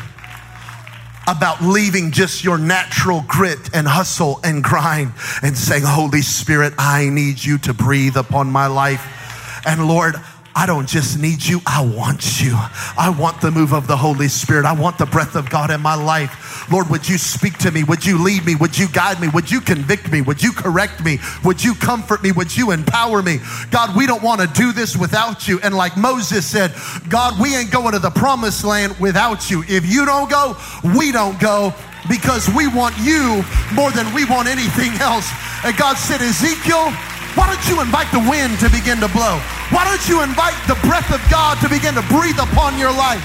about 1.26 1.62
leaving 1.62 2.12
just 2.12 2.44
your 2.44 2.59
natural 2.59 3.24
grit 3.26 3.74
and 3.74 3.88
hustle 3.88 4.38
and 4.44 4.62
grind 4.62 5.12
and 5.42 5.57
saying, 5.57 5.82
Holy 5.84 6.22
Spirit, 6.22 6.74
I 6.78 7.09
need 7.09 7.42
you 7.42 7.59
to 7.59 7.74
breathe 7.74 8.16
upon 8.16 8.50
my 8.52 8.66
life. 8.66 9.62
And 9.66 9.88
Lord, 9.88 10.14
I 10.59 10.64
don't 10.64 10.88
just 10.88 11.18
need 11.18 11.44
you, 11.44 11.61
I 11.66 11.84
want 11.84 12.40
you. 12.40 12.54
I 12.96 13.11
want 13.11 13.42
the 13.42 13.50
move 13.50 13.74
of 13.74 13.86
the 13.86 13.96
Holy 13.96 14.26
Spirit. 14.26 14.64
I 14.64 14.72
want 14.72 14.96
the 14.96 15.04
breath 15.04 15.36
of 15.36 15.50
God 15.50 15.70
in 15.70 15.82
my 15.82 15.94
life. 15.94 16.72
Lord, 16.72 16.88
would 16.88 17.07
you 17.07 17.18
speak 17.18 17.59
to 17.59 17.70
me? 17.70 17.84
Would 17.84 18.07
you 18.07 18.22
lead 18.24 18.46
me? 18.46 18.54
Would 18.54 18.78
you 18.78 18.88
guide 18.88 19.20
me? 19.20 19.28
Would 19.28 19.50
you 19.50 19.61
convict 19.61 20.11
me? 20.11 20.22
Would 20.22 20.42
you 20.42 20.52
correct 20.52 21.04
me? 21.04 21.18
Would 21.44 21.62
you 21.62 21.74
comfort 21.74 22.22
me? 22.22 22.32
Would 22.32 22.57
you 22.57 22.70
empower 22.70 23.22
me? 23.22 23.38
God, 23.70 23.94
we 23.94 24.07
don't 24.07 24.22
want 24.22 24.40
to 24.40 24.46
do 24.46 24.72
this 24.72 24.96
without 24.96 25.46
you. 25.46 25.61
And 25.61 25.74
like 25.74 25.94
Moses 25.98 26.46
said, 26.46 26.72
God, 27.11 27.38
we 27.38 27.54
ain't 27.54 27.70
going 27.70 27.92
to 27.92 27.98
the 27.98 28.11
promised 28.11 28.64
land 28.64 28.98
without 28.98 29.50
you. 29.50 29.62
If 29.68 29.84
you 29.84 30.07
don't 30.07 30.30
go, 30.30 30.57
we 30.96 31.12
don't 31.12 31.38
go 31.38 31.74
because 32.09 32.48
we 32.57 32.66
want 32.66 32.96
you 32.98 33.44
more 33.74 33.90
than 33.90 34.12
we 34.14 34.24
want 34.24 34.48
anything 34.48 34.92
else. 35.02 35.30
And 35.64 35.76
God 35.76 35.98
said, 35.98 36.22
Ezekiel, 36.22 36.92
why 37.37 37.47
don't 37.47 37.68
you 37.68 37.82
invite 37.82 38.11
the 38.12 38.30
wind 38.30 38.59
to 38.61 38.70
begin 38.70 38.99
to 39.01 39.09
blow? 39.09 39.39
Why 39.68 39.84
don't 39.84 40.09
you 40.09 40.22
invite 40.22 40.57
the 40.66 40.74
breath 40.87 41.12
of 41.12 41.20
God 41.30 41.61
to 41.61 41.68
begin 41.68 41.95
to 41.95 42.03
breathe 42.09 42.39
upon 42.39 42.78
your 42.78 42.91
life? 42.91 43.22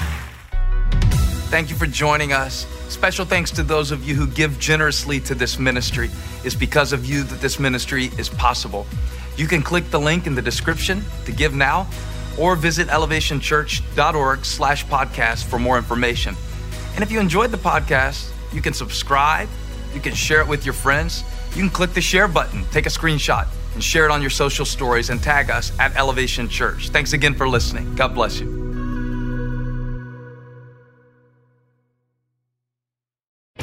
Thank 1.48 1.70
you 1.70 1.76
for 1.76 1.86
joining 1.86 2.34
us. 2.34 2.66
Special 2.92 3.24
thanks 3.24 3.50
to 3.52 3.62
those 3.62 3.90
of 3.90 4.06
you 4.06 4.14
who 4.14 4.26
give 4.26 4.58
generously 4.58 5.18
to 5.20 5.34
this 5.34 5.58
ministry. 5.58 6.10
It's 6.44 6.54
because 6.54 6.92
of 6.92 7.06
you 7.06 7.22
that 7.22 7.40
this 7.40 7.58
ministry 7.58 8.10
is 8.18 8.28
possible. 8.28 8.86
You 9.38 9.46
can 9.46 9.62
click 9.62 9.90
the 9.90 9.98
link 9.98 10.26
in 10.26 10.34
the 10.34 10.42
description 10.42 11.02
to 11.24 11.32
give 11.32 11.54
now 11.54 11.88
or 12.38 12.54
visit 12.54 12.88
elevationchurch.org 12.88 14.44
slash 14.44 14.84
podcast 14.86 15.44
for 15.44 15.58
more 15.58 15.78
information. 15.78 16.36
And 16.94 17.02
if 17.02 17.10
you 17.10 17.18
enjoyed 17.18 17.50
the 17.50 17.56
podcast, 17.56 18.30
you 18.52 18.60
can 18.60 18.74
subscribe, 18.74 19.48
you 19.94 20.00
can 20.00 20.12
share 20.12 20.42
it 20.42 20.48
with 20.48 20.66
your 20.66 20.74
friends, 20.74 21.24
you 21.54 21.62
can 21.62 21.70
click 21.70 21.94
the 21.94 22.02
share 22.02 22.28
button, 22.28 22.66
take 22.72 22.84
a 22.84 22.90
screenshot 22.90 23.48
and 23.74 23.82
share 23.82 24.04
it 24.04 24.10
on 24.10 24.20
your 24.20 24.30
social 24.30 24.64
stories 24.64 25.10
and 25.10 25.22
tag 25.22 25.50
us 25.50 25.72
at 25.78 25.96
Elevation 25.96 26.48
Church. 26.48 26.90
Thanks 26.90 27.12
again 27.12 27.34
for 27.34 27.48
listening. 27.48 27.94
God 27.94 28.14
bless 28.14 28.40
you. 28.40 28.62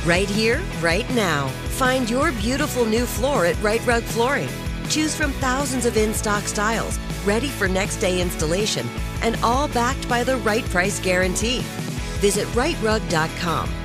Right 0.05 0.29
here, 0.29 0.59
right 0.81 1.07
now. 1.13 1.49
Find 1.77 2.09
your 2.09 2.31
beautiful 2.31 2.85
new 2.85 3.05
floor 3.05 3.45
at 3.45 3.61
Rite 3.61 3.85
Rug 3.85 4.03
Flooring. 4.03 4.49
Choose 4.89 5.15
from 5.15 5.31
thousands 5.33 5.85
of 5.85 5.97
in 5.97 6.13
stock 6.13 6.43
styles, 6.43 6.97
ready 7.25 7.47
for 7.47 7.67
next 7.67 7.97
day 7.97 8.19
installation, 8.19 8.87
and 9.21 9.37
all 9.43 9.67
backed 9.67 10.09
by 10.09 10.23
the 10.23 10.37
right 10.37 10.65
price 10.65 10.99
guarantee. 10.99 11.59
Visit 12.19 12.47
riterug.com. 12.49 13.78